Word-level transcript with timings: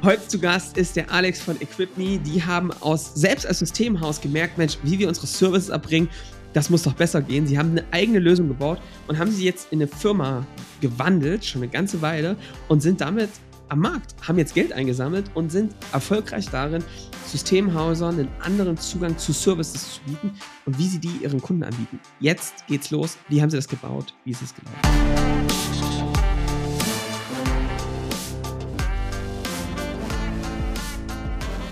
Heute 0.00 0.28
zu 0.28 0.38
Gast 0.38 0.78
ist 0.78 0.94
der 0.94 1.10
Alex 1.10 1.40
von 1.40 1.60
EquipMe. 1.60 2.18
Die 2.18 2.40
haben 2.40 2.70
aus, 2.80 3.14
selbst 3.16 3.44
als 3.44 3.58
Systemhaus 3.58 4.20
gemerkt, 4.20 4.56
Mensch, 4.56 4.78
wie 4.84 4.96
wir 4.96 5.08
unsere 5.08 5.26
Services 5.26 5.70
erbringen, 5.70 6.08
das 6.52 6.70
muss 6.70 6.84
doch 6.84 6.92
besser 6.92 7.20
gehen. 7.20 7.48
Sie 7.48 7.58
haben 7.58 7.72
eine 7.72 7.84
eigene 7.90 8.20
Lösung 8.20 8.46
gebaut 8.46 8.80
und 9.08 9.18
haben 9.18 9.32
sie 9.32 9.44
jetzt 9.44 9.72
in 9.72 9.80
eine 9.80 9.88
Firma 9.88 10.46
gewandelt, 10.80 11.44
schon 11.44 11.62
eine 11.62 11.70
ganze 11.70 12.00
Weile, 12.00 12.36
und 12.68 12.80
sind 12.80 13.00
damit 13.00 13.28
am 13.70 13.80
Markt, 13.80 14.14
haben 14.26 14.38
jetzt 14.38 14.54
Geld 14.54 14.72
eingesammelt 14.72 15.32
und 15.34 15.50
sind 15.50 15.74
erfolgreich 15.92 16.48
darin, 16.48 16.82
Systemhausern 17.26 18.20
einen 18.20 18.28
anderen 18.40 18.78
Zugang 18.78 19.18
zu 19.18 19.32
Services 19.32 19.94
zu 19.94 20.00
bieten 20.06 20.32
und 20.64 20.78
wie 20.78 20.86
sie 20.86 21.00
die 21.00 21.24
ihren 21.24 21.42
Kunden 21.42 21.64
anbieten. 21.64 21.98
Jetzt 22.20 22.66
geht's 22.68 22.92
los. 22.92 23.18
Wie 23.28 23.42
haben 23.42 23.50
sie 23.50 23.56
das 23.56 23.68
gebaut? 23.68 24.14
Wie 24.24 24.30
ist 24.30 24.42
es 24.42 24.54
gelaufen? 24.54 25.67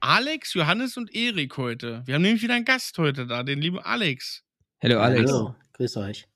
Alex, 0.00 0.54
Johannes 0.54 0.96
und 0.96 1.14
Erik 1.14 1.56
heute. 1.56 2.02
Wir 2.06 2.14
haben 2.14 2.22
nämlich 2.22 2.42
wieder 2.42 2.54
einen 2.54 2.64
Gast 2.64 2.98
heute 2.98 3.26
da, 3.26 3.42
den 3.42 3.60
lieben 3.60 3.78
Alex. 3.78 4.44
Hallo 4.82 5.00
Alex. 5.00 5.30
Hallo, 5.30 5.54
grüß 5.72 5.96
euch. 5.96 6.28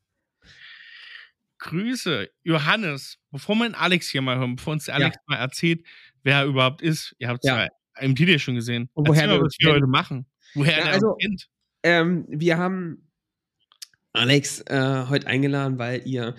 Grüße. 1.58 2.30
Johannes, 2.42 3.18
bevor 3.30 3.54
wir 3.56 3.68
den 3.68 3.74
Alex 3.74 4.08
hier 4.08 4.22
mal 4.22 4.38
hören, 4.38 4.56
bevor 4.56 4.72
uns 4.72 4.86
der 4.86 4.94
Alex 4.94 5.16
ja. 5.16 5.22
mal 5.26 5.36
erzählt, 5.36 5.84
wer 6.22 6.38
er 6.38 6.44
überhaupt 6.46 6.80
ist. 6.80 7.14
Ihr 7.18 7.28
habt 7.28 7.44
es 7.44 7.48
ja. 7.48 7.64
ja 7.64 7.68
im 8.00 8.16
Titel 8.16 8.38
schon 8.38 8.54
gesehen. 8.54 8.88
Und 8.94 9.08
woher 9.08 9.24
Erzähl 9.24 9.38
wir, 9.38 9.44
was 9.44 9.56
wir 9.58 9.72
heute 9.72 9.86
machen. 9.86 10.26
Woher 10.54 10.78
ja, 10.78 10.84
der 10.84 10.92
also, 10.94 11.14
kennt. 11.20 11.48
Ähm, 11.82 12.24
wir 12.28 12.56
haben 12.56 13.10
Alex 14.12 14.62
äh, 14.62 15.04
heute 15.08 15.26
eingeladen, 15.26 15.78
weil 15.78 16.06
ihr 16.06 16.34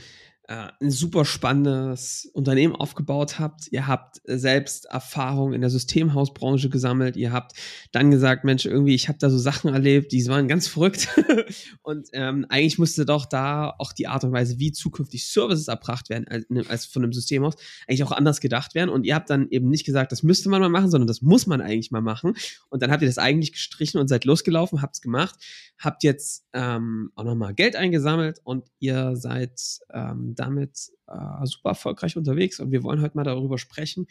ein 0.52 0.92
super 0.92 1.24
spannendes 1.24 2.30
Unternehmen 2.34 2.76
aufgebaut 2.76 3.40
habt. 3.40 3.72
Ihr 3.72 3.88
habt 3.88 4.22
selbst 4.26 4.86
Erfahrung 4.86 5.54
in 5.54 5.62
der 5.62 5.70
Systemhausbranche 5.70 6.70
gesammelt. 6.70 7.16
Ihr 7.16 7.32
habt 7.32 7.54
dann 7.92 8.12
gesagt, 8.12 8.44
Mensch, 8.44 8.66
irgendwie, 8.66 8.96
ich 8.96 9.08
habe 9.08 9.20
da 9.20 9.30
so 9.30 9.38
Sachen 9.38 9.72
erlebt, 9.74 10.12
die 10.12 10.26
waren 10.28 10.48
ganz 10.48 10.68
verrückt. 10.68 11.08
und 11.84 12.10
ähm, 12.14 12.46
eigentlich 12.50 12.80
musste 12.80 13.06
doch 13.06 13.26
da 13.26 13.74
auch 13.78 13.94
die 13.94 14.08
Art 14.08 14.24
und 14.24 14.32
Weise, 14.32 14.60
wie 14.60 14.72
zukünftig 14.72 15.28
Services 15.28 15.68
erbracht 15.68 16.10
werden, 16.10 16.28
als, 16.28 16.50
ne, 16.50 16.64
als 16.68 16.86
von 16.86 17.04
einem 17.04 17.14
Systemhaus, 17.14 17.56
eigentlich 17.88 18.04
auch 18.04 18.12
anders 18.12 18.42
gedacht 18.42 18.76
werden. 18.76 18.90
Und 18.90 19.06
ihr 19.06 19.16
habt 19.16 19.30
dann 19.30 19.48
eben 19.50 19.70
nicht 19.70 19.86
gesagt, 19.86 20.12
das 20.12 20.24
müsste 20.24 20.50
man 20.50 20.62
mal 20.62 20.70
machen, 20.70 20.92
sondern 20.92 21.08
das 21.08 21.22
muss 21.22 21.48
man 21.48 21.62
eigentlich 21.62 21.92
mal 21.92 22.02
machen. 22.02 22.34
Und 22.70 22.82
dann 22.82 22.92
habt 22.92 23.02
ihr 23.02 23.08
das 23.08 23.18
eigentlich 23.18 23.54
gestrichen 23.54 24.00
und 24.00 24.08
seid 24.08 24.26
losgelaufen, 24.26 24.82
habt 24.82 24.96
es 24.96 25.02
gemacht, 25.02 25.36
habt 25.78 26.04
jetzt 26.04 26.46
ähm, 26.54 27.12
auch 27.16 27.24
nochmal 27.24 27.54
Geld 27.54 27.76
eingesammelt 27.76 28.40
und 28.44 28.68
ihr 28.80 29.16
seid 29.16 29.60
ähm, 29.94 30.36
damit 30.42 30.92
äh, 31.08 31.46
super 31.46 31.70
erfolgreich 31.70 32.18
unterwegs 32.18 32.60
und 32.60 32.72
wir 32.72 32.84
wollen 32.84 33.02
heute 33.02 33.16
mal 33.16 33.24
darüber 33.24 33.58
sprechen, 33.58 34.08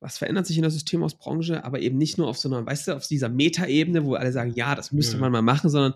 was 0.00 0.18
verändert 0.18 0.46
sich 0.46 0.56
in 0.56 0.62
der 0.62 0.70
Systemhausbranche, 0.70 1.64
aber 1.64 1.80
eben 1.80 1.98
nicht 1.98 2.18
nur 2.18 2.28
auf 2.28 2.38
so 2.38 2.48
einer, 2.48 2.64
weißt 2.64 2.88
du, 2.88 2.96
auf 2.96 3.06
dieser 3.06 3.28
Metaebene, 3.28 4.04
wo 4.04 4.14
alle 4.14 4.32
sagen, 4.32 4.52
ja, 4.54 4.74
das 4.74 4.92
müsste 4.92 5.14
ja. 5.14 5.20
man 5.20 5.32
mal 5.32 5.42
machen, 5.42 5.70
sondern 5.70 5.94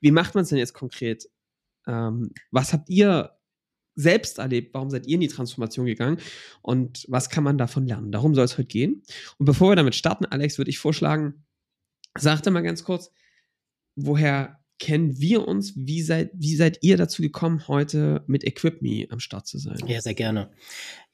wie 0.00 0.10
macht 0.10 0.34
man 0.34 0.42
es 0.42 0.48
denn 0.48 0.58
jetzt 0.58 0.74
konkret? 0.74 1.28
Ähm, 1.86 2.32
was 2.50 2.72
habt 2.72 2.90
ihr 2.90 3.36
selbst 3.94 4.38
erlebt? 4.38 4.74
Warum 4.74 4.90
seid 4.90 5.06
ihr 5.06 5.14
in 5.14 5.20
die 5.20 5.28
Transformation 5.28 5.86
gegangen? 5.86 6.18
Und 6.62 7.06
was 7.08 7.30
kann 7.30 7.44
man 7.44 7.58
davon 7.58 7.86
lernen? 7.86 8.10
Darum 8.10 8.34
soll 8.34 8.44
es 8.44 8.58
heute 8.58 8.66
gehen. 8.66 9.02
Und 9.38 9.46
bevor 9.46 9.70
wir 9.70 9.76
damit 9.76 9.94
starten, 9.94 10.24
Alex, 10.24 10.58
würde 10.58 10.70
ich 10.70 10.78
vorschlagen, 10.78 11.44
sag 12.18 12.42
dir 12.42 12.50
mal 12.50 12.62
ganz 12.62 12.82
kurz, 12.82 13.12
woher 13.94 14.63
kennen 14.84 15.18
wir 15.18 15.48
uns? 15.48 15.72
Wie 15.76 16.02
seid, 16.02 16.30
wie 16.34 16.56
seid 16.56 16.80
ihr 16.82 16.98
dazu 16.98 17.22
gekommen, 17.22 17.68
heute 17.68 18.22
mit 18.26 18.44
EquipMe 18.44 19.06
am 19.08 19.18
Start 19.18 19.46
zu 19.46 19.56
sein? 19.56 19.78
Ja, 19.86 20.02
sehr 20.02 20.12
gerne. 20.12 20.50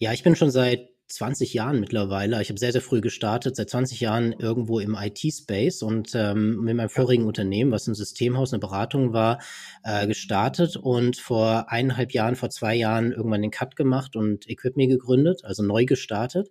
Ja, 0.01 0.13
ich 0.13 0.25
bin 0.25 0.35
schon 0.35 0.51
seit 0.51 0.89
20 1.11 1.55
Jahren 1.55 1.81
mittlerweile. 1.81 2.41
Ich 2.41 2.49
habe 2.49 2.59
sehr, 2.59 2.73
sehr 2.73 2.81
früh 2.81 3.01
gestartet, 3.01 3.57
seit 3.57 3.71
20 3.71 4.01
Jahren 4.01 4.33
irgendwo 4.33 4.79
im 4.79 4.97
IT-Space 4.99 5.83
und 5.83 6.15
ähm, 6.15 6.61
mit 6.61 6.77
meinem 6.77 6.89
vorigen 6.89 7.27
Unternehmen, 7.27 7.73
was 7.73 7.87
ein 7.87 7.95
Systemhaus, 7.95 8.53
eine 8.53 8.61
Beratung 8.61 9.13
war, 9.13 9.41
äh, 9.83 10.07
gestartet 10.07 10.77
und 10.77 11.17
vor 11.17 11.71
eineinhalb 11.71 12.13
Jahren, 12.13 12.37
vor 12.37 12.51
zwei 12.51 12.75
Jahren 12.75 13.13
irgendwann 13.13 13.43
den 13.43 13.51
Cut 13.51 13.77
gemacht 13.77 14.17
und 14.17 14.49
Equipme 14.49 14.87
gegründet, 14.87 15.45
also 15.45 15.63
neu 15.63 15.85
gestartet. 15.85 16.51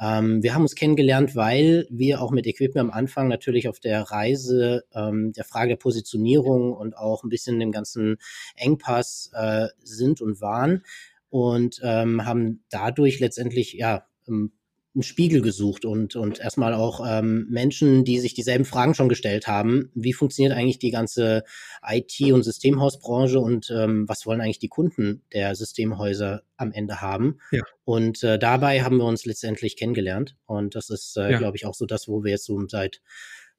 Ähm, 0.00 0.42
wir 0.42 0.54
haben 0.54 0.62
uns 0.62 0.74
kennengelernt, 0.74 1.34
weil 1.34 1.86
wir 1.90 2.22
auch 2.22 2.30
mit 2.30 2.46
Equipme 2.46 2.80
am 2.80 2.90
Anfang 2.90 3.28
natürlich 3.28 3.68
auf 3.68 3.80
der 3.80 4.02
Reise 4.02 4.84
ähm, 4.94 5.32
der 5.32 5.44
Frage 5.44 5.70
der 5.70 5.76
Positionierung 5.76 6.72
und 6.72 6.96
auch 6.96 7.24
ein 7.24 7.28
bisschen 7.28 7.58
dem 7.58 7.72
ganzen 7.72 8.18
Engpass 8.54 9.30
äh, 9.34 9.68
sind 9.82 10.20
und 10.20 10.40
waren 10.40 10.82
und 11.28 11.80
ähm, 11.82 12.24
haben 12.24 12.64
dadurch 12.70 13.20
letztendlich 13.20 13.72
ja 13.74 14.06
ähm, 14.28 14.52
einen 14.96 15.02
Spiegel 15.02 15.42
gesucht 15.42 15.84
und, 15.84 16.16
und 16.16 16.40
erstmal 16.40 16.72
auch 16.72 17.04
ähm, 17.06 17.46
Menschen, 17.50 18.04
die 18.04 18.18
sich 18.18 18.32
dieselben 18.32 18.64
Fragen 18.64 18.94
schon 18.94 19.10
gestellt 19.10 19.46
haben. 19.46 19.90
Wie 19.94 20.14
funktioniert 20.14 20.54
eigentlich 20.54 20.78
die 20.78 20.90
ganze 20.90 21.44
IT- 21.86 22.32
und 22.32 22.42
Systemhausbranche 22.42 23.38
und 23.38 23.70
ähm, 23.70 24.08
was 24.08 24.24
wollen 24.24 24.40
eigentlich 24.40 24.58
die 24.58 24.68
Kunden 24.68 25.22
der 25.34 25.54
Systemhäuser 25.54 26.42
am 26.56 26.72
Ende 26.72 27.02
haben? 27.02 27.38
Ja. 27.50 27.62
Und 27.84 28.22
äh, 28.22 28.38
dabei 28.38 28.82
haben 28.82 28.96
wir 28.96 29.04
uns 29.04 29.26
letztendlich 29.26 29.76
kennengelernt. 29.76 30.36
Und 30.46 30.74
das 30.74 30.88
ist, 30.88 31.18
äh, 31.18 31.32
ja. 31.32 31.38
glaube 31.38 31.58
ich, 31.58 31.66
auch 31.66 31.74
so 31.74 31.84
das, 31.84 32.08
wo 32.08 32.24
wir 32.24 32.30
jetzt 32.30 32.46
so 32.46 32.58
seit 32.66 33.02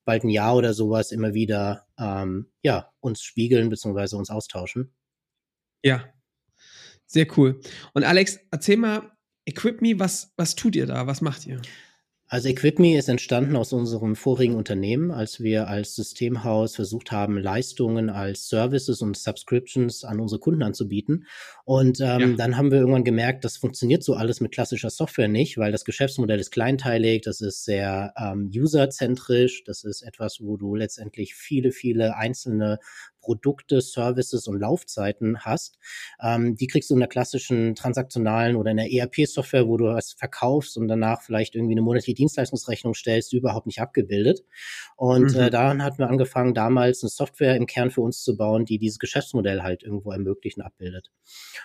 bald 0.05 0.23
ein 0.23 0.29
Jahr 0.29 0.55
oder 0.55 0.73
sowas 0.73 1.11
immer 1.11 1.35
wieder 1.35 1.85
ähm, 1.99 2.47
ja, 2.63 2.91
uns 2.99 3.21
spiegeln 3.21 3.69
bzw. 3.69 4.15
uns 4.15 4.31
austauschen. 4.31 4.91
Ja, 5.83 6.03
sehr 7.07 7.27
cool. 7.37 7.59
Und 7.93 8.03
Alex, 8.03 8.39
erzähl 8.51 8.77
mal, 8.77 9.11
EquipMe, 9.45 9.99
was, 9.99 10.33
was 10.37 10.55
tut 10.55 10.75
ihr 10.75 10.85
da? 10.85 11.07
Was 11.07 11.21
macht 11.21 11.47
ihr? 11.47 11.61
Also 12.29 12.49
EquipMe 12.49 12.97
ist 12.97 13.07
entstanden 13.07 13.55
aus 13.55 13.71
unserem 13.71 14.17
vorigen 14.17 14.55
Unternehmen, 14.55 15.11
als 15.11 15.39
wir 15.39 15.69
als 15.69 15.95
Systemhaus 15.95 16.75
versucht 16.75 17.13
haben, 17.13 17.37
Leistungen 17.37 18.09
als 18.09 18.49
Services 18.49 19.01
und 19.01 19.15
Subscriptions 19.15 20.03
an 20.03 20.19
unsere 20.19 20.41
Kunden 20.41 20.61
anzubieten. 20.61 21.25
Und 21.63 22.01
ähm, 22.01 22.19
ja. 22.19 22.35
dann 22.35 22.57
haben 22.57 22.69
wir 22.69 22.79
irgendwann 22.79 23.05
gemerkt, 23.05 23.45
das 23.45 23.55
funktioniert 23.55 24.03
so 24.03 24.13
alles 24.13 24.41
mit 24.41 24.51
klassischer 24.51 24.89
Software 24.89 25.29
nicht, 25.29 25.57
weil 25.57 25.71
das 25.71 25.85
Geschäftsmodell 25.85 26.39
ist 26.39 26.51
kleinteilig, 26.51 27.21
das 27.21 27.39
ist 27.39 27.63
sehr 27.63 28.13
ähm, 28.17 28.51
userzentrisch, 28.53 29.63
das 29.63 29.85
ist 29.85 30.01
etwas, 30.01 30.41
wo 30.41 30.57
du 30.57 30.75
letztendlich 30.75 31.33
viele, 31.33 31.71
viele 31.71 32.17
einzelne 32.17 32.79
Produkte, 33.27 33.81
Services 33.81 34.47
und 34.47 34.57
Laufzeiten 34.61 35.41
hast, 35.41 35.77
ähm, 36.23 36.55
die 36.55 36.67
kriegst 36.67 36.89
du 36.89 36.93
in 36.93 37.01
der 37.01 37.09
klassischen 37.09 37.75
transaktionalen 37.75 38.55
oder 38.55 38.71
in 38.71 38.77
der 38.77 38.89
ERP-Software, 38.89 39.67
wo 39.67 39.75
du 39.75 39.87
was 39.87 40.13
verkaufst 40.13 40.77
und 40.77 40.87
danach 40.87 41.21
vielleicht 41.21 41.55
irgendwie 41.55 41.73
eine 41.73 41.81
monatliche 41.81 42.15
Dienstleistungsrechnung 42.15 42.93
stellst, 42.93 43.33
überhaupt 43.33 43.67
nicht 43.67 43.81
abgebildet. 43.81 44.45
Und 44.95 45.35
äh, 45.35 45.39
mhm. 45.39 45.43
äh, 45.43 45.49
daran 45.49 45.83
hatten 45.83 45.97
wir 45.97 46.09
angefangen, 46.09 46.53
damals 46.53 47.03
eine 47.03 47.09
Software 47.09 47.57
im 47.57 47.65
Kern 47.65 47.91
für 47.91 47.99
uns 47.99 48.23
zu 48.23 48.37
bauen, 48.37 48.63
die 48.63 48.77
dieses 48.77 48.97
Geschäftsmodell 48.97 49.61
halt 49.61 49.83
irgendwo 49.83 50.13
ermöglichen, 50.13 50.61
abbildet. 50.61 51.11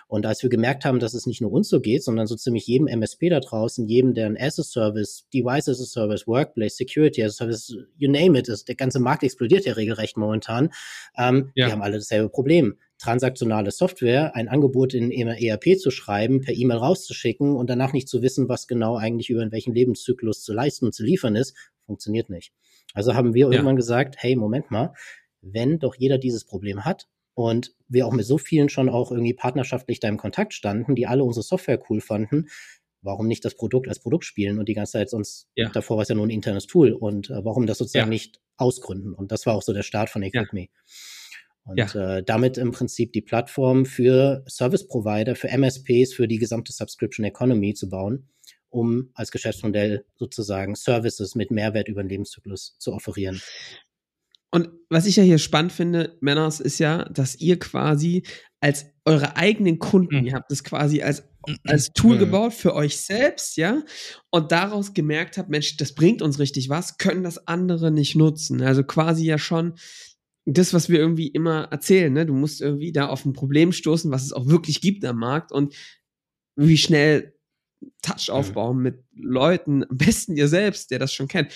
Und 0.07 0.25
als 0.25 0.43
wir 0.43 0.49
gemerkt 0.49 0.83
haben, 0.83 0.99
dass 0.99 1.13
es 1.13 1.25
nicht 1.25 1.39
nur 1.39 1.53
uns 1.53 1.69
so 1.69 1.79
geht, 1.79 2.03
sondern 2.03 2.27
so 2.27 2.35
ziemlich 2.35 2.67
jedem 2.67 2.87
MSP 2.87 3.29
da 3.29 3.39
draußen, 3.39 3.87
jedem, 3.87 4.13
der 4.13 4.25
ein 4.25 4.37
As-a-Service, 4.37 5.29
Device 5.33 5.69
as 5.69 5.79
a 5.79 5.85
Service, 5.85 6.27
Workplace, 6.27 6.75
Security 6.75 7.23
as 7.23 7.35
a 7.35 7.45
Service, 7.45 7.73
you 7.95 8.11
name 8.11 8.37
it, 8.37 8.49
ist, 8.49 8.67
der 8.67 8.75
ganze 8.75 8.99
Markt 8.99 9.23
explodiert 9.23 9.65
ja 9.65 9.73
regelrecht 9.73 10.17
momentan, 10.17 10.71
ähm, 11.17 11.52
ja. 11.55 11.67
Die 11.67 11.71
haben 11.71 11.81
alle 11.81 11.97
dasselbe 11.97 12.29
Problem. 12.29 12.77
Transaktionale 12.99 13.71
Software, 13.71 14.35
ein 14.35 14.47
Angebot 14.47 14.93
in 14.93 15.11
ERP 15.11 15.77
zu 15.77 15.91
schreiben, 15.91 16.41
per 16.41 16.53
E-Mail 16.53 16.77
rauszuschicken 16.77 17.55
und 17.55 17.69
danach 17.69 17.93
nicht 17.93 18.07
zu 18.07 18.21
wissen, 18.21 18.47
was 18.47 18.67
genau 18.67 18.95
eigentlich 18.95 19.29
über 19.29 19.41
in 19.41 19.51
welchem 19.51 19.73
Lebenszyklus 19.73 20.41
zu 20.41 20.53
leisten 20.53 20.85
und 20.85 20.93
zu 20.93 21.03
liefern 21.03 21.35
ist, 21.35 21.55
funktioniert 21.85 22.29
nicht. 22.29 22.53
Also 22.93 23.13
haben 23.13 23.33
wir 23.33 23.47
ja. 23.47 23.51
irgendwann 23.51 23.75
gesagt, 23.75 24.15
hey, 24.19 24.35
Moment 24.35 24.71
mal, 24.71 24.93
wenn 25.41 25.79
doch 25.79 25.95
jeder 25.95 26.17
dieses 26.17 26.45
Problem 26.45 26.85
hat 26.85 27.07
und 27.33 27.75
wir 27.87 28.07
auch 28.07 28.13
mit 28.13 28.25
so 28.25 28.37
vielen 28.37 28.69
schon 28.69 28.89
auch 28.89 29.11
irgendwie 29.11 29.33
partnerschaftlich 29.33 29.99
da 29.99 30.07
im 30.07 30.17
Kontakt 30.17 30.53
standen, 30.53 30.95
die 30.95 31.07
alle 31.07 31.23
unsere 31.23 31.43
Software 31.43 31.81
cool 31.89 31.99
fanden, 31.99 32.47
warum 33.01 33.27
nicht 33.27 33.43
das 33.43 33.55
Produkt 33.55 33.87
als 33.87 33.99
Produkt 33.99 34.25
spielen 34.25 34.59
und 34.59 34.69
die 34.69 34.73
ganze 34.73 34.93
Zeit 34.93 35.09
sonst, 35.09 35.49
ja. 35.55 35.69
davor 35.69 35.97
war 35.97 36.03
es 36.03 36.09
ja 36.09 36.15
nur 36.15 36.25
ein 36.25 36.29
internes 36.29 36.67
Tool 36.67 36.93
und 36.93 37.29
äh, 37.29 37.43
warum 37.43 37.67
das 37.67 37.77
sozusagen 37.77 38.07
ja. 38.07 38.09
nicht 38.09 38.39
ausgründen? 38.57 39.13
Und 39.13 39.31
das 39.31 39.45
war 39.45 39.55
auch 39.55 39.61
so 39.61 39.73
der 39.73 39.83
Start 39.83 40.09
von 40.09 40.23
Equip 40.23 40.47
ja. 40.53 40.65
Und 41.65 41.77
ja. 41.77 42.17
äh, 42.17 42.23
damit 42.23 42.57
im 42.57 42.71
Prinzip 42.71 43.13
die 43.13 43.21
Plattform 43.21 43.85
für 43.85 44.43
Service 44.47 44.85
Provider, 44.85 45.35
für 45.35 45.47
MSPs, 45.49 46.13
für 46.13 46.27
die 46.27 46.37
gesamte 46.37 46.73
Subscription 46.73 47.25
Economy 47.25 47.73
zu 47.73 47.89
bauen 47.89 48.27
um 48.73 49.11
als 49.13 49.31
Geschäftsmodell 49.31 50.05
sozusagen 50.15 50.75
Services 50.75 51.35
mit 51.35 51.51
Mehrwert 51.51 51.87
über 51.87 52.01
den 52.01 52.09
Lebenszyklus 52.09 52.75
zu 52.79 52.91
offerieren. 52.91 53.39
Und 54.49 54.69
was 54.89 55.05
ich 55.05 55.15
ja 55.15 55.23
hier 55.23 55.37
spannend 55.37 55.71
finde, 55.71 56.17
Männers, 56.21 56.59
ist 56.59 56.79
ja, 56.79 57.05
dass 57.09 57.35
ihr 57.35 57.59
quasi 57.59 58.23
als 58.61 58.85
eure 59.05 59.35
eigenen 59.35 59.79
Kunden, 59.79 60.21
mhm. 60.21 60.25
ihr 60.25 60.33
habt 60.33 60.51
das 60.51 60.63
quasi 60.63 61.01
als, 61.01 61.23
als 61.65 61.91
Tool 61.93 62.15
mhm. 62.15 62.19
gebaut 62.19 62.53
für 62.53 62.73
euch 62.73 62.97
selbst, 62.97 63.57
ja, 63.57 63.83
und 64.31 64.51
daraus 64.51 64.93
gemerkt 64.93 65.37
habt, 65.37 65.49
Mensch, 65.49 65.77
das 65.77 65.93
bringt 65.93 66.21
uns 66.21 66.39
richtig 66.39 66.69
was, 66.69 66.97
können 66.97 67.23
das 67.23 67.47
andere 67.47 67.91
nicht 67.91 68.15
nutzen. 68.15 68.61
Also 68.61 68.83
quasi 68.83 69.25
ja 69.25 69.37
schon 69.37 69.73
das, 70.45 70.73
was 70.73 70.89
wir 70.89 70.99
irgendwie 70.99 71.27
immer 71.27 71.65
erzählen, 71.71 72.11
ne? 72.11 72.25
Du 72.25 72.33
musst 72.33 72.61
irgendwie 72.61 72.91
da 72.91 73.07
auf 73.07 73.25
ein 73.25 73.33
Problem 73.33 73.71
stoßen, 73.71 74.11
was 74.11 74.23
es 74.23 74.33
auch 74.33 74.47
wirklich 74.47 74.81
gibt 74.81 75.05
am 75.05 75.17
Markt 75.17 75.51
und 75.51 75.73
wie 76.55 76.77
schnell 76.77 77.33
Touch 78.01 78.27
mhm. 78.27 78.35
aufbauen 78.35 78.77
mhm. 78.77 78.83
mit 78.83 79.03
Leuten, 79.13 79.83
am 79.89 79.97
besten 79.97 80.35
ihr 80.35 80.47
selbst, 80.47 80.91
der 80.91 80.99
das 80.99 81.13
schon 81.13 81.27
kennt. 81.27 81.51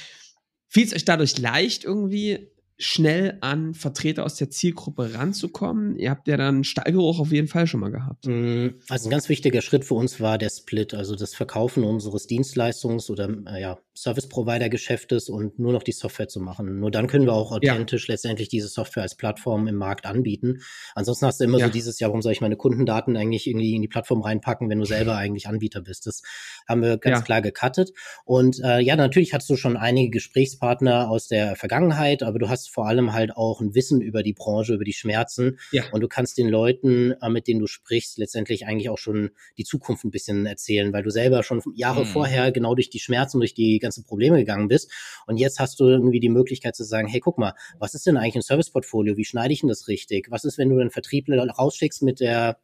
Fiel 0.67 0.85
es 0.85 0.93
euch 0.93 1.05
dadurch 1.05 1.37
leicht, 1.37 1.83
irgendwie 1.83 2.49
schnell 2.79 3.37
an 3.41 3.73
Vertreter 3.73 4.23
aus 4.23 4.35
der 4.35 4.49
Zielgruppe 4.49 5.13
ranzukommen? 5.13 5.97
Ihr 5.97 6.11
habt 6.11 6.27
ja 6.27 6.37
dann 6.37 6.63
Steigeruch 6.63 7.19
auf 7.19 7.31
jeden 7.31 7.47
Fall 7.47 7.67
schon 7.67 7.79
mal 7.79 7.91
gehabt. 7.91 8.27
Mm, 8.27 8.67
also 8.87 9.07
ein 9.07 9.11
ganz 9.11 9.29
wichtiger 9.29 9.61
Schritt 9.61 9.83
für 9.83 9.95
uns 9.95 10.19
war 10.19 10.37
der 10.37 10.49
Split, 10.49 10.93
also 10.93 11.15
das 11.15 11.33
Verkaufen 11.33 11.83
unseres 11.83 12.29
Dienstleistungs- 12.29 13.09
oder 13.09 13.29
äh, 13.47 13.61
ja, 13.61 13.79
Service-Provider-Geschäftes 13.97 15.29
und 15.29 15.59
nur 15.59 15.73
noch 15.73 15.83
die 15.83 15.91
Software 15.91 16.27
zu 16.27 16.39
machen. 16.39 16.79
Nur 16.79 16.91
dann 16.91 17.07
können 17.07 17.25
wir 17.25 17.33
auch 17.33 17.51
authentisch 17.51 18.07
ja. 18.07 18.13
letztendlich 18.13 18.49
diese 18.49 18.67
Software 18.67 19.03
als 19.03 19.15
Plattform 19.15 19.67
im 19.67 19.75
Markt 19.75 20.05
anbieten. 20.05 20.61
Ansonsten 20.95 21.25
hast 21.25 21.39
du 21.39 21.45
immer 21.45 21.59
ja. 21.59 21.65
so 21.65 21.71
dieses 21.71 21.99
Jahr, 21.99 22.09
warum 22.09 22.21
soll 22.21 22.31
ich 22.31 22.41
meine 22.41 22.55
Kundendaten 22.55 23.17
eigentlich 23.17 23.47
irgendwie 23.47 23.75
in 23.75 23.81
die 23.81 23.87
Plattform 23.87 24.21
reinpacken, 24.21 24.69
wenn 24.69 24.79
du 24.79 24.85
selber 24.85 25.15
eigentlich 25.17 25.47
Anbieter 25.47 25.81
bist? 25.81 26.07
Das 26.07 26.21
haben 26.67 26.81
wir 26.81 26.97
ganz 26.97 27.19
ja. 27.19 27.21
klar 27.23 27.41
gecuttet. 27.41 27.91
Und 28.25 28.59
äh, 28.63 28.79
ja, 28.79 28.95
natürlich 28.95 29.33
hattest 29.33 29.49
du 29.49 29.55
schon 29.55 29.77
einige 29.77 30.09
Gesprächspartner 30.11 31.09
aus 31.09 31.27
der 31.27 31.55
Vergangenheit, 31.55 32.23
aber 32.23 32.39
du 32.39 32.49
hast 32.49 32.69
vor 32.69 32.87
allem 32.87 33.13
halt 33.13 33.35
auch 33.35 33.61
ein 33.61 33.73
Wissen 33.75 34.01
über 34.01 34.23
die 34.23 34.33
Branche, 34.33 34.73
über 34.73 34.83
die 34.83 34.93
Schmerzen. 34.93 35.59
Ja. 35.71 35.83
Und 35.91 36.01
du 36.01 36.07
kannst 36.07 36.37
den 36.37 36.47
Leuten, 36.47 37.13
äh, 37.21 37.29
mit 37.29 37.47
denen 37.47 37.59
du 37.59 37.67
sprichst, 37.67 38.17
letztendlich 38.17 38.65
eigentlich 38.65 38.89
auch 38.89 38.97
schon 38.97 39.31
die 39.57 39.63
Zukunft 39.63 40.03
ein 40.05 40.11
bisschen 40.11 40.45
erzählen, 40.45 40.93
weil 40.93 41.03
du 41.03 41.09
selber 41.09 41.43
schon 41.43 41.61
Jahre 41.75 42.01
mhm. 42.01 42.07
vorher 42.07 42.51
genau 42.51 42.75
durch 42.75 42.89
die 42.89 42.99
Schmerzen, 42.99 43.39
durch 43.39 43.53
die 43.53 43.79
ganzen 43.87 44.03
Probleme 44.03 44.37
gegangen 44.37 44.67
bist. 44.67 44.91
Und 45.25 45.37
jetzt 45.37 45.59
hast 45.59 45.79
du 45.79 45.85
irgendwie 45.85 46.19
die 46.19 46.29
Möglichkeit 46.29 46.75
zu 46.75 46.83
sagen, 46.83 47.07
hey, 47.07 47.19
guck 47.19 47.37
mal, 47.37 47.53
was 47.79 47.93
ist 47.93 48.05
denn 48.05 48.17
eigentlich 48.17 48.35
ein 48.35 48.41
Serviceportfolio? 48.41 49.17
Wie 49.17 49.25
schneide 49.25 49.53
ich 49.53 49.61
denn 49.61 49.69
das 49.69 49.87
richtig? 49.87 50.27
Was 50.29 50.43
ist, 50.43 50.57
wenn 50.57 50.69
du 50.69 50.79
einen 50.79 50.91
Vertriebler 50.91 51.47
rausschickst 51.47 52.03
mit 52.03 52.19
der 52.19 52.57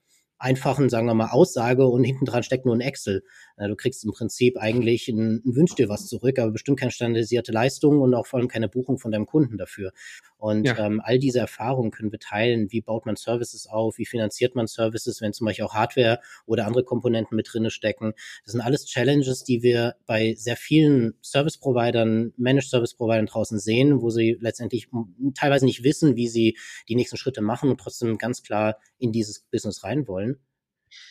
einfachen, 0.43 0.89
sagen 0.89 1.07
wir 1.07 1.13
mal, 1.13 1.29
Aussage 1.29 1.87
und 1.87 2.03
hinten 2.03 2.25
dran 2.25 2.43
steckt 2.43 2.65
nur 2.65 2.75
ein 2.75 2.81
Excel. 2.81 3.23
Du 3.57 3.75
kriegst 3.75 4.03
im 4.03 4.11
Prinzip 4.11 4.57
eigentlich 4.57 5.07
ein, 5.07 5.41
ein 5.45 5.55
Wünsch 5.55 5.73
dir 5.75 5.87
was 5.87 6.07
zurück, 6.07 6.37
aber 6.37 6.51
bestimmt 6.51 6.79
keine 6.79 6.91
standardisierte 6.91 7.53
Leistung 7.53 8.01
und 8.01 8.13
auch 8.13 8.27
vor 8.27 8.39
allem 8.39 8.49
keine 8.49 8.67
Buchung 8.67 8.97
von 8.97 9.11
deinem 9.11 9.25
Kunden 9.25 9.57
dafür. 9.57 9.93
Und 10.37 10.65
ja. 10.65 10.77
ähm, 10.77 11.01
all 11.01 11.19
diese 11.19 11.39
Erfahrungen 11.39 11.91
können 11.91 12.11
wir 12.11 12.19
teilen. 12.19 12.69
Wie 12.69 12.81
baut 12.81 13.05
man 13.05 13.15
Services 13.15 13.65
auf? 13.65 13.97
Wie 13.97 14.05
finanziert 14.05 14.55
man 14.55 14.67
Services, 14.67 15.21
wenn 15.21 15.31
zum 15.31 15.45
Beispiel 15.45 15.63
auch 15.63 15.73
Hardware 15.73 16.19
oder 16.45 16.67
andere 16.67 16.83
Komponenten 16.83 17.37
mit 17.37 17.47
drinne 17.49 17.69
stecken? 17.69 18.13
Das 18.43 18.51
sind 18.51 18.59
alles 18.59 18.85
Challenges, 18.85 19.45
die 19.45 19.63
wir 19.63 19.95
bei 20.05 20.33
sehr 20.35 20.57
vielen 20.57 21.13
Service-Providern, 21.21 22.33
Managed 22.35 22.69
Service-Providern 22.69 23.27
draußen 23.27 23.57
sehen, 23.57 24.01
wo 24.01 24.09
sie 24.09 24.37
letztendlich 24.41 24.89
teilweise 25.35 25.63
nicht 25.63 25.85
wissen, 25.85 26.17
wie 26.17 26.27
sie 26.27 26.57
die 26.89 26.95
nächsten 26.95 27.15
Schritte 27.15 27.41
machen 27.41 27.69
und 27.69 27.79
trotzdem 27.79 28.17
ganz 28.17 28.43
klar 28.43 28.75
in 29.03 29.11
dieses 29.11 29.41
Business 29.51 29.83
rein 29.83 30.07
wollen. 30.07 30.39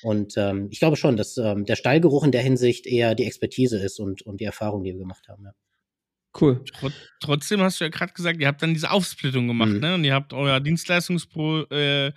Und 0.03 0.37
ähm, 0.37 0.69
ich 0.71 0.79
glaube 0.79 0.97
schon, 0.97 1.17
dass 1.17 1.37
ähm, 1.37 1.65
der 1.65 1.77
Stallgeruch 1.77 2.25
in 2.25 2.33
der 2.33 2.43
Hinsicht 2.43 2.87
eher 2.87 3.15
die 3.15 3.25
Expertise 3.25 3.79
ist 3.79 3.99
und, 3.99 4.23
und 4.23 4.41
die 4.41 4.45
Erfahrung, 4.45 4.85
die 4.85 4.93
wir 4.93 4.99
gemacht 4.99 5.29
haben. 5.29 5.45
Ja. 5.45 5.55
Cool. 6.41 6.65
trotzdem 7.21 7.61
hast 7.61 7.79
du 7.79 7.85
ja 7.85 7.91
gerade 7.91 8.15
gesagt, 8.15 8.41
ihr 8.41 8.47
habt 8.47 8.63
dann 8.63 8.73
diese 8.73 8.91
Aufsplittung 8.91 9.49
gemacht, 9.49 9.73
mhm. 9.73 9.81
ne? 9.81 9.95
Und 9.95 10.05
ihr 10.05 10.15
habt 10.15 10.33
euer 10.33 10.61
Dienstleistungsgeschäft 10.61 11.71
äh, 11.71 12.13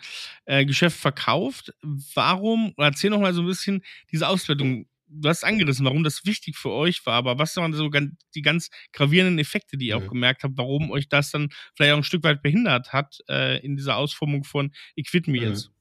äh, 0.46 0.90
verkauft. 0.90 1.74
Warum, 2.14 2.74
erzähl 2.78 3.10
noch 3.10 3.20
mal 3.20 3.34
so 3.34 3.42
ein 3.42 3.48
bisschen 3.48 3.84
diese 4.14 4.30
Aufsplittung. 4.30 4.88
Du 5.18 5.30
hast 5.30 5.44
angerissen, 5.44 5.86
warum 5.86 6.04
das 6.04 6.26
wichtig 6.26 6.58
für 6.58 6.72
euch 6.72 7.06
war, 7.06 7.16
aber 7.16 7.40
was 7.40 7.56
waren 7.58 7.74
so 7.74 7.90
ganz, 7.90 8.14
die 8.34 8.42
ganz 8.42 8.70
gravierenden 8.92 9.40
Effekte, 9.40 9.78
die 9.78 9.88
ihr 9.88 10.00
mhm. 10.00 10.06
auch 10.06 10.10
gemerkt 10.10 10.44
habt, 10.44 10.58
warum 10.58 10.92
euch 10.92 11.08
das 11.10 11.32
dann 11.32 11.50
vielleicht 11.76 11.94
auch 11.94 11.98
ein 11.98 12.04
Stück 12.04 12.24
weit 12.24 12.42
behindert 12.42 12.94
hat 12.94 13.20
äh, 13.30 13.64
in 13.66 13.76
dieser 13.76 13.98
Ausformung 13.98 14.44
von 14.44 14.72
Equip 14.96 15.28
Me 15.28 15.40
jetzt? 15.40 15.72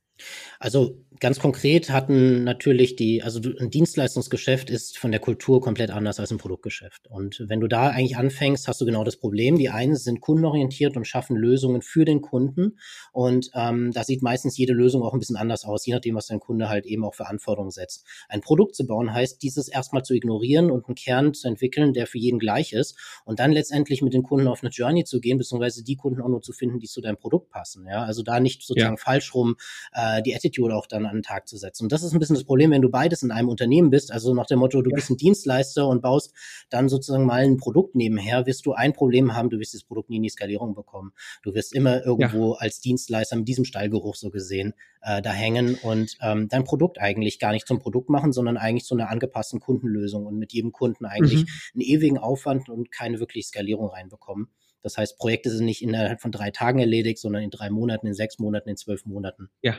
Also 0.58 1.04
ganz 1.20 1.38
konkret 1.38 1.90
hatten 1.90 2.44
natürlich 2.44 2.96
die, 2.96 3.22
also 3.22 3.40
ein 3.58 3.70
Dienstleistungsgeschäft 3.70 4.70
ist 4.70 4.98
von 4.98 5.10
der 5.10 5.20
Kultur 5.20 5.60
komplett 5.60 5.90
anders 5.90 6.20
als 6.20 6.30
ein 6.30 6.38
Produktgeschäft. 6.38 7.06
Und 7.08 7.44
wenn 7.46 7.60
du 7.60 7.68
da 7.68 7.88
eigentlich 7.88 8.16
anfängst, 8.16 8.68
hast 8.68 8.80
du 8.80 8.84
genau 8.84 9.04
das 9.04 9.16
Problem. 9.16 9.56
Die 9.56 9.70
einen 9.70 9.96
sind 9.96 10.20
kundenorientiert 10.20 10.96
und 10.96 11.06
schaffen 11.06 11.36
Lösungen 11.36 11.82
für 11.82 12.04
den 12.04 12.20
Kunden. 12.20 12.78
Und 13.12 13.50
ähm, 13.54 13.92
da 13.92 14.04
sieht 14.04 14.22
meistens 14.22 14.56
jede 14.56 14.72
Lösung 14.72 15.02
auch 15.02 15.12
ein 15.12 15.18
bisschen 15.18 15.36
anders 15.36 15.64
aus, 15.64 15.86
je 15.86 15.94
nachdem, 15.94 16.14
was 16.14 16.26
dein 16.26 16.40
Kunde 16.40 16.68
halt 16.68 16.86
eben 16.86 17.04
auch 17.04 17.14
für 17.14 17.26
Anforderungen 17.26 17.70
setzt. 17.70 18.04
Ein 18.28 18.40
Produkt 18.40 18.74
zu 18.74 18.86
bauen 18.86 19.12
heißt, 19.12 19.42
dieses 19.42 19.68
erstmal 19.68 20.02
zu 20.02 20.14
ignorieren 20.14 20.70
und 20.70 20.86
einen 20.86 20.94
Kern 20.94 21.34
zu 21.34 21.48
entwickeln, 21.48 21.92
der 21.92 22.06
für 22.06 22.18
jeden 22.18 22.38
gleich 22.38 22.72
ist. 22.72 22.98
Und 23.24 23.38
dann 23.38 23.52
letztendlich 23.52 24.02
mit 24.02 24.14
den 24.14 24.22
Kunden 24.22 24.48
auf 24.48 24.62
eine 24.62 24.70
Journey 24.70 25.04
zu 25.04 25.20
gehen, 25.20 25.38
beziehungsweise 25.38 25.84
die 25.84 25.96
Kunden 25.96 26.20
auch 26.20 26.28
nur 26.28 26.42
zu 26.42 26.52
finden, 26.52 26.78
die 26.78 26.86
zu 26.86 27.00
deinem 27.00 27.16
Produkt 27.16 27.50
passen. 27.50 27.86
Ja, 27.86 28.04
also 28.04 28.22
da 28.22 28.40
nicht 28.40 28.62
sozusagen 28.62 28.96
ja. 28.96 29.02
falsch 29.02 29.34
rum 29.34 29.56
äh, 29.92 30.03
die 30.22 30.34
Attitude 30.34 30.74
auch 30.74 30.86
dann 30.86 31.06
an 31.06 31.16
den 31.16 31.22
Tag 31.22 31.48
zu 31.48 31.56
setzen. 31.56 31.84
Und 31.84 31.92
das 31.92 32.02
ist 32.02 32.12
ein 32.12 32.18
bisschen 32.18 32.34
das 32.34 32.44
Problem, 32.44 32.70
wenn 32.70 32.82
du 32.82 32.90
beides 32.90 33.22
in 33.22 33.30
einem 33.30 33.48
Unternehmen 33.48 33.90
bist, 33.90 34.12
also 34.12 34.34
nach 34.34 34.46
dem 34.46 34.58
Motto, 34.58 34.82
du 34.82 34.90
ja. 34.90 34.94
bist 34.94 35.10
ein 35.10 35.16
Dienstleister 35.16 35.86
und 35.86 36.02
baust 36.02 36.32
dann 36.70 36.88
sozusagen 36.88 37.26
mal 37.26 37.42
ein 37.42 37.56
Produkt 37.56 37.94
nebenher, 37.94 38.46
wirst 38.46 38.66
du 38.66 38.72
ein 38.72 38.92
Problem 38.92 39.34
haben, 39.34 39.50
du 39.50 39.58
wirst 39.58 39.74
das 39.74 39.84
Produkt 39.84 40.10
nie 40.10 40.16
in 40.16 40.22
die 40.22 40.28
Skalierung 40.28 40.74
bekommen. 40.74 41.12
Du 41.42 41.54
wirst 41.54 41.74
immer 41.74 42.04
irgendwo 42.04 42.52
ja. 42.52 42.58
als 42.58 42.80
Dienstleister 42.80 43.36
mit 43.36 43.48
diesem 43.48 43.64
Stallgeruch 43.64 44.14
so 44.14 44.30
gesehen 44.30 44.74
äh, 45.02 45.22
da 45.22 45.32
hängen 45.32 45.76
und 45.76 46.16
ähm, 46.20 46.48
dein 46.48 46.64
Produkt 46.64 47.00
eigentlich 47.00 47.38
gar 47.38 47.52
nicht 47.52 47.66
zum 47.66 47.78
Produkt 47.78 48.08
machen, 48.08 48.32
sondern 48.32 48.56
eigentlich 48.56 48.84
zu 48.84 48.94
einer 48.94 49.10
angepassten 49.10 49.60
Kundenlösung 49.60 50.26
und 50.26 50.38
mit 50.38 50.52
jedem 50.52 50.72
Kunden 50.72 51.04
eigentlich 51.04 51.42
mhm. 51.42 51.48
einen 51.74 51.82
ewigen 51.82 52.18
Aufwand 52.18 52.68
und 52.68 52.90
keine 52.90 53.20
wirklich 53.20 53.46
Skalierung 53.46 53.88
reinbekommen. 53.88 54.48
Das 54.84 54.96
heißt, 54.96 55.18
Projekte 55.18 55.50
sind 55.50 55.64
nicht 55.64 55.82
innerhalb 55.82 56.20
von 56.20 56.30
drei 56.30 56.50
Tagen 56.50 56.78
erledigt, 56.78 57.18
sondern 57.18 57.42
in 57.42 57.50
drei 57.50 57.70
Monaten, 57.70 58.06
in 58.06 58.14
sechs 58.14 58.38
Monaten, 58.38 58.68
in 58.68 58.76
zwölf 58.76 59.04
Monaten. 59.06 59.48
Ja, 59.62 59.74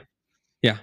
ja. 0.62 0.80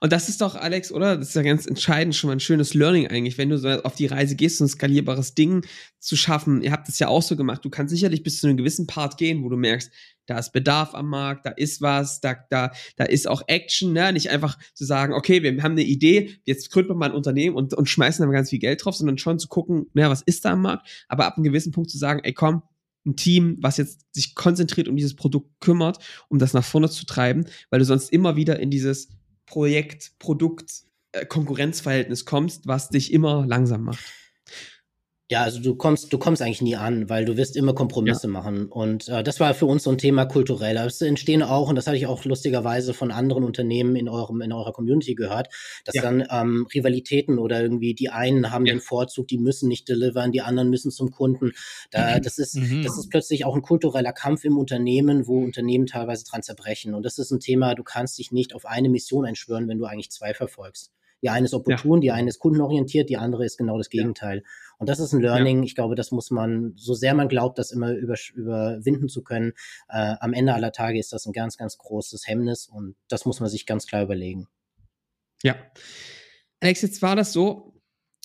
Und 0.00 0.12
das 0.12 0.28
ist 0.28 0.40
doch, 0.40 0.54
Alex, 0.54 0.92
oder? 0.92 1.16
Das 1.16 1.28
ist 1.28 1.34
ja 1.34 1.42
ganz 1.42 1.66
entscheidend 1.66 2.14
schon 2.14 2.28
mal 2.28 2.36
ein 2.36 2.40
schönes 2.40 2.74
Learning 2.74 3.08
eigentlich, 3.08 3.38
wenn 3.38 3.48
du 3.48 3.58
so 3.58 3.68
auf 3.82 3.94
die 3.94 4.06
Reise 4.06 4.36
gehst, 4.36 4.58
so 4.58 4.64
ein 4.64 4.68
skalierbares 4.68 5.34
Ding 5.34 5.66
zu 5.98 6.16
schaffen. 6.16 6.62
Ihr 6.62 6.72
habt 6.72 6.86
das 6.86 6.98
ja 6.98 7.08
auch 7.08 7.22
so 7.22 7.36
gemacht. 7.36 7.64
Du 7.64 7.70
kannst 7.70 7.92
sicherlich 7.92 8.22
bis 8.22 8.40
zu 8.40 8.46
einem 8.46 8.56
gewissen 8.56 8.86
Part 8.86 9.18
gehen, 9.18 9.42
wo 9.42 9.48
du 9.48 9.56
merkst, 9.56 9.90
da 10.26 10.38
ist 10.38 10.52
Bedarf 10.52 10.94
am 10.94 11.08
Markt, 11.08 11.46
da 11.46 11.50
ist 11.50 11.80
was, 11.80 12.20
da, 12.20 12.36
da, 12.50 12.72
da 12.96 13.04
ist 13.04 13.28
auch 13.28 13.42
Action, 13.46 13.92
ne? 13.92 14.12
Nicht 14.12 14.30
einfach 14.30 14.58
zu 14.74 14.84
sagen, 14.84 15.14
okay, 15.14 15.42
wir 15.42 15.62
haben 15.62 15.72
eine 15.72 15.84
Idee, 15.84 16.38
jetzt 16.44 16.70
gründen 16.70 16.90
wir 16.90 16.94
mal 16.96 17.10
ein 17.10 17.16
Unternehmen 17.16 17.56
und, 17.56 17.74
und 17.74 17.88
schmeißen 17.88 18.24
da 18.24 18.32
ganz 18.32 18.50
viel 18.50 18.58
Geld 18.58 18.84
drauf, 18.84 18.96
sondern 18.96 19.18
schon 19.18 19.38
zu 19.38 19.48
gucken, 19.48 19.86
naja, 19.94 20.10
was 20.10 20.22
ist 20.22 20.44
da 20.44 20.52
am 20.52 20.62
Markt? 20.62 20.88
Aber 21.08 21.26
ab 21.26 21.36
einem 21.36 21.44
gewissen 21.44 21.72
Punkt 21.72 21.90
zu 21.90 21.98
sagen, 21.98 22.20
ey, 22.24 22.32
komm, 22.32 22.62
ein 23.06 23.16
Team, 23.16 23.56
was 23.60 23.76
jetzt 23.76 24.06
sich 24.12 24.34
konzentriert 24.34 24.88
um 24.88 24.96
dieses 24.96 25.14
Produkt 25.14 25.60
kümmert, 25.60 25.98
um 26.28 26.38
das 26.38 26.52
nach 26.52 26.64
vorne 26.64 26.90
zu 26.90 27.06
treiben, 27.06 27.46
weil 27.70 27.78
du 27.78 27.84
sonst 27.84 28.12
immer 28.12 28.36
wieder 28.36 28.58
in 28.58 28.70
dieses 28.70 29.08
Projekt, 29.46 30.12
Produkt, 30.18 30.82
äh, 31.12 31.24
Konkurrenzverhältnis 31.24 32.24
kommst, 32.24 32.66
was 32.66 32.88
dich 32.88 33.12
immer 33.12 33.46
langsam 33.46 33.84
macht. 33.84 34.04
Ja, 35.28 35.42
also 35.42 35.60
du 35.60 35.74
kommst, 35.74 36.12
du 36.12 36.18
kommst 36.18 36.40
eigentlich 36.40 36.62
nie 36.62 36.76
an, 36.76 37.10
weil 37.10 37.24
du 37.24 37.36
wirst 37.36 37.56
immer 37.56 37.74
Kompromisse 37.74 38.28
ja. 38.28 38.32
machen. 38.32 38.66
Und 38.66 39.08
äh, 39.08 39.24
das 39.24 39.40
war 39.40 39.54
für 39.54 39.66
uns 39.66 39.82
so 39.82 39.90
ein 39.90 39.98
Thema 39.98 40.24
kulturell. 40.24 40.76
Es 40.76 41.00
entstehen 41.00 41.42
auch, 41.42 41.68
und 41.68 41.74
das 41.74 41.88
hatte 41.88 41.96
ich 41.96 42.06
auch 42.06 42.24
lustigerweise 42.24 42.94
von 42.94 43.10
anderen 43.10 43.42
Unternehmen 43.42 43.96
in 43.96 44.08
eurem, 44.08 44.40
in 44.40 44.52
eurer 44.52 44.72
Community 44.72 45.16
gehört, 45.16 45.48
dass 45.84 45.96
ja. 45.96 46.02
dann 46.02 46.24
ähm, 46.30 46.68
Rivalitäten 46.72 47.40
oder 47.40 47.60
irgendwie 47.60 47.92
die 47.92 48.08
einen 48.08 48.52
haben 48.52 48.66
ja. 48.66 48.74
den 48.74 48.80
Vorzug, 48.80 49.26
die 49.26 49.38
müssen 49.38 49.68
nicht 49.68 49.88
delivern, 49.88 50.30
die 50.30 50.42
anderen 50.42 50.70
müssen 50.70 50.92
zum 50.92 51.10
Kunden. 51.10 51.50
Da, 51.90 52.18
mhm. 52.18 52.22
das 52.22 52.38
ist, 52.38 52.54
mhm. 52.54 52.84
das 52.84 52.96
ist 52.96 53.10
plötzlich 53.10 53.44
auch 53.44 53.56
ein 53.56 53.62
kultureller 53.62 54.12
Kampf 54.12 54.44
im 54.44 54.56
Unternehmen, 54.56 55.26
wo 55.26 55.42
Unternehmen 55.42 55.86
teilweise 55.86 56.24
dran 56.24 56.44
zerbrechen. 56.44 56.94
Und 56.94 57.04
das 57.04 57.18
ist 57.18 57.32
ein 57.32 57.40
Thema, 57.40 57.74
du 57.74 57.82
kannst 57.82 58.16
dich 58.18 58.30
nicht 58.30 58.54
auf 58.54 58.64
eine 58.64 58.88
Mission 58.88 59.26
einschwören, 59.26 59.66
wenn 59.66 59.78
du 59.78 59.86
eigentlich 59.86 60.10
zwei 60.12 60.34
verfolgst. 60.34 60.92
Die 61.22 61.30
eine 61.30 61.46
ist 61.46 61.54
opportun, 61.54 62.00
die 62.00 62.10
eine 62.10 62.28
ist 62.28 62.38
kundenorientiert, 62.38 63.08
die 63.08 63.16
andere 63.16 63.44
ist 63.44 63.56
genau 63.56 63.78
das 63.78 63.88
Gegenteil. 63.88 64.42
Und 64.78 64.88
das 64.88 65.00
ist 65.00 65.12
ein 65.12 65.22
Learning. 65.22 65.58
Ja. 65.58 65.64
Ich 65.64 65.74
glaube, 65.74 65.94
das 65.94 66.10
muss 66.10 66.30
man, 66.30 66.74
so 66.76 66.94
sehr 66.94 67.14
man 67.14 67.28
glaubt, 67.28 67.58
das 67.58 67.70
immer 67.70 67.92
über, 67.92 68.16
überwinden 68.34 69.08
zu 69.08 69.22
können, 69.22 69.52
äh, 69.88 70.14
am 70.20 70.32
Ende 70.32 70.54
aller 70.54 70.72
Tage 70.72 70.98
ist 70.98 71.12
das 71.12 71.26
ein 71.26 71.32
ganz, 71.32 71.56
ganz 71.56 71.78
großes 71.78 72.26
Hemmnis 72.26 72.66
und 72.66 72.96
das 73.08 73.24
muss 73.24 73.40
man 73.40 73.48
sich 73.48 73.66
ganz 73.66 73.86
klar 73.86 74.02
überlegen. 74.02 74.48
Ja. 75.42 75.56
Alex, 76.60 76.82
jetzt 76.82 77.02
war 77.02 77.16
das 77.16 77.32
so, 77.32 77.74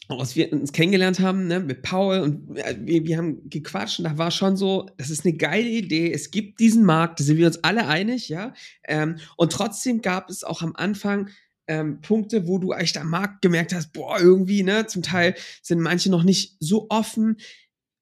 als 0.09 0.35
wir 0.35 0.51
uns 0.51 0.73
kennengelernt 0.73 1.19
haben, 1.19 1.47
ne, 1.47 1.59
mit 1.59 1.83
Paul 1.83 2.19
und 2.19 2.57
äh, 2.57 2.75
wir, 2.79 3.05
wir 3.05 3.17
haben 3.17 3.49
gequatscht 3.49 3.99
und 3.99 4.05
da 4.05 4.17
war 4.17 4.31
schon 4.31 4.57
so, 4.57 4.87
das 4.97 5.09
ist 5.09 5.25
eine 5.25 5.35
geile 5.35 5.67
Idee, 5.67 6.11
es 6.11 6.31
gibt 6.31 6.59
diesen 6.59 6.83
Markt, 6.83 7.19
da 7.19 7.23
sind 7.23 7.37
wir 7.37 7.47
uns 7.47 7.63
alle 7.63 7.87
einig, 7.87 8.29
ja. 8.29 8.53
Ähm, 8.85 9.17
und 9.37 9.51
trotzdem 9.51 10.01
gab 10.01 10.29
es 10.29 10.43
auch 10.43 10.61
am 10.61 10.75
Anfang 10.75 11.29
ähm, 11.71 12.01
Punkte, 12.01 12.47
wo 12.47 12.57
du 12.57 12.73
echt 12.73 12.97
am 12.97 13.09
Markt 13.09 13.41
gemerkt 13.41 13.73
hast, 13.73 13.93
boah, 13.93 14.19
irgendwie, 14.19 14.61
ne, 14.61 14.87
zum 14.87 15.03
Teil 15.03 15.35
sind 15.61 15.79
manche 15.79 16.11
noch 16.11 16.23
nicht 16.23 16.57
so 16.59 16.87
offen. 16.89 17.37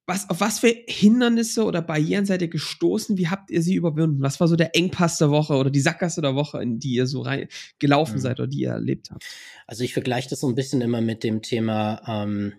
Was, 0.07 0.27
auf 0.31 0.41
was 0.41 0.57
für 0.57 0.73
Hindernisse 0.87 1.63
oder 1.63 1.83
Barrieren 1.83 2.25
seid 2.25 2.41
ihr 2.41 2.47
gestoßen? 2.47 3.19
Wie 3.19 3.27
habt 3.27 3.51
ihr 3.51 3.61
sie 3.61 3.75
überwunden? 3.75 4.23
Was 4.23 4.39
war 4.39 4.47
so 4.47 4.55
der 4.55 4.75
Engpass 4.75 5.19
der 5.19 5.29
Woche 5.29 5.53
oder 5.53 5.69
die 5.69 5.81
Sackgasse 5.81 6.21
der 6.21 6.33
Woche, 6.33 6.59
in 6.63 6.79
die 6.79 6.95
ihr 6.95 7.05
so 7.05 7.21
rein 7.21 7.47
gelaufen 7.77 8.15
mhm. 8.15 8.21
seid 8.21 8.39
oder 8.39 8.47
die 8.47 8.61
ihr 8.61 8.71
erlebt 8.71 9.11
habt? 9.11 9.23
Also 9.67 9.83
ich 9.83 9.93
vergleiche 9.93 10.27
das 10.27 10.39
so 10.39 10.49
ein 10.49 10.55
bisschen 10.55 10.81
immer 10.81 11.01
mit 11.01 11.23
dem 11.23 11.43
Thema, 11.43 12.01
ähm, 12.07 12.53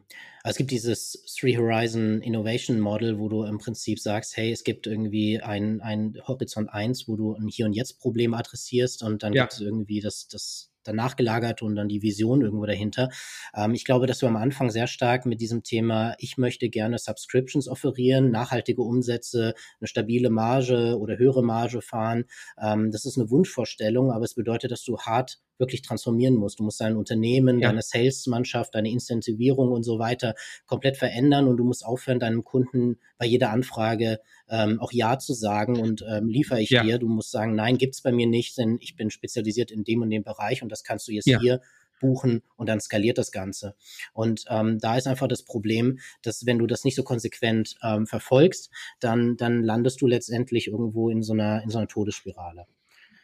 also 0.44 0.52
es 0.52 0.56
gibt 0.58 0.70
dieses 0.70 1.24
Three 1.38 1.56
Horizon 1.56 2.22
Innovation 2.22 2.78
Model, 2.78 3.18
wo 3.18 3.28
du 3.28 3.42
im 3.42 3.58
Prinzip 3.58 3.98
sagst, 3.98 4.36
hey, 4.36 4.52
es 4.52 4.62
gibt 4.62 4.86
irgendwie 4.86 5.40
ein, 5.40 5.80
ein 5.80 6.16
Horizont 6.26 6.72
1, 6.72 7.08
wo 7.08 7.16
du 7.16 7.34
ein 7.34 7.48
Hier 7.48 7.66
und 7.66 7.72
Jetzt 7.72 7.98
Problem 7.98 8.32
adressierst 8.32 9.02
und 9.02 9.24
dann 9.24 9.32
ja. 9.32 9.42
gibt 9.42 9.54
es 9.54 9.60
irgendwie 9.60 10.00
das, 10.00 10.28
das 10.28 10.69
danach 10.84 11.16
gelagert 11.16 11.62
und 11.62 11.76
dann 11.76 11.88
die 11.88 12.02
Vision 12.02 12.42
irgendwo 12.42 12.66
dahinter. 12.66 13.10
Ähm, 13.54 13.74
ich 13.74 13.84
glaube, 13.84 14.06
dass 14.06 14.22
wir 14.22 14.28
am 14.28 14.36
Anfang 14.36 14.70
sehr 14.70 14.86
stark 14.86 15.26
mit 15.26 15.40
diesem 15.40 15.62
Thema, 15.62 16.14
ich 16.18 16.38
möchte 16.38 16.68
gerne 16.68 16.98
Subscriptions 16.98 17.68
offerieren, 17.68 18.30
nachhaltige 18.30 18.82
Umsätze, 18.82 19.54
eine 19.80 19.88
stabile 19.88 20.30
Marge 20.30 20.98
oder 20.98 21.18
höhere 21.18 21.42
Marge 21.42 21.82
fahren. 21.82 22.24
Ähm, 22.60 22.90
das 22.90 23.04
ist 23.04 23.18
eine 23.18 23.30
Wunschvorstellung, 23.30 24.10
aber 24.10 24.24
es 24.24 24.34
bedeutet, 24.34 24.70
dass 24.70 24.84
du 24.84 24.98
hart 24.98 25.38
wirklich 25.60 25.82
transformieren 25.82 26.34
musst. 26.34 26.58
Du 26.58 26.64
musst 26.64 26.80
dein 26.80 26.96
Unternehmen, 26.96 27.60
ja. 27.60 27.68
deine 27.68 27.82
Sales-Mannschaft, 27.82 28.74
deine 28.74 28.90
Incentivierung 28.90 29.70
und 29.70 29.84
so 29.84 29.98
weiter 29.98 30.34
komplett 30.66 30.96
verändern 30.96 31.46
und 31.46 31.56
du 31.56 31.64
musst 31.64 31.84
aufhören, 31.84 32.18
deinem 32.18 32.44
Kunden 32.44 32.98
bei 33.18 33.26
jeder 33.26 33.50
Anfrage 33.50 34.20
ähm, 34.48 34.80
auch 34.80 34.92
Ja 34.92 35.18
zu 35.18 35.34
sagen 35.34 35.78
und 35.78 36.04
ähm, 36.10 36.28
liefere 36.28 36.60
ich 36.60 36.70
ja. 36.70 36.82
dir. 36.82 36.98
Du 36.98 37.08
musst 37.08 37.30
sagen, 37.30 37.54
nein, 37.54 37.78
gibt's 37.78 38.02
bei 38.02 38.12
mir 38.12 38.26
nicht, 38.26 38.58
denn 38.58 38.78
ich 38.80 38.96
bin 38.96 39.10
spezialisiert 39.10 39.70
in 39.70 39.84
dem 39.84 40.02
und 40.02 40.10
dem 40.10 40.24
Bereich 40.24 40.62
und 40.62 40.70
das 40.70 40.82
kannst 40.82 41.06
du 41.06 41.12
jetzt 41.12 41.26
ja. 41.26 41.38
hier 41.40 41.60
buchen 42.00 42.42
und 42.56 42.68
dann 42.68 42.80
skaliert 42.80 43.18
das 43.18 43.30
Ganze. 43.30 43.76
Und 44.12 44.44
ähm, 44.48 44.78
da 44.80 44.96
ist 44.96 45.06
einfach 45.06 45.28
das 45.28 45.44
Problem, 45.44 46.00
dass 46.22 46.46
wenn 46.46 46.58
du 46.58 46.66
das 46.66 46.84
nicht 46.84 46.96
so 46.96 47.04
konsequent 47.04 47.76
ähm, 47.82 48.06
verfolgst, 48.06 48.70
dann, 48.98 49.36
dann 49.36 49.62
landest 49.62 50.00
du 50.00 50.06
letztendlich 50.06 50.66
irgendwo 50.66 51.10
in 51.10 51.22
so 51.22 51.34
einer, 51.34 51.62
in 51.62 51.70
so 51.70 51.78
einer 51.78 51.88
Todesspirale. 51.88 52.66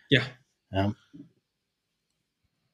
Ja. 0.08 0.22
Ja. 0.70 0.94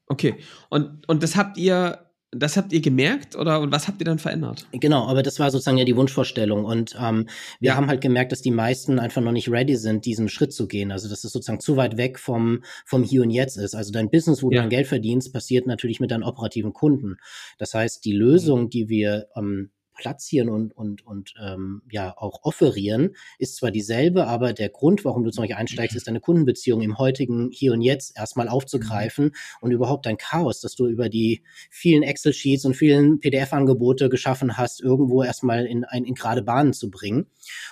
Okay. 0.07 0.37
Und, 0.69 1.09
und 1.09 1.23
das 1.23 1.37
habt 1.37 1.57
ihr 1.59 2.13
das 2.35 2.57
habt 2.57 2.73
ihr 2.73 2.81
gemerkt 2.81 3.37
oder 3.37 3.61
und 3.61 3.73
was 3.73 3.87
habt 3.89 4.01
ihr 4.01 4.07
dann 4.07 4.19
verändert? 4.19 4.67
Genau, 4.73 5.07
aber 5.07 5.23
das 5.23 5.39
war 5.39 5.51
sozusagen 5.51 5.77
ja 5.77 5.85
die 5.85 5.97
Wunschvorstellung. 5.97 6.65
Und 6.65 6.97
ähm, 6.99 7.29
wir 7.61 7.69
ja. 7.69 7.77
haben 7.77 7.89
halt 7.89 8.01
gemerkt, 8.01 8.33
dass 8.33 8.41
die 8.41 8.51
meisten 8.51 8.99
einfach 8.99 9.21
noch 9.21 9.33
nicht 9.33 9.51
ready 9.51 9.77
sind, 9.77 10.07
diesen 10.07 10.31
Schritt 10.31 10.55
zu 10.55 10.67
gehen. 10.67 10.93
Also 10.93 11.11
dass 11.11 11.25
es 11.25 11.33
sozusagen 11.33 11.61
zu 11.61 11.77
weit 11.77 11.99
weg 11.99 12.19
vom, 12.19 12.63
vom 12.87 13.03
Hier 13.03 13.21
und 13.21 13.31
Jetzt 13.31 13.59
ist. 13.59 13.75
Also 13.75 13.93
dein 13.93 14.11
Business, 14.11 14.43
wo 14.43 14.51
ja. 14.51 14.57
du 14.57 14.63
dein 14.63 14.71
Geld 14.71 14.87
verdienst, 14.87 15.33
passiert 15.35 15.67
natürlich 15.67 16.01
mit 16.01 16.11
deinen 16.11 16.23
operativen 16.23 16.73
Kunden. 16.73 17.19
Das 17.59 17.75
heißt, 17.75 18.03
die 18.03 18.15
Lösung, 18.15 18.71
die 18.71 18.89
wir 18.89 19.27
ähm, 19.37 19.71
platzieren 19.95 20.49
und, 20.49 20.77
und, 20.77 21.07
und 21.07 21.35
ähm, 21.43 21.83
ja 21.91 22.15
auch 22.17 22.41
offerieren, 22.43 23.15
ist 23.39 23.57
zwar 23.57 23.71
dieselbe, 23.71 24.27
aber 24.27 24.53
der 24.53 24.69
Grund, 24.69 25.05
warum 25.05 25.25
du 25.25 25.31
zum 25.31 25.43
Beispiel 25.43 25.57
einsteigst, 25.57 25.97
ist 25.97 26.07
deine 26.07 26.21
Kundenbeziehung 26.21 26.81
im 26.81 26.99
heutigen 26.99 27.51
Hier 27.51 27.73
und 27.73 27.83
Jetzt 27.83 28.17
erstmal 28.17 28.49
aufzugreifen 28.49 29.27
mhm. 29.27 29.33
und 29.61 29.71
überhaupt 29.73 30.07
dein 30.07 30.17
Chaos, 30.17 30.61
das 30.61 30.75
du 30.75 30.87
über 30.87 31.09
die 31.09 31.43
vielen 31.71 32.03
Excel-Sheets 32.03 32.65
und 32.65 32.75
vielen 32.75 33.21
PDF-Angebote 33.21 34.09
geschaffen 34.09 34.57
hast, 34.57 34.81
irgendwo 34.81 35.23
erstmal 35.23 35.67
in, 35.67 35.85
in, 35.93 36.05
in 36.05 36.15
gerade 36.15 36.43
Bahnen 36.43 36.73
zu 36.73 36.91
bringen 36.91 37.27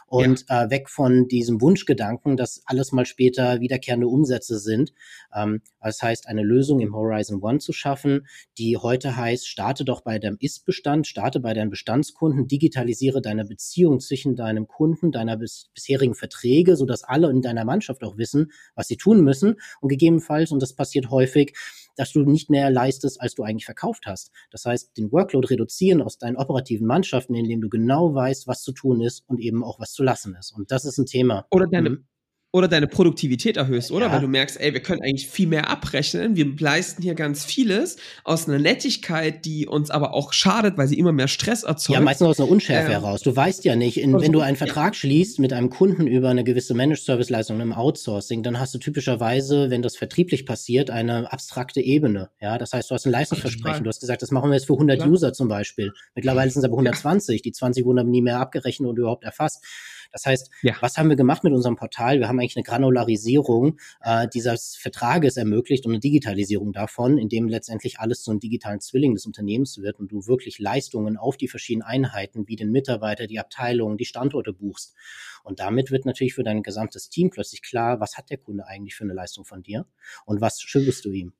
und 0.06 0.44
ja. 0.48 0.64
äh, 0.64 0.70
weg 0.70 0.88
von 0.88 1.28
diesem 1.28 1.60
Wunschgedanken, 1.60 2.36
dass 2.36 2.62
alles 2.66 2.92
mal 2.92 3.06
später 3.06 3.60
wiederkehrende 3.60 4.08
Umsätze 4.08 4.58
sind. 4.58 4.92
Ähm, 5.34 5.62
das 5.80 6.02
heißt, 6.02 6.26
eine 6.26 6.42
Lösung 6.42 6.80
im 6.80 6.94
Horizon 6.94 7.42
One 7.42 7.58
zu 7.58 7.72
schaffen, 7.72 8.26
die 8.58 8.76
heute 8.76 9.16
heißt, 9.16 9.48
starte 9.48 9.84
doch 9.84 10.02
bei 10.02 10.18
deinem 10.18 10.36
Ist-Bestand, 10.40 11.06
starte 11.06 11.40
bei 11.40 11.54
deinem 11.54 11.70
Bestandskunden, 11.70 12.10
digitalisiere 12.28 13.20
deine 13.20 13.44
Beziehung 13.44 14.00
zwischen 14.00 14.36
deinem 14.36 14.66
Kunden, 14.66 15.12
deiner 15.12 15.36
bis 15.36 15.70
bisherigen 15.74 16.14
Verträge, 16.14 16.76
sodass 16.76 17.04
alle 17.04 17.30
in 17.30 17.42
deiner 17.42 17.64
Mannschaft 17.64 18.02
auch 18.04 18.16
wissen, 18.16 18.52
was 18.74 18.88
sie 18.88 18.96
tun 18.96 19.22
müssen 19.22 19.56
und 19.80 19.88
gegebenenfalls, 19.88 20.52
und 20.52 20.60
das 20.62 20.74
passiert 20.74 21.10
häufig, 21.10 21.56
dass 21.96 22.12
du 22.12 22.20
nicht 22.20 22.50
mehr 22.50 22.70
leistest, 22.70 23.20
als 23.20 23.34
du 23.34 23.42
eigentlich 23.42 23.64
verkauft 23.64 24.04
hast. 24.06 24.30
Das 24.50 24.64
heißt, 24.64 24.96
den 24.96 25.12
Workload 25.12 25.48
reduzieren 25.48 26.02
aus 26.02 26.18
deinen 26.18 26.36
operativen 26.36 26.86
Mannschaften, 26.86 27.34
indem 27.34 27.60
du 27.60 27.68
genau 27.68 28.14
weißt, 28.14 28.46
was 28.46 28.62
zu 28.62 28.72
tun 28.72 29.00
ist 29.00 29.24
und 29.28 29.40
eben 29.40 29.64
auch 29.64 29.78
was 29.80 29.92
zu 29.92 30.02
lassen 30.02 30.34
ist. 30.38 30.52
Und 30.52 30.70
das 30.70 30.84
ist 30.84 30.98
ein 30.98 31.06
Thema. 31.06 31.46
Oder 31.50 31.66
deine, 31.66 31.90
mhm 31.90 32.04
oder 32.52 32.66
deine 32.66 32.88
Produktivität 32.88 33.56
erhöhst, 33.56 33.92
oder? 33.92 34.06
Ja. 34.06 34.12
Weil 34.12 34.20
du 34.20 34.28
merkst, 34.28 34.60
ey, 34.60 34.72
wir 34.72 34.80
können 34.80 35.02
eigentlich 35.02 35.28
viel 35.28 35.46
mehr 35.46 35.70
abrechnen. 35.70 36.34
Wir 36.34 36.46
leisten 36.58 37.00
hier 37.00 37.14
ganz 37.14 37.44
vieles 37.44 37.96
aus 38.24 38.48
einer 38.48 38.58
Nettigkeit, 38.58 39.44
die 39.44 39.68
uns 39.68 39.90
aber 39.90 40.14
auch 40.14 40.32
schadet, 40.32 40.76
weil 40.76 40.88
sie 40.88 40.98
immer 40.98 41.12
mehr 41.12 41.28
Stress 41.28 41.62
erzeugt. 41.62 41.94
Ja, 41.94 42.00
meistens 42.00 42.26
aus 42.26 42.40
einer 42.40 42.48
Unschärfe 42.48 42.86
ähm, 42.86 43.02
heraus. 43.02 43.22
Du 43.22 43.34
weißt 43.34 43.64
ja 43.64 43.76
nicht, 43.76 43.98
in, 43.98 44.20
wenn 44.20 44.32
du 44.32 44.40
einen 44.40 44.56
Vertrag 44.56 44.96
schließt 44.96 45.38
mit 45.38 45.52
einem 45.52 45.70
Kunden 45.70 46.08
über 46.08 46.28
eine 46.28 46.42
gewisse 46.42 46.74
Managed-Service-Leistung 46.74 47.60
im 47.60 47.72
Outsourcing, 47.72 48.42
dann 48.42 48.58
hast 48.58 48.74
du 48.74 48.78
typischerweise, 48.78 49.70
wenn 49.70 49.82
das 49.82 49.96
vertrieblich 49.96 50.44
passiert, 50.44 50.90
eine 50.90 51.32
abstrakte 51.32 51.80
Ebene. 51.80 52.30
Ja, 52.40 52.58
das 52.58 52.72
heißt, 52.72 52.90
du 52.90 52.94
hast 52.94 53.06
ein 53.06 53.12
Leistungsversprechen. 53.12 53.84
Du 53.84 53.88
hast 53.88 54.00
gesagt, 54.00 54.22
das 54.22 54.32
machen 54.32 54.50
wir 54.50 54.56
jetzt 54.56 54.66
für 54.66 54.72
100 54.72 54.98
Klar. 54.98 55.08
User 55.08 55.32
zum 55.32 55.46
Beispiel. 55.46 55.92
Mittlerweile 56.16 56.50
sind 56.50 56.60
es 56.60 56.64
aber 56.64 56.74
120. 56.74 57.42
Die 57.42 57.52
20 57.52 57.84
wurden 57.84 58.00
aber 58.00 58.10
nie 58.10 58.22
mehr 58.22 58.40
abgerechnet 58.40 58.88
und 58.88 58.98
überhaupt 58.98 59.22
erfasst. 59.22 59.64
Das 60.12 60.26
heißt, 60.26 60.50
ja. 60.62 60.74
was 60.80 60.96
haben 60.96 61.08
wir 61.08 61.16
gemacht 61.16 61.44
mit 61.44 61.52
unserem 61.52 61.76
Portal? 61.76 62.18
Wir 62.18 62.28
haben 62.28 62.38
eigentlich 62.38 62.56
eine 62.56 62.64
Granularisierung 62.64 63.78
äh, 64.02 64.28
dieses 64.28 64.76
Vertrages 64.76 65.36
ermöglicht 65.36 65.86
und 65.86 65.92
eine 65.92 66.00
Digitalisierung 66.00 66.72
davon, 66.72 67.18
indem 67.18 67.48
letztendlich 67.48 68.00
alles 68.00 68.22
zu 68.22 68.30
einem 68.30 68.40
digitalen 68.40 68.80
Zwilling 68.80 69.14
des 69.14 69.26
Unternehmens 69.26 69.78
wird 69.78 69.98
und 69.98 70.10
du 70.10 70.26
wirklich 70.26 70.58
Leistungen 70.58 71.16
auf 71.16 71.36
die 71.36 71.48
verschiedenen 71.48 71.86
Einheiten 71.86 72.48
wie 72.48 72.56
den 72.56 72.70
Mitarbeiter, 72.70 73.26
die 73.26 73.38
Abteilungen, 73.38 73.96
die 73.96 74.04
Standorte 74.04 74.52
buchst. 74.52 74.94
Und 75.42 75.60
damit 75.60 75.90
wird 75.90 76.06
natürlich 76.06 76.34
für 76.34 76.44
dein 76.44 76.62
gesamtes 76.62 77.08
Team 77.08 77.30
plötzlich 77.30 77.62
klar, 77.62 78.00
was 78.00 78.16
hat 78.16 78.30
der 78.30 78.38
Kunde 78.38 78.66
eigentlich 78.66 78.94
für 78.94 79.04
eine 79.04 79.14
Leistung 79.14 79.44
von 79.44 79.62
dir 79.62 79.86
und 80.26 80.40
was 80.40 80.60
schuldest 80.60 81.04
du 81.04 81.12
ihm. 81.12 81.32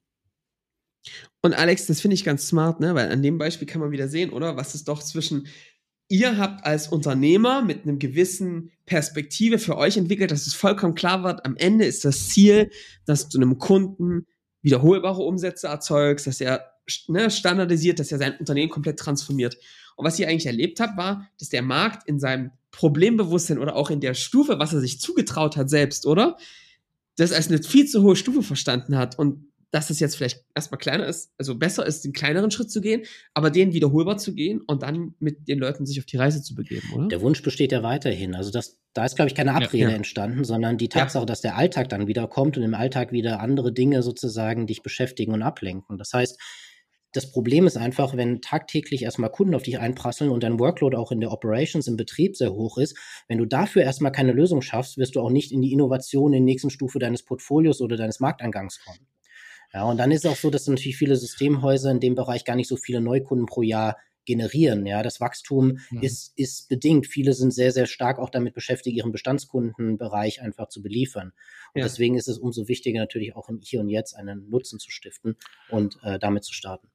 Und 1.41 1.55
Alex, 1.55 1.87
das 1.87 2.01
finde 2.01 2.15
ich 2.15 2.25
ganz 2.25 2.47
smart, 2.47 2.81
ne? 2.81 2.95
Weil 2.95 3.11
an 3.11 3.23
dem 3.23 3.39
Beispiel 3.39 3.67
kann 3.67 3.81
man 3.81 3.91
wieder 3.91 4.09
sehen, 4.09 4.31
oder? 4.31 4.57
Was 4.57 4.75
es 4.75 4.85
doch 4.85 5.03
zwischen 5.03 5.47
ihr 6.11 6.37
habt 6.39 6.67
als 6.67 6.89
Unternehmer 6.89 7.63
mit 7.63 7.85
einem 7.85 7.99
gewissen 7.99 8.73
Perspektive 8.85 9.59
für 9.59 9.77
euch 9.79 9.97
entwickelt, 9.97 10.33
dass 10.33 10.47
es 10.47 10.55
vollkommen 10.55 10.97
klar 10.97 11.23
wird, 11.23 11.47
am 11.47 11.57
Ende 11.57 11.85
ist 11.87 12.05
das 12.05 12.29
Ziel, 12.29 12.71
dass 13.07 13.29
du 13.29 13.39
einem 13.39 13.59
Kunden 13.59 14.27
wiederholbare 14.61 15.23
Umsätze 15.23 15.69
erzeugst, 15.69 16.27
dass 16.27 16.41
er 16.41 16.73
ne, 17.07 17.31
standardisiert, 17.31 18.01
dass 18.01 18.11
er 18.11 18.19
sein 18.19 18.37
Unternehmen 18.39 18.71
komplett 18.71 18.99
transformiert. 18.99 19.57
Und 19.95 20.05
was 20.05 20.19
ihr 20.19 20.29
eigentlich 20.29 20.47
erlebt 20.47 20.81
habt, 20.81 20.99
war, 20.99 21.29
dass 21.39 21.49
der 21.49 21.63
Markt 21.63 22.09
in 22.09 22.19
seinem 22.19 22.51
Problembewusstsein 22.73 23.59
oder 23.59 23.77
auch 23.77 23.91
in 23.91 24.01
der 24.01 24.15
Stufe, 24.15 24.59
was 24.59 24.73
er 24.73 24.81
sich 24.81 25.01
zugetraut 25.01 25.57
hat 25.57 25.71
selbst, 25.71 26.07
oder? 26.07 26.37
Das 27.17 27.33
als 27.33 27.49
eine 27.49 27.63
viel 27.63 27.87
zu 27.87 28.03
hohe 28.03 28.17
Stufe 28.17 28.43
verstanden 28.43 28.97
hat. 28.97 29.17
Und 29.17 29.50
dass 29.71 29.91
es 29.91 30.01
jetzt 30.01 30.17
vielleicht 30.17 30.45
erstmal 30.55 30.79
kleiner 30.79 31.07
ist, 31.07 31.33
also 31.39 31.57
besser 31.57 31.87
ist, 31.87 32.05
den 32.05 32.13
kleineren 32.13 32.51
Schritt 32.51 32.71
zu 32.71 32.81
gehen, 32.81 33.03
aber 33.35 33.51
den 33.51 33.73
wiederholbar 33.73 34.19
zu 34.19 34.35
gehen 34.35 34.61
und 34.67 34.83
dann 34.83 35.15
mit 35.21 35.47
den 35.49 35.59
Leuten 35.59 35.87
sich 35.87 35.99
auf 36.01 36.07
die 36.07 36.17
Reise 36.17 36.43
zu 36.43 36.55
begeben, 36.55 36.93
oder? 36.93 37.09
Der 37.09 37.21
Wunsch 37.21 37.43
besteht 37.43 37.73
ja 37.73 37.83
weiterhin. 37.83 38.35
Also 38.35 38.51
das, 38.51 38.81
da 38.95 39.05
ist, 39.05 39.17
glaube 39.17 39.29
ich, 39.29 39.35
keine 39.35 39.55
Abrede 39.55 39.85
ja, 39.85 39.91
ja. 39.91 39.97
entstanden, 39.97 40.45
sondern 40.45 40.77
die 40.77 40.89
Tatsache, 40.89 41.23
ja. 41.23 41.27
dass 41.27 41.41
der 41.41 41.57
Alltag 41.57 41.89
dann 41.89 42.09
wieder 42.09 42.27
kommt 42.27 42.57
und 42.57 42.65
im 42.65 42.75
Alltag 42.75 43.13
wieder 43.13 43.41
andere 43.41 43.73
Dinge 43.73 44.03
sozusagen 44.03 44.67
dich 44.67 44.83
beschäftigen 44.83 45.33
und 45.33 45.43
ablenken. 45.43 45.99
Das 45.99 46.13
heißt, 46.13 46.39
das 47.13 47.31
Problem 47.33 47.67
ist 47.67 47.77
einfach, 47.77 48.17
wenn 48.17 48.41
tagtäglich 48.41 49.03
erstmal 49.03 49.31
Kunden 49.31 49.55
auf 49.57 49.65
dich 49.65 49.79
einprasseln 49.81 50.31
und 50.31 50.45
dein 50.45 50.61
Workload 50.61 50.97
auch 50.97 51.11
in 51.11 51.21
der 51.21 51.33
Operations 51.33 51.89
im 51.89 51.97
Betrieb 51.97 52.37
sehr 52.37 52.53
hoch 52.53 52.79
ist, 52.79 52.97
wenn 53.27 53.39
du 53.39 53.47
dafür 53.47 53.83
erstmal 53.83 54.13
keine 54.13 54.33
Lösung 54.33 54.63
schaffst, 54.63 54.97
wirst 54.97 55.17
du 55.17 55.21
auch 55.21 55.31
nicht 55.31 55.51
in 55.51 55.61
die 55.61 55.73
Innovation 55.73 56.33
in 56.33 56.45
der 56.45 56.53
nächsten 56.53 56.71
Stufe 56.71 57.01
deines 57.01 57.25
Portfolios 57.25 57.81
oder 57.81 57.97
deines 57.97 58.21
Markteingangs 58.21 58.81
kommen. 58.85 59.09
Ja, 59.73 59.85
und 59.85 59.99
dann 59.99 60.11
ist 60.11 60.25
es 60.25 60.31
auch 60.31 60.37
so, 60.37 60.51
dass 60.51 60.67
natürlich 60.67 60.97
viele 60.97 61.17
Systemhäuser 61.17 61.91
in 61.91 62.01
dem 62.01 62.15
Bereich 62.15 62.45
gar 62.45 62.57
nicht 62.57 62.69
so 62.69 62.77
viele 62.77 63.01
Neukunden 63.01 63.47
pro 63.47 63.63
Jahr 63.63 63.97
generieren. 64.25 64.87
Ja, 64.87 65.03
das 65.03 65.21
Wachstum 65.21 65.79
mhm. 65.91 66.03
ist, 66.03 66.33
ist 66.37 66.69
bedingt. 66.69 67.07
Viele 67.07 67.33
sind 67.33 67.53
sehr, 67.53 67.73
sehr 67.73 67.87
stark 67.87 68.19
auch 68.19 68.31
damit 68.31 68.55
beschäftigt, 68.55 68.97
ihren 68.97 69.13
Bestandskundenbereich 69.13 70.43
einfach 70.43 70.69
zu 70.69 70.83
beliefern. 70.83 71.33
Und 71.75 71.81
ja. 71.81 71.85
deswegen 71.85 72.17
ist 72.17 72.29
es 72.29 72.39
umso 72.39 72.69
wichtiger, 72.69 73.01
natürlich 73.01 73.35
auch 73.35 73.49
im 73.49 73.61
Hier 73.63 73.81
und 73.81 73.89
Jetzt 73.89 74.15
einen 74.15 74.49
Nutzen 74.49 74.79
zu 74.79 74.91
stiften 74.91 75.37
und 75.69 75.99
äh, 76.03 76.19
damit 76.19 76.45
zu 76.45 76.53
starten. 76.53 76.89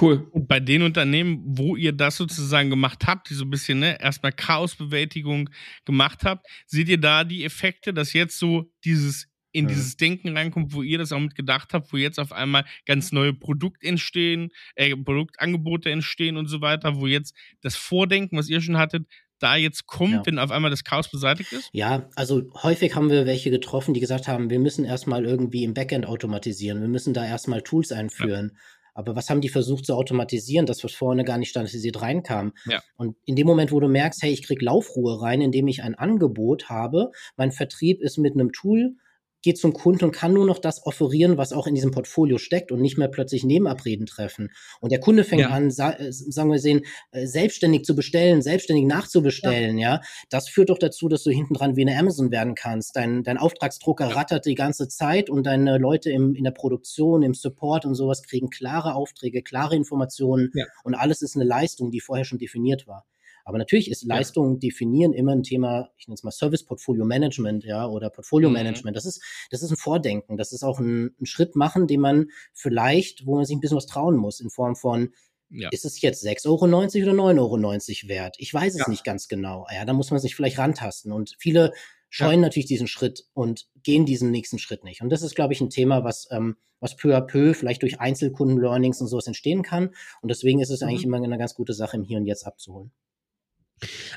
Cool. 0.00 0.28
Und 0.30 0.46
bei 0.46 0.60
den 0.60 0.82
Unternehmen, 0.82 1.42
wo 1.44 1.74
ihr 1.74 1.92
das 1.92 2.16
sozusagen 2.16 2.70
gemacht 2.70 3.06
habt, 3.06 3.30
die 3.30 3.34
so 3.34 3.44
ein 3.44 3.50
bisschen 3.50 3.80
ne, 3.80 4.00
erstmal 4.00 4.32
Chaosbewältigung 4.32 5.50
gemacht 5.84 6.24
habt, 6.24 6.46
seht 6.66 6.88
ihr 6.88 7.00
da 7.00 7.24
die 7.24 7.44
Effekte, 7.44 7.92
dass 7.92 8.12
jetzt 8.12 8.38
so 8.38 8.70
dieses 8.84 9.28
in 9.52 9.64
mhm. 9.64 9.68
dieses 9.68 9.96
Denken 9.96 10.36
reinkommt, 10.36 10.72
wo 10.72 10.82
ihr 10.82 10.98
das 10.98 11.12
auch 11.12 11.20
mit 11.20 11.34
gedacht 11.34 11.72
habt, 11.72 11.92
wo 11.92 11.96
jetzt 11.96 12.18
auf 12.18 12.32
einmal 12.32 12.64
ganz 12.86 13.12
neue 13.12 13.32
Produkte 13.32 13.86
entstehen, 13.86 14.50
äh, 14.74 14.94
Produktangebote 14.96 15.90
entstehen 15.90 16.36
und 16.36 16.46
so 16.46 16.60
weiter, 16.60 16.96
wo 16.96 17.06
jetzt 17.06 17.34
das 17.62 17.76
Vordenken, 17.76 18.36
was 18.36 18.48
ihr 18.48 18.60
schon 18.60 18.78
hattet, 18.78 19.06
da 19.38 19.56
jetzt 19.56 19.86
kommt, 19.86 20.12
ja. 20.12 20.22
wenn 20.26 20.38
auf 20.38 20.50
einmal 20.50 20.70
das 20.70 20.84
Chaos 20.84 21.10
beseitigt 21.10 21.52
ist? 21.52 21.70
Ja, 21.72 22.08
also 22.16 22.42
häufig 22.62 22.94
haben 22.94 23.10
wir 23.10 23.26
welche 23.26 23.50
getroffen, 23.50 23.94
die 23.94 24.00
gesagt 24.00 24.28
haben, 24.28 24.50
wir 24.50 24.58
müssen 24.58 24.84
erstmal 24.84 25.24
irgendwie 25.24 25.64
im 25.64 25.74
Backend 25.74 26.06
automatisieren, 26.06 26.80
wir 26.80 26.88
müssen 26.88 27.14
da 27.14 27.24
erstmal 27.24 27.62
Tools 27.62 27.92
einführen. 27.92 28.52
Ja. 28.52 28.60
Aber 28.94 29.14
was 29.14 29.30
haben 29.30 29.40
die 29.40 29.48
versucht 29.48 29.86
zu 29.86 29.94
automatisieren, 29.94 30.66
das 30.66 30.82
was 30.82 30.92
vorne 30.92 31.22
gar 31.22 31.38
nicht 31.38 31.50
standardisiert 31.50 32.02
reinkam? 32.02 32.52
Ja. 32.66 32.82
Und 32.96 33.14
in 33.26 33.36
dem 33.36 33.46
Moment, 33.46 33.70
wo 33.70 33.78
du 33.78 33.86
merkst, 33.86 34.20
hey, 34.22 34.32
ich 34.32 34.42
krieg 34.42 34.60
Laufruhe 34.60 35.22
rein, 35.22 35.40
indem 35.40 35.68
ich 35.68 35.84
ein 35.84 35.94
Angebot 35.94 36.68
habe, 36.68 37.12
mein 37.36 37.52
Vertrieb 37.52 38.00
ist 38.00 38.18
mit 38.18 38.34
einem 38.34 38.50
Tool 38.50 38.96
geht 39.42 39.58
zum 39.58 39.72
Kunden 39.72 40.04
und 40.04 40.12
kann 40.12 40.32
nur 40.32 40.46
noch 40.46 40.58
das 40.58 40.84
offerieren, 40.84 41.36
was 41.36 41.52
auch 41.52 41.66
in 41.66 41.74
diesem 41.74 41.90
Portfolio 41.90 42.38
steckt 42.38 42.72
und 42.72 42.80
nicht 42.80 42.98
mehr 42.98 43.08
plötzlich 43.08 43.44
Nebenabreden 43.44 44.06
treffen. 44.06 44.50
Und 44.80 44.90
der 44.92 45.00
Kunde 45.00 45.24
fängt 45.24 45.42
ja. 45.42 45.50
an, 45.50 45.70
sa 45.70 45.92
äh, 45.92 46.12
sagen 46.12 46.50
wir 46.50 46.58
sehen, 46.58 46.82
äh, 47.12 47.26
selbstständig 47.26 47.84
zu 47.84 47.94
bestellen, 47.94 48.42
selbstständig 48.42 48.86
nachzubestellen, 48.86 49.78
ja. 49.78 49.94
ja. 49.94 50.00
Das 50.30 50.48
führt 50.48 50.70
doch 50.70 50.78
dazu, 50.78 51.08
dass 51.08 51.22
du 51.22 51.30
hinten 51.30 51.54
dran 51.54 51.76
wie 51.76 51.82
eine 51.82 51.98
Amazon 51.98 52.30
werden 52.30 52.54
kannst. 52.54 52.96
Dein, 52.96 53.22
dein 53.22 53.38
Auftragsdrucker 53.38 54.16
rattert 54.16 54.46
die 54.46 54.54
ganze 54.54 54.88
Zeit 54.88 55.30
und 55.30 55.44
deine 55.44 55.78
Leute 55.78 56.10
im, 56.10 56.34
in 56.34 56.44
der 56.44 56.50
Produktion, 56.50 57.22
im 57.22 57.34
Support 57.34 57.84
und 57.84 57.94
sowas 57.94 58.22
kriegen 58.22 58.50
klare 58.50 58.94
Aufträge, 58.94 59.42
klare 59.42 59.76
Informationen 59.76 60.50
ja. 60.54 60.64
und 60.84 60.94
alles 60.94 61.22
ist 61.22 61.36
eine 61.36 61.44
Leistung, 61.44 61.90
die 61.90 62.00
vorher 62.00 62.24
schon 62.24 62.38
definiert 62.38 62.86
war. 62.86 63.04
Aber 63.48 63.58
natürlich 63.58 63.90
ist 63.90 64.04
Leistung 64.04 64.54
ja. 64.54 64.58
definieren 64.58 65.12
immer 65.12 65.32
ein 65.32 65.42
Thema, 65.42 65.90
ich 65.96 66.06
nenne 66.06 66.14
es 66.14 66.22
mal 66.22 66.30
Service 66.30 66.64
Portfolio 66.64 67.04
Management, 67.04 67.64
ja, 67.64 67.86
oder 67.86 68.10
Portfolio 68.10 68.50
mhm. 68.50 68.54
Management. 68.54 68.96
Das 68.96 69.06
ist, 69.06 69.22
das 69.50 69.62
ist 69.62 69.70
ein 69.70 69.76
Vordenken. 69.76 70.36
Das 70.36 70.52
ist 70.52 70.62
auch 70.62 70.78
ein, 70.78 71.14
ein, 71.20 71.26
Schritt 71.26 71.56
machen, 71.56 71.86
den 71.86 72.00
man 72.00 72.26
vielleicht, 72.52 73.24
wo 73.26 73.36
man 73.36 73.46
sich 73.46 73.56
ein 73.56 73.60
bisschen 73.60 73.78
was 73.78 73.86
trauen 73.86 74.16
muss, 74.16 74.40
in 74.40 74.50
Form 74.50 74.76
von, 74.76 75.12
ja. 75.50 75.70
Ist 75.70 75.86
es 75.86 76.00
jetzt 76.02 76.24
6,90 76.26 76.46
Euro 76.46 76.64
oder 76.64 77.12
9,90 77.12 77.38
Euro 77.38 78.08
wert? 78.10 78.36
Ich 78.38 78.52
weiß 78.52 78.74
es 78.74 78.80
ja. 78.80 78.90
nicht 78.90 79.02
ganz 79.02 79.28
genau. 79.28 79.66
Ja, 79.72 79.86
da 79.86 79.94
muss 79.94 80.10
man 80.10 80.20
sich 80.20 80.34
vielleicht 80.34 80.58
rantasten. 80.58 81.10
Und 81.10 81.36
viele 81.38 81.72
scheuen 82.10 82.40
ja. 82.40 82.46
natürlich 82.48 82.66
diesen 82.66 82.86
Schritt 82.86 83.24
und 83.32 83.66
gehen 83.82 84.04
diesen 84.04 84.30
nächsten 84.30 84.58
Schritt 84.58 84.84
nicht. 84.84 85.00
Und 85.00 85.10
das 85.10 85.22
ist, 85.22 85.34
glaube 85.34 85.54
ich, 85.54 85.60
ein 85.60 85.70
Thema, 85.70 86.04
was, 86.04 86.28
ähm, 86.30 86.56
was 86.80 86.96
peu 86.96 87.16
à 87.16 87.20
peu 87.20 87.54
vielleicht 87.54 87.82
durch 87.82 88.00
Einzelkunden-Learnings 88.00 89.00
und 89.00 89.08
sowas 89.08 89.26
entstehen 89.26 89.62
kann. 89.62 89.94
Und 90.20 90.28
deswegen 90.30 90.60
ist 90.60 90.70
es 90.70 90.80
mhm. 90.80 90.88
eigentlich 90.88 91.04
immer 91.04 91.16
eine 91.16 91.38
ganz 91.38 91.54
gute 91.54 91.72
Sache, 91.72 91.96
im 91.96 92.04
Hier 92.04 92.18
und 92.18 92.26
Jetzt 92.26 92.46
abzuholen. 92.46 92.92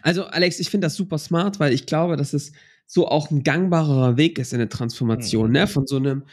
Also, 0.01 0.25
Alex, 0.25 0.60
ich 0.60 0.70
finde 0.70 0.86
das 0.86 0.96
super 0.96 1.18
smart, 1.18 1.60
weil 1.60 1.74
ich 1.74 1.86
glaube, 1.86 2.18
dass 2.18 2.34
es 2.34 2.51
so 2.86 3.08
auch 3.08 3.32
ein 3.32 3.44
gangbarer 3.44 4.18
Weg 4.18 4.38
ist 4.38 4.51
in 4.51 4.60
der 4.60 4.70
Transformation, 4.70 5.48
mhm. 5.48 5.53
ne? 5.53 5.68
Von 5.68 5.88
so 5.88 5.96
einem 5.96 6.24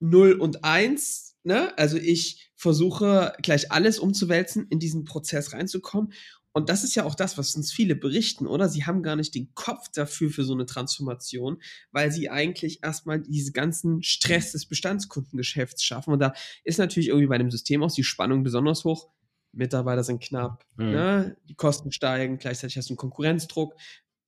0 0.00 0.32
und 0.32 0.64
1, 0.64 1.36
ne? 1.42 1.76
Also 1.76 1.98
ich 1.98 2.50
versuche 2.56 3.34
gleich 3.42 3.70
alles 3.70 3.98
umzuwälzen, 3.98 4.66
in 4.70 4.78
diesen 4.78 5.04
Prozess 5.04 5.52
reinzukommen. 5.52 6.12
Und 6.52 6.68
das 6.68 6.82
ist 6.82 6.96
ja 6.96 7.04
auch 7.04 7.14
das, 7.14 7.38
was 7.38 7.54
uns 7.54 7.70
viele 7.70 7.94
berichten, 7.94 8.46
oder? 8.46 8.68
Sie 8.68 8.84
haben 8.84 9.02
gar 9.02 9.14
nicht 9.14 9.34
den 9.34 9.54
Kopf 9.54 9.88
dafür 9.94 10.30
für 10.30 10.42
so 10.42 10.52
eine 10.52 10.66
Transformation, 10.66 11.62
weil 11.92 12.10
sie 12.10 12.28
eigentlich 12.28 12.82
erstmal 12.82 13.20
diese 13.20 13.52
ganzen 13.52 14.02
Stress 14.02 14.52
des 14.52 14.66
Bestandskundengeschäfts 14.66 15.84
schaffen. 15.84 16.12
Und 16.12 16.18
da 16.18 16.32
ist 16.64 16.78
natürlich 16.78 17.08
irgendwie 17.08 17.28
bei 17.28 17.38
dem 17.38 17.52
System 17.52 17.84
auch 17.84 17.92
die 17.92 18.04
Spannung 18.04 18.42
besonders 18.42 18.84
hoch 18.84 19.10
Mitarbeiter 19.52 20.04
sind 20.04 20.22
knapp, 20.22 20.64
mhm. 20.76 20.90
ne? 20.90 21.36
die 21.48 21.54
Kosten 21.54 21.92
steigen, 21.92 22.38
gleichzeitig 22.38 22.76
hast 22.76 22.88
du 22.88 22.92
einen 22.92 22.98
Konkurrenzdruck. 22.98 23.74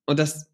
Und 0.07 0.19
das 0.19 0.50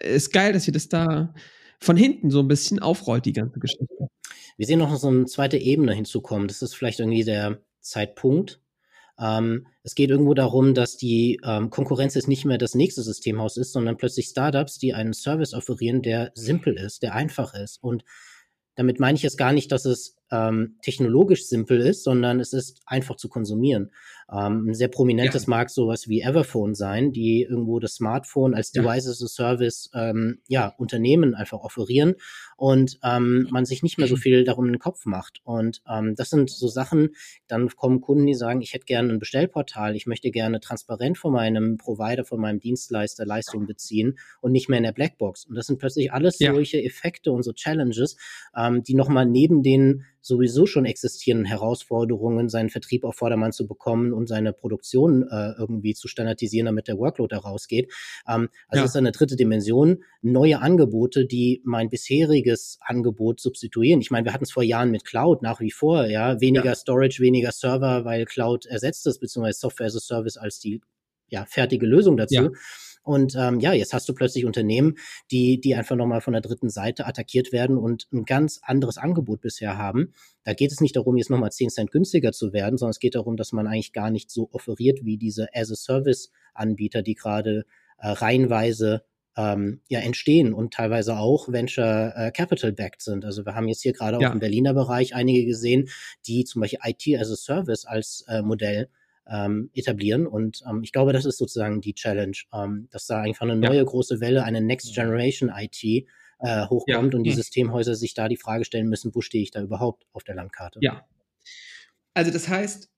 ist 0.00 0.32
geil, 0.32 0.52
dass 0.52 0.66
ihr 0.66 0.72
das 0.72 0.88
da 0.88 1.34
von 1.80 1.96
hinten 1.96 2.30
so 2.30 2.40
ein 2.40 2.48
bisschen 2.48 2.78
aufrollt, 2.78 3.24
die 3.24 3.32
ganze 3.32 3.58
Geschichte. 3.58 4.08
Wir 4.56 4.66
sehen 4.66 4.78
noch 4.78 4.96
so 4.96 5.08
eine 5.08 5.26
zweite 5.26 5.58
Ebene 5.58 5.92
hinzukommen. 5.92 6.48
Das 6.48 6.62
ist 6.62 6.74
vielleicht 6.74 7.00
irgendwie 7.00 7.24
der 7.24 7.60
Zeitpunkt. 7.80 8.60
Ähm, 9.18 9.66
es 9.82 9.94
geht 9.94 10.10
irgendwo 10.10 10.34
darum, 10.34 10.74
dass 10.74 10.96
die 10.96 11.40
ähm, 11.44 11.70
Konkurrenz 11.70 12.14
jetzt 12.14 12.28
nicht 12.28 12.44
mehr 12.44 12.58
das 12.58 12.74
nächste 12.74 13.02
Systemhaus 13.02 13.56
ist, 13.56 13.72
sondern 13.72 13.96
plötzlich 13.96 14.26
Startups, 14.26 14.78
die 14.78 14.94
einen 14.94 15.12
Service 15.12 15.54
offerieren, 15.54 16.02
der 16.02 16.32
simpel 16.34 16.76
ist, 16.76 17.02
der 17.02 17.14
einfach 17.14 17.54
ist. 17.54 17.82
Und 17.82 18.04
damit 18.74 18.98
meine 18.98 19.16
ich 19.16 19.22
jetzt 19.22 19.38
gar 19.38 19.52
nicht, 19.52 19.70
dass 19.70 19.84
es 19.84 20.16
ähm, 20.34 20.76
technologisch 20.82 21.46
simpel 21.46 21.80
ist, 21.80 22.02
sondern 22.02 22.40
es 22.40 22.52
ist 22.52 22.82
einfach 22.86 23.16
zu 23.16 23.28
konsumieren. 23.28 23.92
Ähm, 24.32 24.68
ein 24.68 24.74
sehr 24.74 24.88
prominentes 24.88 25.44
ja. 25.44 25.50
mag 25.50 25.70
sowas 25.70 26.08
wie 26.08 26.22
Everphone 26.22 26.74
sein, 26.74 27.12
die 27.12 27.42
irgendwo 27.42 27.78
das 27.80 27.94
Smartphone 27.94 28.54
als 28.54 28.72
Device 28.72 29.08
as 29.08 29.22
a 29.22 29.26
Service 29.26 29.90
ähm, 29.94 30.40
ja, 30.48 30.74
Unternehmen 30.78 31.34
einfach 31.34 31.60
offerieren 31.60 32.14
und 32.56 32.98
ähm, 33.02 33.48
man 33.50 33.64
sich 33.64 33.82
nicht 33.82 33.98
mehr 33.98 34.08
so 34.08 34.16
viel 34.16 34.44
darum 34.44 34.66
in 34.66 34.72
den 34.72 34.78
Kopf 34.78 35.06
macht. 35.06 35.40
Und 35.44 35.82
ähm, 35.88 36.14
das 36.16 36.30
sind 36.30 36.50
so 36.50 36.68
Sachen, 36.68 37.10
dann 37.46 37.68
kommen 37.68 38.00
Kunden, 38.00 38.26
die 38.26 38.34
sagen, 38.34 38.62
ich 38.62 38.72
hätte 38.74 38.86
gerne 38.86 39.12
ein 39.12 39.18
Bestellportal, 39.18 39.96
ich 39.96 40.06
möchte 40.06 40.30
gerne 40.30 40.60
transparent 40.60 41.18
von 41.18 41.32
meinem 41.32 41.76
Provider, 41.76 42.24
von 42.24 42.40
meinem 42.40 42.60
Dienstleister 42.60 43.26
Leistungen 43.26 43.66
beziehen 43.66 44.18
und 44.40 44.52
nicht 44.52 44.68
mehr 44.68 44.78
in 44.78 44.84
der 44.84 44.92
Blackbox. 44.92 45.46
Und 45.46 45.56
das 45.56 45.66
sind 45.66 45.78
plötzlich 45.78 46.12
alles 46.12 46.38
ja. 46.38 46.52
solche 46.52 46.82
Effekte 46.82 47.32
und 47.32 47.42
so 47.42 47.52
Challenges, 47.52 48.16
ähm, 48.56 48.82
die 48.82 48.94
nochmal 48.94 49.26
neben 49.26 49.62
den 49.62 50.04
sowieso 50.20 50.64
schon 50.64 50.86
existierenden 50.86 51.46
Herausforderungen, 51.46 52.48
seinen 52.48 52.70
Vertrieb 52.70 53.04
auf 53.04 53.16
Vordermann 53.16 53.52
zu 53.52 53.66
bekommen 53.66 54.13
und 54.14 54.28
seine 54.28 54.52
Produktion 54.52 55.22
äh, 55.28 55.52
irgendwie 55.58 55.94
zu 55.94 56.08
standardisieren, 56.08 56.66
damit 56.66 56.88
der 56.88 56.98
Workload 56.98 57.34
herausgeht. 57.34 57.92
Ähm, 58.28 58.48
also 58.68 58.82
ja. 58.82 58.84
ist 58.84 58.96
eine 58.96 59.12
dritte 59.12 59.36
Dimension, 59.36 60.02
neue 60.22 60.60
Angebote, 60.60 61.26
die 61.26 61.62
mein 61.64 61.88
bisheriges 61.88 62.78
Angebot 62.80 63.40
substituieren. 63.40 64.00
Ich 64.00 64.10
meine, 64.10 64.24
wir 64.24 64.32
hatten 64.32 64.44
es 64.44 64.52
vor 64.52 64.62
Jahren 64.62 64.90
mit 64.90 65.04
Cloud 65.04 65.42
nach 65.42 65.60
wie 65.60 65.70
vor, 65.70 66.06
ja, 66.06 66.40
weniger 66.40 66.66
ja. 66.66 66.74
Storage, 66.74 67.20
weniger 67.20 67.52
Server, 67.52 68.04
weil 68.04 68.24
Cloud 68.24 68.66
ersetzt 68.66 69.06
es, 69.06 69.18
beziehungsweise 69.18 69.58
Software 69.58 69.86
as 69.86 69.96
a 69.96 70.00
Service 70.00 70.36
als 70.36 70.58
die 70.58 70.80
ja, 71.28 71.44
fertige 71.46 71.86
Lösung 71.86 72.16
dazu. 72.16 72.34
Ja. 72.34 72.50
Und 73.04 73.36
ähm, 73.36 73.60
ja, 73.60 73.72
jetzt 73.74 73.92
hast 73.92 74.08
du 74.08 74.14
plötzlich 74.14 74.46
Unternehmen, 74.46 74.96
die, 75.30 75.60
die 75.60 75.74
einfach 75.74 75.94
nochmal 75.94 76.22
von 76.22 76.32
der 76.32 76.42
dritten 76.42 76.70
Seite 76.70 77.06
attackiert 77.06 77.52
werden 77.52 77.76
und 77.76 78.08
ein 78.12 78.24
ganz 78.24 78.60
anderes 78.62 78.96
Angebot 78.96 79.42
bisher 79.42 79.76
haben. 79.76 80.14
Da 80.42 80.54
geht 80.54 80.72
es 80.72 80.80
nicht 80.80 80.96
darum, 80.96 81.16
jetzt 81.16 81.30
nochmal 81.30 81.52
10 81.52 81.68
Cent 81.68 81.90
günstiger 81.90 82.32
zu 82.32 82.52
werden, 82.52 82.78
sondern 82.78 82.92
es 82.92 82.98
geht 82.98 83.14
darum, 83.14 83.36
dass 83.36 83.52
man 83.52 83.66
eigentlich 83.66 83.92
gar 83.92 84.10
nicht 84.10 84.30
so 84.30 84.48
offeriert 84.52 85.04
wie 85.04 85.18
diese 85.18 85.48
As-a-Service-Anbieter, 85.54 87.02
die 87.02 87.14
gerade 87.14 87.66
äh, 87.98 88.08
reihenweise 88.08 89.04
ähm, 89.36 89.80
ja 89.88 90.00
entstehen 90.00 90.54
und 90.54 90.72
teilweise 90.72 91.18
auch 91.18 91.48
Venture 91.48 92.12
äh, 92.16 92.30
Capital 92.30 92.72
backed 92.72 93.02
sind. 93.02 93.24
Also 93.24 93.44
wir 93.44 93.54
haben 93.54 93.68
jetzt 93.68 93.82
hier 93.82 93.92
gerade 93.92 94.18
ja. 94.20 94.28
auch 94.28 94.32
im 94.32 94.40
Berliner 94.40 94.74
Bereich 94.74 95.14
einige 95.14 95.44
gesehen, 95.44 95.88
die 96.26 96.44
zum 96.44 96.62
Beispiel 96.62 96.78
IT 96.84 97.20
as 97.20 97.30
a 97.30 97.36
Service 97.36 97.84
als 97.84 98.24
äh, 98.28 98.42
Modell 98.42 98.88
ähm, 99.30 99.70
etablieren. 99.74 100.26
Und 100.26 100.62
ähm, 100.68 100.82
ich 100.82 100.92
glaube, 100.92 101.12
das 101.12 101.24
ist 101.24 101.38
sozusagen 101.38 101.80
die 101.80 101.94
Challenge, 101.94 102.36
ähm, 102.52 102.88
dass 102.90 103.06
da 103.06 103.20
einfach 103.20 103.42
eine 103.42 103.56
neue 103.56 103.78
ja. 103.78 103.84
große 103.84 104.20
Welle, 104.20 104.44
eine 104.44 104.60
Next 104.60 104.94
Generation 104.94 105.50
IT 105.54 105.82
äh, 105.84 106.66
hochkommt 106.66 107.12
ja. 107.12 107.18
und 107.18 107.24
die 107.24 107.30
ja. 107.30 107.36
Systemhäuser 107.36 107.94
sich 107.94 108.14
da 108.14 108.28
die 108.28 108.36
Frage 108.36 108.64
stellen 108.64 108.88
müssen, 108.88 109.14
wo 109.14 109.20
stehe 109.20 109.42
ich 109.42 109.50
da 109.50 109.62
überhaupt 109.62 110.06
auf 110.12 110.24
der 110.24 110.34
Landkarte? 110.34 110.78
Ja. 110.82 111.06
Also 112.12 112.30
das 112.30 112.48
heißt, 112.48 112.90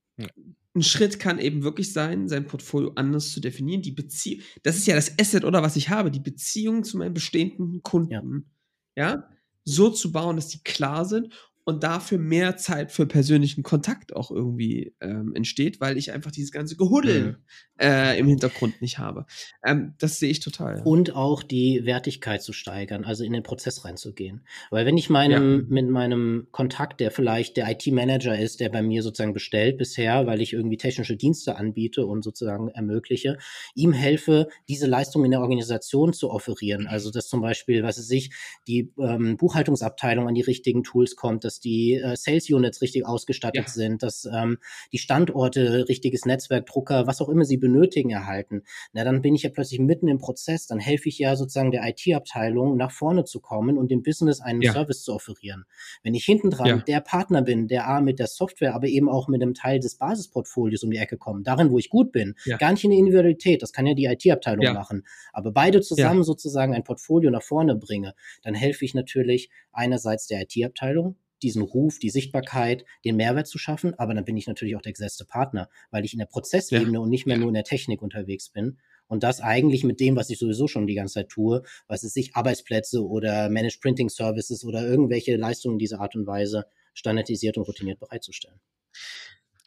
ein 0.74 0.82
Schritt 0.82 1.18
kann 1.18 1.38
eben 1.38 1.62
wirklich 1.62 1.92
sein, 1.92 2.28
sein 2.28 2.46
Portfolio 2.46 2.92
anders 2.96 3.30
zu 3.32 3.40
definieren. 3.40 3.82
Die 3.82 3.92
Beziehung, 3.92 4.42
das 4.62 4.76
ist 4.76 4.86
ja 4.86 4.94
das 4.94 5.18
Asset 5.18 5.44
oder 5.44 5.62
was 5.62 5.76
ich 5.76 5.88
habe, 5.88 6.10
die 6.10 6.20
Beziehung 6.20 6.84
zu 6.84 6.98
meinen 6.98 7.14
bestehenden 7.14 7.82
Kunden, 7.82 8.50
ja, 8.94 9.08
ja 9.10 9.28
so 9.66 9.90
zu 9.90 10.12
bauen, 10.12 10.36
dass 10.36 10.48
die 10.48 10.62
klar 10.62 11.04
sind 11.04 11.34
und 11.68 11.82
dafür 11.82 12.18
mehr 12.18 12.56
Zeit 12.56 12.92
für 12.92 13.06
persönlichen 13.06 13.64
Kontakt 13.64 14.14
auch 14.14 14.30
irgendwie 14.30 14.94
ähm, 15.00 15.34
entsteht, 15.34 15.80
weil 15.80 15.98
ich 15.98 16.12
einfach 16.12 16.30
dieses 16.30 16.52
ganze 16.52 16.76
Gehuddel 16.76 17.22
mhm. 17.22 17.36
äh, 17.80 18.16
im 18.20 18.28
Hintergrund 18.28 18.80
nicht 18.80 18.98
habe. 18.98 19.26
Ähm, 19.64 19.94
das 19.98 20.20
sehe 20.20 20.30
ich 20.30 20.38
total. 20.38 20.76
Ja. 20.76 20.82
Und 20.84 21.16
auch 21.16 21.42
die 21.42 21.84
Wertigkeit 21.84 22.40
zu 22.40 22.52
steigern, 22.52 23.04
also 23.04 23.24
in 23.24 23.32
den 23.32 23.42
Prozess 23.42 23.84
reinzugehen. 23.84 24.46
Weil 24.70 24.86
wenn 24.86 24.96
ich 24.96 25.10
meinem, 25.10 25.58
ja. 25.58 25.66
mit 25.68 25.90
meinem 25.90 26.46
Kontakt, 26.52 27.00
der 27.00 27.10
vielleicht 27.10 27.56
der 27.56 27.68
IT-Manager 27.68 28.38
ist, 28.38 28.60
der 28.60 28.68
bei 28.68 28.82
mir 28.82 29.02
sozusagen 29.02 29.34
bestellt 29.34 29.76
bisher, 29.76 30.24
weil 30.24 30.40
ich 30.40 30.52
irgendwie 30.52 30.76
technische 30.76 31.16
Dienste 31.16 31.56
anbiete 31.56 32.06
und 32.06 32.22
sozusagen 32.22 32.68
ermögliche, 32.68 33.38
ihm 33.74 33.92
helfe, 33.92 34.46
diese 34.68 34.86
Leistung 34.86 35.24
in 35.24 35.32
der 35.32 35.40
Organisation 35.40 36.12
zu 36.12 36.30
offerieren. 36.30 36.86
Also 36.86 37.10
dass 37.10 37.26
zum 37.26 37.40
Beispiel, 37.40 37.82
was 37.82 37.98
es 37.98 38.06
sich, 38.06 38.30
die 38.68 38.92
ähm, 39.00 39.36
Buchhaltungsabteilung 39.36 40.28
an 40.28 40.34
die 40.36 40.42
richtigen 40.42 40.84
Tools 40.84 41.16
kommt, 41.16 41.42
dass 41.42 41.55
dass 41.56 41.60
die 41.60 41.94
äh, 41.94 42.16
Sales 42.16 42.50
Units 42.50 42.82
richtig 42.82 43.06
ausgestattet 43.06 43.66
ja. 43.66 43.72
sind, 43.72 44.02
dass 44.02 44.26
ähm, 44.26 44.58
die 44.92 44.98
Standorte 44.98 45.88
richtiges 45.88 46.24
Netzwerk, 46.24 46.66
Drucker, 46.66 47.06
was 47.06 47.20
auch 47.20 47.28
immer 47.28 47.44
sie 47.44 47.56
benötigen, 47.56 48.10
erhalten. 48.10 48.62
Na, 48.92 49.04
dann 49.04 49.22
bin 49.22 49.34
ich 49.34 49.42
ja 49.42 49.50
plötzlich 49.50 49.80
mitten 49.80 50.08
im 50.08 50.18
Prozess. 50.18 50.66
Dann 50.66 50.78
helfe 50.78 51.08
ich 51.08 51.18
ja 51.18 51.36
sozusagen 51.36 51.70
der 51.70 51.82
IT-Abteilung 51.88 52.76
nach 52.76 52.90
vorne 52.90 53.24
zu 53.24 53.40
kommen 53.40 53.78
und 53.78 53.90
dem 53.90 54.02
Business 54.02 54.40
einen 54.40 54.60
ja. 54.60 54.72
Service 54.72 55.02
zu 55.02 55.14
offerieren. 55.14 55.64
Wenn 56.02 56.14
ich 56.14 56.24
hinten 56.24 56.50
dran 56.50 56.66
ja. 56.66 56.76
der 56.78 57.00
Partner 57.00 57.42
bin, 57.42 57.68
der 57.68 57.88
A 57.88 58.00
mit 58.00 58.18
der 58.18 58.26
Software, 58.26 58.74
aber 58.74 58.86
eben 58.86 59.08
auch 59.08 59.28
mit 59.28 59.42
einem 59.42 59.54
Teil 59.54 59.80
des 59.80 59.96
Basisportfolios 59.96 60.82
um 60.82 60.90
die 60.90 60.98
Ecke 60.98 61.16
kommt, 61.16 61.46
darin, 61.46 61.70
wo 61.70 61.78
ich 61.78 61.88
gut 61.88 62.12
bin, 62.12 62.34
gar 62.58 62.72
nicht 62.72 62.84
in 62.84 62.90
der 62.90 62.98
Individualität, 62.98 63.62
das 63.62 63.72
kann 63.72 63.86
ja 63.86 63.94
die 63.94 64.04
IT-Abteilung 64.04 64.74
machen, 64.74 65.06
aber 65.32 65.52
beide 65.52 65.80
zusammen 65.80 66.22
sozusagen 66.22 66.74
ein 66.74 66.84
Portfolio 66.84 67.30
nach 67.30 67.42
vorne 67.42 67.76
bringe, 67.76 68.14
dann 68.42 68.54
helfe 68.54 68.84
ich 68.84 68.94
natürlich 68.94 69.50
einerseits 69.72 70.26
der 70.26 70.42
IT-Abteilung, 70.42 71.16
diesen 71.42 71.62
Ruf, 71.62 71.98
die 71.98 72.10
Sichtbarkeit, 72.10 72.84
den 73.04 73.16
Mehrwert 73.16 73.46
zu 73.46 73.58
schaffen, 73.58 73.94
aber 73.98 74.14
dann 74.14 74.24
bin 74.24 74.36
ich 74.36 74.46
natürlich 74.46 74.76
auch 74.76 74.82
der 74.82 74.92
gesetzte 74.92 75.24
Partner, 75.24 75.68
weil 75.90 76.04
ich 76.04 76.12
in 76.12 76.18
der 76.18 76.26
Prozessebene 76.26 76.94
ja. 76.94 76.98
und 77.00 77.10
nicht 77.10 77.26
mehr 77.26 77.36
nur 77.36 77.48
in 77.48 77.54
der 77.54 77.64
Technik 77.64 78.02
unterwegs 78.02 78.50
bin. 78.50 78.78
Und 79.08 79.22
das 79.22 79.40
eigentlich 79.40 79.84
mit 79.84 80.00
dem, 80.00 80.16
was 80.16 80.30
ich 80.30 80.38
sowieso 80.38 80.66
schon 80.66 80.86
die 80.86 80.94
ganze 80.94 81.14
Zeit 81.14 81.28
tue, 81.28 81.62
was 81.86 82.02
es 82.02 82.12
sich 82.12 82.34
Arbeitsplätze 82.34 83.06
oder 83.06 83.48
Managed 83.50 83.80
Printing 83.80 84.08
Services 84.08 84.64
oder 84.64 84.86
irgendwelche 84.86 85.36
Leistungen 85.36 85.78
dieser 85.78 86.00
Art 86.00 86.16
und 86.16 86.26
Weise 86.26 86.64
standardisiert 86.92 87.56
und 87.56 87.64
routiniert 87.68 88.00
bereitzustellen. 88.00 88.58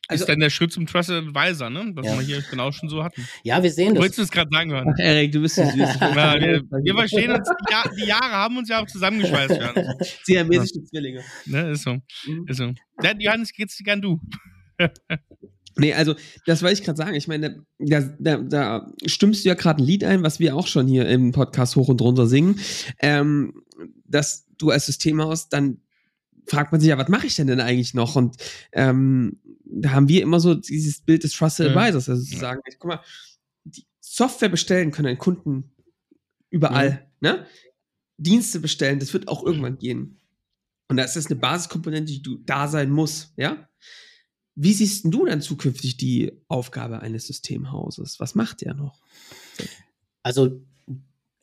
Also, 0.09 0.23
ist 0.23 0.27
dann 0.27 0.39
der 0.39 0.49
Schritt 0.49 0.71
zum 0.73 0.87
Trusted 0.87 1.27
Advisor, 1.27 1.69
ne? 1.69 1.91
Was 1.93 2.03
ja. 2.03 2.17
wir 2.17 2.25
hier 2.25 2.43
genau 2.49 2.71
schon 2.71 2.89
so 2.89 3.03
hatten. 3.03 3.27
Ja, 3.43 3.61
wir 3.61 3.71
sehen 3.71 3.93
das. 3.93 4.01
Wolltest 4.01 4.17
du 4.17 4.23
es 4.23 4.31
gerade 4.31 4.49
sagen 4.51 4.71
hören? 4.71 4.91
Ach, 4.91 4.97
Erik, 4.97 5.31
du 5.31 5.39
bist 5.39 5.55
so 5.55 5.63
süß. 5.63 5.75
ja, 5.77 6.33
wir, 6.39 6.63
wir, 6.63 6.95
verstehen 6.95 7.31
uns, 7.31 7.47
die, 7.47 7.71
Jahr, 7.71 7.91
die, 7.95 8.05
Jahre 8.05 8.31
haben 8.31 8.57
uns 8.57 8.69
ja 8.69 8.81
auch 8.81 8.87
zusammengeschweißt. 8.87 9.59
Siamesische 10.23 10.79
ja. 10.79 10.85
Zwillinge. 10.85 11.23
Ne, 11.45 11.69
ist 11.69 11.83
so. 11.83 11.93
Mhm. 12.25 12.47
Ist 12.47 12.57
so. 12.57 12.73
Ja, 13.03 13.13
Johannes, 13.19 13.53
geht's 13.53 13.77
dir 13.77 13.83
gern 13.83 14.01
du. 14.01 14.19
Nee, 15.77 15.93
also 15.93 16.15
das 16.45 16.61
wollte 16.61 16.73
ich 16.73 16.83
gerade 16.83 16.97
sagen. 16.97 17.15
Ich 17.15 17.29
meine, 17.29 17.63
da, 17.77 18.01
da, 18.19 18.37
da 18.37 18.91
stimmst 19.05 19.45
du 19.45 19.49
ja 19.49 19.55
gerade 19.55 19.81
ein 19.81 19.85
Lied 19.85 20.03
ein, 20.03 20.23
was 20.23 20.41
wir 20.41 20.57
auch 20.57 20.67
schon 20.67 20.87
hier 20.87 21.07
im 21.07 21.31
Podcast 21.31 21.77
hoch 21.77 21.87
und 21.87 22.01
runter 22.01 22.27
singen, 22.27 22.59
ähm, 22.99 23.63
dass 24.05 24.45
du 24.57 24.71
als 24.71 24.87
Systemhaus 24.87 25.47
dann 25.47 25.77
fragt 26.49 26.71
man 26.71 26.81
sich 26.81 26.89
ja, 26.89 26.97
was 26.97 27.07
mache 27.07 27.27
ich 27.27 27.35
denn 27.35 27.47
denn 27.47 27.61
eigentlich 27.61 27.93
noch? 27.93 28.15
Und 28.15 28.35
ähm, 28.73 29.39
da 29.69 29.91
haben 29.91 30.09
wir 30.09 30.21
immer 30.21 30.39
so 30.39 30.55
dieses 30.55 31.01
Bild 31.01 31.23
des 31.23 31.33
Trusted 31.33 31.67
ja. 31.67 31.75
Advisors, 31.75 32.09
also 32.09 32.23
zu 32.23 32.33
ja. 32.33 32.39
sagen, 32.39 32.61
guck 32.79 32.89
mal, 32.89 33.01
die 33.63 33.85
Software 33.99 34.49
bestellen 34.49 34.91
können 34.91 35.17
Kunden 35.17 35.71
überall, 36.49 37.07
ja. 37.21 37.33
ne? 37.33 37.45
Dienste 38.17 38.59
bestellen, 38.59 38.99
das 38.99 39.13
wird 39.13 39.27
auch 39.27 39.43
irgendwann 39.43 39.77
gehen. 39.77 40.19
Und 40.89 40.97
da 40.97 41.03
ist 41.03 41.15
das 41.15 41.27
eine 41.27 41.35
Basiskomponente, 41.37 42.11
die 42.11 42.21
du 42.21 42.37
da 42.37 42.67
sein 42.67 42.89
muss, 42.89 43.33
ja? 43.37 43.69
Wie 44.55 44.73
siehst 44.73 45.05
du 45.05 45.25
dann 45.25 45.41
zukünftig 45.41 45.95
die 45.95 46.33
Aufgabe 46.49 46.99
eines 46.99 47.27
Systemhauses? 47.27 48.19
Was 48.19 48.35
macht 48.35 48.61
der 48.61 48.73
noch? 48.73 49.01
Also 50.21 50.61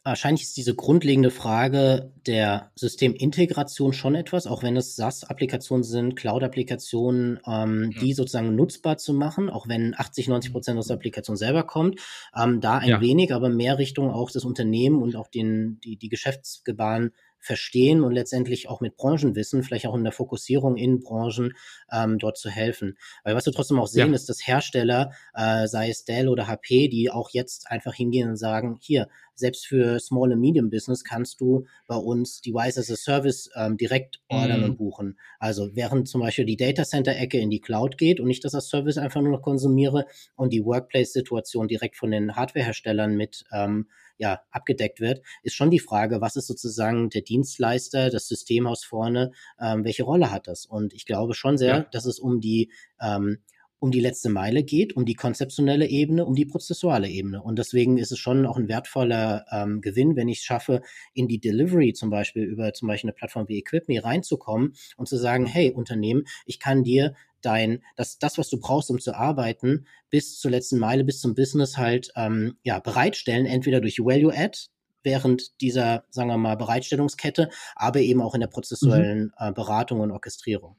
wahrscheinlich 0.07 0.43
ist 0.43 0.57
diese 0.57 0.75
grundlegende 0.75 1.31
Frage 1.31 2.13
der 2.27 2.71
Systemintegration 2.77 3.93
schon 3.93 4.15
etwas, 4.15 4.47
auch 4.47 4.63
wenn 4.63 4.77
es 4.77 4.97
SaaS-Applikationen 4.97 5.83
sind, 5.83 6.17
Cloud-Applikationen, 6.17 7.41
ähm, 7.47 7.91
ja. 7.93 8.01
die 8.01 8.13
sozusagen 8.13 8.55
nutzbar 8.55 8.99
zu 8.99 9.13
machen, 9.13 9.51
auch 9.51 9.69
wenn 9.69 9.95
80, 9.97 10.29
90 10.29 10.53
Prozent 10.53 10.79
aus 10.79 10.87
der 10.87 10.97
Applikation 10.97 11.37
selber 11.37 11.65
kommt, 11.65 12.01
ähm, 12.37 12.61
da 12.61 12.79
ein 12.79 12.89
ja. 12.89 13.01
wenig, 13.01 13.35
aber 13.35 13.49
mehr 13.49 13.79
Richtung 13.79 14.11
auch 14.11 14.31
das 14.31 14.45
Unternehmen 14.45 15.03
und 15.03 15.17
auch 15.17 15.29
den, 15.29 15.81
die, 15.83 15.97
die 15.97 16.09
Geschäftsgebaren 16.09 17.13
verstehen 17.47 18.03
und 18.03 18.13
letztendlich 18.13 18.69
auch 18.69 18.81
mit 18.81 18.97
Branchenwissen, 18.97 19.63
vielleicht 19.63 19.87
auch 19.87 19.95
in 19.95 20.03
der 20.03 20.13
Fokussierung 20.13 20.77
in 20.77 21.01
Branchen 21.01 21.53
ähm, 21.93 22.19
dort 22.19 22.37
zu 22.39 22.51
helfen. 22.51 22.99
Weil 23.23 23.37
was 23.37 23.47
wir 23.47 23.53
trotzdem 23.53 23.79
auch 23.79 23.87
sehen, 23.87 24.09
ja. 24.09 24.15
ist, 24.15 24.29
dass 24.29 24.47
Hersteller, 24.47 25.13
äh, 25.33 25.69
sei 25.69 25.89
es 25.89 26.05
Dell 26.05 26.29
oder 26.29 26.49
HP, 26.49 26.89
die 26.89 27.11
auch 27.11 27.31
jetzt 27.31 27.71
einfach 27.71 27.95
hingehen 27.95 28.31
und 28.31 28.37
sagen, 28.37 28.79
hier, 28.81 29.09
selbst 29.39 29.67
für 29.67 30.01
Small 30.01 30.33
and 30.33 30.41
Medium 30.41 30.71
Business 30.71 31.05
kannst 31.05 31.41
du 31.41 31.67
bei 31.87 31.97
uns 31.97 32.41
Device 32.41 32.79
as 32.79 32.91
a 32.91 32.97
Service 32.97 33.51
ähm, 33.55 33.77
direkt 33.77 34.21
ordern 34.29 34.63
mm. 34.63 34.65
und 34.65 34.77
buchen. 34.79 35.19
Also 35.39 35.71
während 35.75 36.09
zum 36.09 36.21
Beispiel 36.21 36.45
die 36.45 36.57
Data 36.57 36.85
Center 36.85 37.15
Ecke 37.17 37.39
in 37.39 37.51
die 37.51 37.61
Cloud 37.61 37.99
geht 37.99 38.21
und 38.21 38.31
ich 38.31 38.41
das 38.41 38.55
als 38.55 38.69
Service 38.69 38.99
einfach 38.99 39.21
nur 39.21 39.33
noch 39.33 39.43
konsumiere 39.43 40.07
und 40.35 40.53
die 40.53 40.65
Workplace-Situation 40.65 41.69
direkt 41.69 41.97
von 41.97 42.11
den 42.11 42.35
Hardwareherstellern 42.35 43.17
mit 43.17 43.45
ähm, 43.53 43.87
ja, 44.19 44.41
abgedeckt 44.51 45.01
wird, 45.01 45.23
ist 45.43 45.55
schon 45.55 45.71
die 45.71 45.79
Frage, 45.79 46.21
was 46.21 46.37
ist 46.37 46.47
sozusagen 46.47 47.11
der 47.11 47.23
Dienstleister, 47.23 48.11
das 48.11 48.29
Systemhaus 48.29 48.85
vorne, 48.85 49.33
ähm, 49.61 49.85
welche 49.85 50.05
Rolle 50.05 50.31
hat 50.31 50.47
das? 50.47 50.67
Und 50.67 50.95
ich 50.95 51.05
glaube 51.07 51.35
schon 51.35 51.59
sehr, 51.59 51.77
ja. 51.77 51.87
dass 51.93 52.07
es 52.07 52.19
um 52.19 52.41
die 52.41 52.71
ähm, 53.01 53.39
um 53.79 53.91
die 53.91 54.01
letzte 54.01 54.31
Meile 54.31 54.63
geht, 54.63 54.97
um 54.97 55.05
die 55.05 55.15
konzeptionelle 55.15 55.87
Ebene, 55.87 56.25
um 56.25 56.35
die 56.35 56.47
prozessuale 56.47 57.09
Ebene. 57.09 57.43
Und 57.43 57.59
deswegen 57.59 57.99
ist 57.99 58.11
es 58.11 58.19
schon 58.19 58.47
auch 58.47 58.57
ein 58.57 58.69
wertvoller 58.69 59.45
ähm, 59.51 59.81
Gewinn, 59.81 60.17
wenn 60.17 60.29
ich 60.29 60.39
es 60.39 60.45
schaffe, 60.45 60.83
in 61.13 61.29
die 61.29 61.41
Delivery 61.41 61.93
zum 61.93 62.11
Beispiel 62.11 62.45
über 62.45 62.73
zum 62.73 62.89
Beispiel 62.89 63.11
eine 63.11 63.17
Plattform 63.17 63.49
wie 63.49 63.59
EquipMe 63.59 64.03
reinzukommen 64.03 64.75
und 64.97 65.09
zu 65.09 65.17
sagen, 65.17 65.47
hey 65.47 65.73
Unternehmen, 65.73 66.25
ich 66.47 66.59
kann 66.59 66.85
dir 66.85 67.15
dein, 67.43 67.83
das, 67.97 68.19
das, 68.19 68.39
was 68.39 68.49
du 68.49 68.59
brauchst, 68.59 68.91
um 68.91 68.99
zu 68.99 69.15
arbeiten, 69.15 69.87
bis 70.11 70.39
zur 70.39 70.51
letzten 70.51 70.79
Meile, 70.79 71.05
bis 71.05 71.21
zum 71.21 71.35
Business 71.35 71.77
halt 71.77 72.11
ähm, 72.17 72.57
ja, 72.63 72.81
bereitstellen, 72.81 73.47
entweder 73.47 73.81
durch 73.81 73.99
Value 73.99 74.37
Add, 74.37 74.59
während 75.03 75.61
dieser, 75.61 76.05
sagen 76.11 76.29
wir 76.29 76.39
mal, 76.39 76.57
Bereitstellungskette, 76.57 77.51
aber 77.77 78.01
eben 78.01 78.21
auch 78.21 78.35
in 78.35 78.41
der 78.41 78.49
prozessuellen 78.49 79.25
mhm. 79.25 79.33
äh, 79.39 79.53
Beratung 79.53 80.01
und 80.01 80.11
Orchestrierung. 80.11 80.77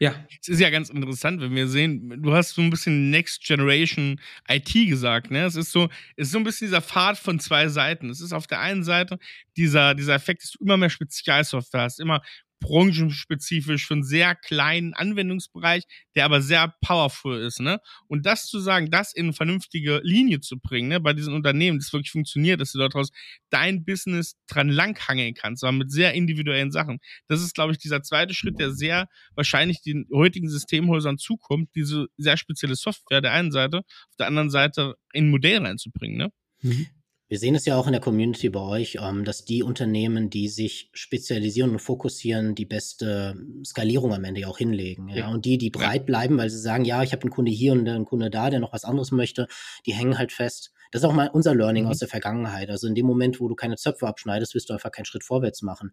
Ja. 0.00 0.14
Es 0.40 0.48
ist 0.48 0.60
ja 0.60 0.70
ganz 0.70 0.90
interessant, 0.90 1.40
wenn 1.40 1.54
wir 1.56 1.66
sehen, 1.66 2.22
du 2.22 2.32
hast 2.32 2.54
so 2.54 2.62
ein 2.62 2.70
bisschen 2.70 3.10
Next 3.10 3.44
Generation 3.44 4.20
IT 4.48 4.72
gesagt, 4.72 5.32
ne? 5.32 5.44
Es 5.44 5.56
ist 5.56 5.72
so, 5.72 5.88
es 6.16 6.28
ist 6.28 6.32
so 6.32 6.38
ein 6.38 6.44
bisschen 6.44 6.68
dieser 6.68 6.82
Pfad 6.82 7.18
von 7.18 7.40
zwei 7.40 7.66
Seiten. 7.68 8.08
Es 8.08 8.20
ist 8.20 8.32
auf 8.32 8.46
der 8.46 8.60
einen 8.60 8.84
Seite 8.84 9.18
dieser, 9.56 9.94
dieser 9.94 10.14
Effekt, 10.14 10.42
dass 10.42 10.52
du 10.52 10.62
immer 10.62 10.76
mehr 10.76 10.90
Spezialsoftware 10.90 11.82
hast, 11.82 11.98
immer 11.98 12.22
branchenspezifisch 12.60 13.86
für 13.86 13.94
einen 13.94 14.04
sehr 14.04 14.34
kleinen 14.34 14.94
Anwendungsbereich, 14.94 15.84
der 16.14 16.24
aber 16.24 16.40
sehr 16.42 16.74
powerful 16.80 17.40
ist, 17.40 17.60
ne? 17.60 17.80
Und 18.06 18.26
das 18.26 18.46
zu 18.46 18.60
sagen, 18.60 18.90
das 18.90 19.12
in 19.14 19.26
eine 19.26 19.32
vernünftige 19.32 20.00
Linie 20.02 20.40
zu 20.40 20.58
bringen, 20.58 20.88
ne, 20.88 21.00
bei 21.00 21.12
diesen 21.12 21.34
Unternehmen, 21.34 21.78
das 21.78 21.92
wirklich 21.92 22.10
funktioniert, 22.10 22.60
dass 22.60 22.72
du 22.72 22.78
daraus 22.78 23.10
dein 23.50 23.84
Business 23.84 24.36
dran 24.48 24.68
langhangeln 24.68 25.34
kannst, 25.34 25.64
aber 25.64 25.72
mit 25.72 25.90
sehr 25.90 26.14
individuellen 26.14 26.70
Sachen. 26.70 26.98
Das 27.26 27.42
ist, 27.42 27.54
glaube 27.54 27.72
ich, 27.72 27.78
dieser 27.78 28.02
zweite 28.02 28.34
Schritt, 28.34 28.58
der 28.58 28.72
sehr 28.72 29.08
wahrscheinlich 29.34 29.82
den 29.82 30.06
heutigen 30.12 30.48
Systemhäusern 30.48 31.18
zukommt, 31.18 31.70
diese 31.74 32.06
sehr 32.16 32.36
spezielle 32.36 32.76
Software 32.76 33.20
der 33.20 33.32
einen 33.32 33.52
Seite, 33.52 33.78
auf 33.78 34.16
der 34.18 34.26
anderen 34.26 34.50
Seite 34.50 34.94
in 35.12 35.26
ein 35.26 35.30
Modell 35.30 35.64
reinzubringen, 35.64 36.16
ne? 36.18 36.32
Mhm. 36.62 36.86
Wir 37.28 37.38
sehen 37.38 37.54
es 37.54 37.66
ja 37.66 37.76
auch 37.76 37.86
in 37.86 37.92
der 37.92 38.00
Community 38.00 38.48
bei 38.48 38.60
euch, 38.60 38.98
ähm, 39.02 39.24
dass 39.24 39.44
die 39.44 39.62
Unternehmen, 39.62 40.30
die 40.30 40.48
sich 40.48 40.88
spezialisieren 40.94 41.72
und 41.72 41.78
fokussieren, 41.78 42.54
die 42.54 42.64
beste 42.64 43.36
Skalierung 43.64 44.14
am 44.14 44.24
Ende 44.24 44.48
auch 44.48 44.56
hinlegen. 44.56 45.08
Ja? 45.08 45.16
ja. 45.16 45.28
Und 45.28 45.44
die, 45.44 45.58
die 45.58 45.68
breit 45.68 46.06
bleiben, 46.06 46.38
weil 46.38 46.48
sie 46.48 46.58
sagen, 46.58 46.86
ja, 46.86 47.02
ich 47.02 47.12
habe 47.12 47.22
einen 47.22 47.30
Kunde 47.30 47.50
hier 47.50 47.72
und 47.72 47.86
einen 47.86 48.06
Kunde 48.06 48.30
da, 48.30 48.48
der 48.48 48.60
noch 48.60 48.72
was 48.72 48.84
anderes 48.84 49.12
möchte, 49.12 49.46
die 49.84 49.92
hängen 49.92 50.16
halt 50.16 50.32
fest. 50.32 50.72
Das 50.90 51.02
ist 51.02 51.08
auch 51.08 51.12
mal 51.12 51.28
unser 51.28 51.54
Learning 51.54 51.84
mhm. 51.84 51.90
aus 51.90 51.98
der 51.98 52.08
Vergangenheit. 52.08 52.70
Also 52.70 52.86
in 52.86 52.94
dem 52.94 53.04
Moment, 53.04 53.40
wo 53.40 53.48
du 53.48 53.54
keine 53.54 53.76
Zöpfe 53.76 54.06
abschneidest, 54.06 54.54
wirst 54.54 54.70
du 54.70 54.72
einfach 54.72 54.90
keinen 54.90 55.04
Schritt 55.04 55.22
vorwärts 55.22 55.60
machen. 55.60 55.92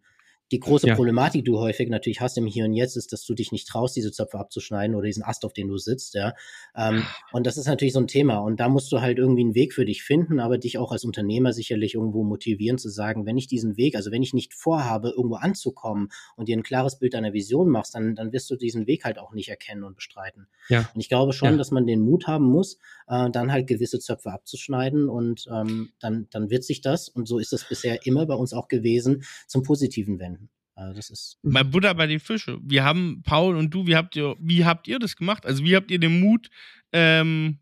Die 0.51 0.59
große 0.59 0.87
ja. 0.87 0.95
Problematik, 0.95 1.43
die 1.43 1.51
du 1.51 1.59
häufig 1.59 1.89
natürlich 1.89 2.21
hast 2.21 2.37
im 2.37 2.45
Hier 2.45 2.65
und 2.65 2.73
Jetzt, 2.73 2.97
ist, 2.97 3.11
dass 3.11 3.25
du 3.25 3.33
dich 3.33 3.51
nicht 3.51 3.67
traust, 3.67 3.95
diese 3.95 4.11
Zöpfe 4.11 4.37
abzuschneiden 4.37 4.95
oder 4.95 5.07
diesen 5.07 5.23
Ast, 5.23 5.43
auf 5.43 5.53
den 5.53 5.67
du 5.67 5.77
sitzt, 5.77 6.13
ja. 6.13 6.33
Ähm, 6.75 7.03
und 7.31 7.47
das 7.47 7.57
ist 7.57 7.65
natürlich 7.65 7.93
so 7.93 7.99
ein 7.99 8.07
Thema. 8.07 8.37
Und 8.37 8.59
da 8.59 8.69
musst 8.69 8.91
du 8.91 9.01
halt 9.01 9.17
irgendwie 9.17 9.41
einen 9.41 9.55
Weg 9.55 9.73
für 9.73 9.85
dich 9.85 10.03
finden, 10.03 10.39
aber 10.39 10.57
dich 10.57 10.77
auch 10.77 10.91
als 10.91 11.03
Unternehmer 11.03 11.51
sicherlich 11.51 11.95
irgendwo 11.95 12.23
motivieren 12.23 12.77
zu 12.77 12.89
sagen, 12.89 13.25
wenn 13.25 13.37
ich 13.37 13.47
diesen 13.47 13.75
Weg, 13.77 13.95
also 13.95 14.11
wenn 14.11 14.21
ich 14.21 14.33
nicht 14.33 14.53
vorhabe, 14.53 15.09
irgendwo 15.09 15.35
anzukommen 15.35 16.09
und 16.35 16.47
dir 16.47 16.57
ein 16.57 16.63
klares 16.63 16.99
Bild 16.99 17.15
deiner 17.15 17.33
Vision 17.33 17.69
machst, 17.69 17.95
dann, 17.95 18.15
dann 18.15 18.31
wirst 18.31 18.49
du 18.51 18.55
diesen 18.55 18.85
Weg 18.85 19.03
halt 19.03 19.17
auch 19.17 19.33
nicht 19.33 19.49
erkennen 19.49 19.83
und 19.83 19.95
bestreiten. 19.95 20.47
Ja. 20.69 20.89
Und 20.93 21.01
ich 21.01 21.09
glaube 21.09 21.33
schon, 21.33 21.51
ja. 21.51 21.57
dass 21.57 21.71
man 21.71 21.87
den 21.87 22.01
Mut 22.01 22.27
haben 22.27 22.45
muss, 22.45 22.77
äh, 23.07 23.29
dann 23.31 23.51
halt 23.51 23.65
gewisse 23.67 23.99
Zöpfe 23.99 24.31
abzuschneiden 24.31 25.09
und 25.09 25.47
ähm, 25.51 25.89
dann, 25.99 26.27
dann 26.29 26.49
wird 26.49 26.63
sich 26.63 26.81
das, 26.81 27.09
und 27.09 27.27
so 27.27 27.39
ist 27.39 27.53
es 27.53 27.67
bisher 27.67 28.05
immer 28.05 28.25
bei 28.25 28.35
uns 28.35 28.53
auch 28.53 28.67
gewesen, 28.67 29.23
zum 29.47 29.63
Positiven 29.63 30.19
wenden. 30.19 30.34
Also 30.75 30.93
das 30.93 31.09
ist. 31.09 31.37
Bei 31.41 31.63
Buddha 31.63 31.93
bei 31.93 32.05
den 32.05 32.19
Fische. 32.19 32.59
Wir 32.61 32.83
haben, 32.83 33.23
Paul 33.23 33.55
und 33.55 33.73
du, 33.73 33.87
wie 33.87 33.95
habt 33.95 34.15
ihr, 34.15 34.35
wie 34.39 34.65
habt 34.65 34.87
ihr 34.87 34.99
das 34.99 35.15
gemacht? 35.15 35.45
Also 35.45 35.63
wie 35.63 35.75
habt 35.75 35.89
ihr 35.89 35.99
den 35.99 36.19
Mut 36.19 36.49
ähm, 36.91 37.59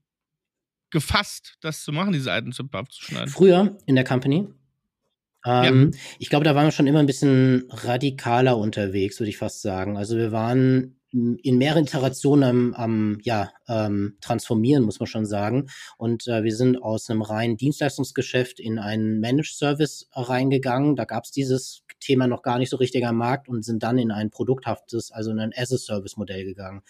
gefasst, 0.90 1.58
das 1.62 1.84
zu 1.84 1.92
machen, 1.92 2.14
diese 2.14 2.32
alten 2.32 2.52
Zöpfe 2.52 2.78
abzuschneiden? 2.78 3.30
Früher 3.30 3.78
in 3.86 3.96
der 3.96 4.04
Company. 4.04 4.48
Ähm, 5.46 5.92
ja. 5.94 6.00
Ich 6.20 6.30
glaube, 6.30 6.46
da 6.46 6.56
waren 6.56 6.66
wir 6.66 6.72
schon 6.72 6.88
immer 6.88 7.00
ein 7.00 7.06
bisschen 7.06 7.66
radikaler 7.70 8.58
unterwegs, 8.58 9.20
würde 9.20 9.30
ich 9.30 9.38
fast 9.38 9.62
sagen. 9.62 9.98
Also 9.98 10.18
wir 10.18 10.32
waren 10.32 10.96
in 11.14 11.60
mehreren 11.60 11.84
Iterationen 11.84 12.44
am, 12.44 12.74
am 12.74 13.18
ja, 13.22 13.52
ähm, 13.68 14.18
transformieren, 14.20 14.84
muss 14.84 15.00
man 15.00 15.06
schon 15.06 15.28
sagen. 15.28 15.70
Und 15.98 16.28
äh, 16.28 16.44
wir 16.44 16.56
sind 16.56 16.82
aus 16.82 17.08
einem 17.10 17.22
reinen 17.22 17.56
Dienstleistungsgeschäft 17.56 18.60
in 18.60 18.80
einen 18.80 19.20
Managed 19.20 19.54
Service 19.54 20.10
reingegangen. 20.14 20.96
Da 20.96 21.06
gab 21.06 21.26
es 21.26 21.32
dieses 21.32 21.84
Thema 22.04 22.28
noch 22.28 22.44
gar 22.44 22.60
nicht 22.60 22.70
so 22.70 22.78
richtig 22.78 23.06
am 23.06 23.18
Markt 23.18 23.50
und 23.50 23.64
sind 23.64 23.84
dann 23.84 23.98
in 23.98 24.12
ein 24.12 24.30
produkthaftes, 24.30 25.12
also 25.12 25.32
in 25.32 25.40
ein 25.40 25.54
As-a-Service-Modell 25.56 26.44
gegangen. 26.46 26.82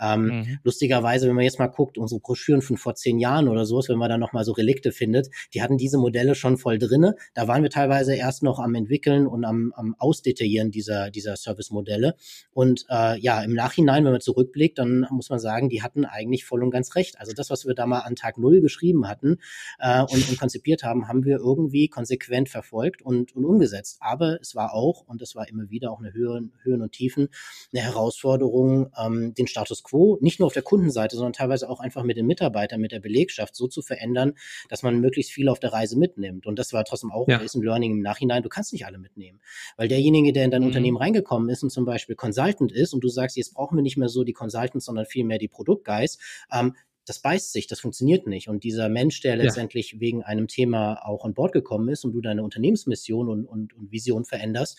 Ähm, 0.00 0.24
mhm. 0.24 0.58
Lustigerweise, 0.62 1.28
wenn 1.28 1.34
man 1.34 1.44
jetzt 1.44 1.58
mal 1.58 1.66
guckt, 1.66 1.98
unsere 1.98 2.20
Broschüren 2.20 2.62
von 2.62 2.76
vor 2.76 2.94
zehn 2.94 3.18
Jahren 3.18 3.48
oder 3.48 3.66
sowas, 3.66 3.88
wenn 3.88 3.98
man 3.98 4.08
da 4.08 4.18
noch 4.18 4.32
mal 4.32 4.44
so 4.44 4.52
Relikte 4.52 4.92
findet, 4.92 5.28
die 5.52 5.62
hatten 5.62 5.76
diese 5.76 5.98
Modelle 5.98 6.34
schon 6.34 6.56
voll 6.56 6.78
drinne. 6.78 7.16
Da 7.34 7.48
waren 7.48 7.62
wir 7.62 7.70
teilweise 7.70 8.14
erst 8.14 8.42
noch 8.42 8.58
am 8.58 8.74
entwickeln 8.74 9.26
und 9.26 9.44
am, 9.44 9.72
am 9.76 9.94
Ausdetaillieren 9.98 10.70
dieser, 10.70 11.10
dieser 11.10 11.36
Service-Modelle. 11.36 12.14
Und 12.52 12.86
äh, 12.90 13.18
ja, 13.20 13.42
im 13.42 13.54
Nachhinein, 13.54 14.04
wenn 14.04 14.12
man 14.12 14.20
zurückblickt, 14.20 14.78
dann 14.78 15.06
muss 15.10 15.30
man 15.30 15.38
sagen, 15.38 15.68
die 15.68 15.82
hatten 15.82 16.04
eigentlich 16.04 16.44
voll 16.44 16.62
und 16.62 16.70
ganz 16.70 16.94
recht. 16.94 17.18
Also 17.20 17.32
das, 17.32 17.50
was 17.50 17.66
wir 17.66 17.74
da 17.74 17.86
mal 17.86 18.00
an 18.00 18.16
Tag 18.16 18.38
Null 18.38 18.60
geschrieben 18.60 19.08
hatten 19.08 19.38
äh, 19.78 20.00
und, 20.00 20.28
und 20.28 20.38
konzipiert 20.38 20.82
haben, 20.82 21.08
haben 21.08 21.24
wir 21.24 21.38
irgendwie 21.38 21.88
konsequent 21.88 22.48
verfolgt 22.48 23.02
und, 23.02 23.34
und 23.34 23.44
umgesetzt. 23.44 23.98
Aber 24.00 24.40
es 24.40 24.49
es 24.50 24.54
war 24.56 24.74
auch, 24.74 25.06
und 25.06 25.22
das 25.22 25.34
war 25.34 25.48
immer 25.48 25.70
wieder 25.70 25.92
auch 25.92 26.00
eine 26.00 26.12
Höhen, 26.12 26.52
Höhen 26.62 26.82
und 26.82 26.92
Tiefen, 26.92 27.28
eine 27.72 27.82
Herausforderung, 27.82 28.90
ähm, 28.98 29.34
den 29.34 29.46
Status 29.46 29.82
quo 29.82 30.18
nicht 30.20 30.40
nur 30.40 30.46
auf 30.46 30.52
der 30.52 30.62
Kundenseite, 30.62 31.16
sondern 31.16 31.32
teilweise 31.32 31.68
auch 31.68 31.80
einfach 31.80 32.02
mit 32.02 32.16
den 32.16 32.26
Mitarbeitern, 32.26 32.80
mit 32.80 32.92
der 32.92 33.00
Belegschaft 33.00 33.54
so 33.54 33.68
zu 33.68 33.82
verändern, 33.82 34.34
dass 34.68 34.82
man 34.82 35.00
möglichst 35.00 35.32
viel 35.32 35.48
auf 35.48 35.60
der 35.60 35.72
Reise 35.72 35.98
mitnimmt. 35.98 36.46
Und 36.46 36.58
das 36.58 36.72
war 36.72 36.84
trotzdem 36.84 37.12
auch 37.12 37.28
ja. 37.28 37.38
ist 37.38 37.54
ein 37.54 37.62
Learning 37.62 37.92
im 37.92 38.00
Nachhinein. 38.00 38.42
Du 38.42 38.48
kannst 38.48 38.72
nicht 38.72 38.86
alle 38.86 38.98
mitnehmen, 38.98 39.40
weil 39.76 39.88
derjenige, 39.88 40.32
der 40.32 40.44
in 40.44 40.50
dein 40.50 40.62
mhm. 40.62 40.68
Unternehmen 40.68 40.96
reingekommen 40.96 41.48
ist 41.48 41.62
und 41.62 41.70
zum 41.70 41.84
Beispiel 41.84 42.16
Consultant 42.16 42.72
ist 42.72 42.92
und 42.92 43.04
du 43.04 43.08
sagst, 43.08 43.36
jetzt 43.36 43.54
brauchen 43.54 43.76
wir 43.76 43.82
nicht 43.82 43.96
mehr 43.96 44.08
so 44.08 44.24
die 44.24 44.32
Consultants, 44.32 44.86
sondern 44.86 45.06
vielmehr 45.06 45.38
die 45.38 45.48
Produktguys, 45.48 46.18
ähm, 46.52 46.74
das 47.10 47.18
beißt 47.18 47.52
sich, 47.52 47.66
das 47.66 47.80
funktioniert 47.80 48.28
nicht. 48.28 48.46
Und 48.46 48.62
dieser 48.62 48.88
Mensch, 48.88 49.20
der 49.20 49.34
letztendlich 49.34 49.94
ja. 49.94 50.00
wegen 50.00 50.22
einem 50.22 50.46
Thema 50.46 51.04
auch 51.04 51.24
an 51.24 51.34
Bord 51.34 51.52
gekommen 51.52 51.88
ist 51.88 52.04
und 52.04 52.12
du 52.12 52.20
deine 52.20 52.44
Unternehmensmission 52.44 53.28
und, 53.28 53.46
und, 53.46 53.74
und 53.74 53.90
Vision 53.90 54.24
veränderst, 54.24 54.78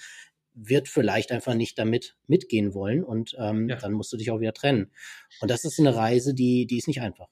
wird 0.54 0.88
vielleicht 0.88 1.34
einfach 1.34 1.56
nicht 1.56 1.78
damit 1.78 2.16
mitgehen 2.28 2.74
wollen 2.74 3.04
und 3.04 3.36
ähm, 3.38 3.68
ja. 3.68 3.76
dann 3.76 3.92
musst 3.92 4.14
du 4.14 4.18
dich 4.18 4.32
auch 4.32 4.40
wieder 4.40 4.54
trennen. 4.54 4.92
Und 5.42 5.52
das 5.52 5.66
ist 5.66 5.78
eine 5.78 5.94
Reise, 5.94 6.34
die, 6.34 6.66
die 6.68 6.78
ist 6.78 6.88
nicht 6.88 7.02
einfach. 7.02 7.28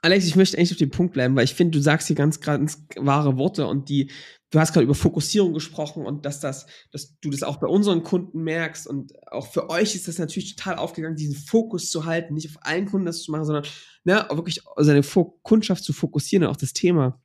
Alex, 0.00 0.24
ich 0.24 0.36
möchte 0.36 0.56
eigentlich 0.56 0.72
auf 0.72 0.78
den 0.78 0.90
Punkt 0.90 1.12
bleiben, 1.12 1.36
weil 1.36 1.44
ich 1.44 1.54
finde, 1.54 1.76
du 1.76 1.82
sagst 1.82 2.06
hier 2.06 2.16
ganz, 2.16 2.40
ganz 2.40 2.82
wahre 2.96 3.36
Worte 3.36 3.66
und 3.66 3.90
die, 3.90 4.10
du 4.50 4.58
hast 4.58 4.72
gerade 4.72 4.84
über 4.84 4.94
Fokussierung 4.94 5.54
gesprochen 5.54 6.04
und 6.04 6.26
dass 6.26 6.40
das, 6.40 6.66
dass 6.90 7.18
du 7.20 7.30
das 7.30 7.42
auch 7.42 7.58
bei 7.58 7.66
unseren 7.66 8.02
Kunden 8.02 8.42
merkst 8.42 8.86
und 8.86 9.12
auch 9.30 9.46
für 9.46 9.70
euch 9.70 9.94
ist 9.94 10.08
das 10.08 10.18
natürlich 10.18 10.56
total 10.56 10.76
aufgegangen, 10.76 11.16
diesen 11.16 11.36
Fokus 11.36 11.90
zu 11.90 12.04
halten, 12.04 12.34
nicht 12.34 12.48
auf 12.48 12.62
allen 12.62 12.86
Kunden 12.86 13.06
das 13.06 13.22
zu 13.22 13.30
machen, 13.30 13.44
sondern 13.44 13.64
ne, 14.04 14.26
wirklich 14.30 14.60
seine 14.76 15.02
Kundschaft 15.42 15.84
zu 15.84 15.92
fokussieren 15.92 16.44
und 16.44 16.50
auch 16.50 16.56
das 16.56 16.72
Thema. 16.72 17.22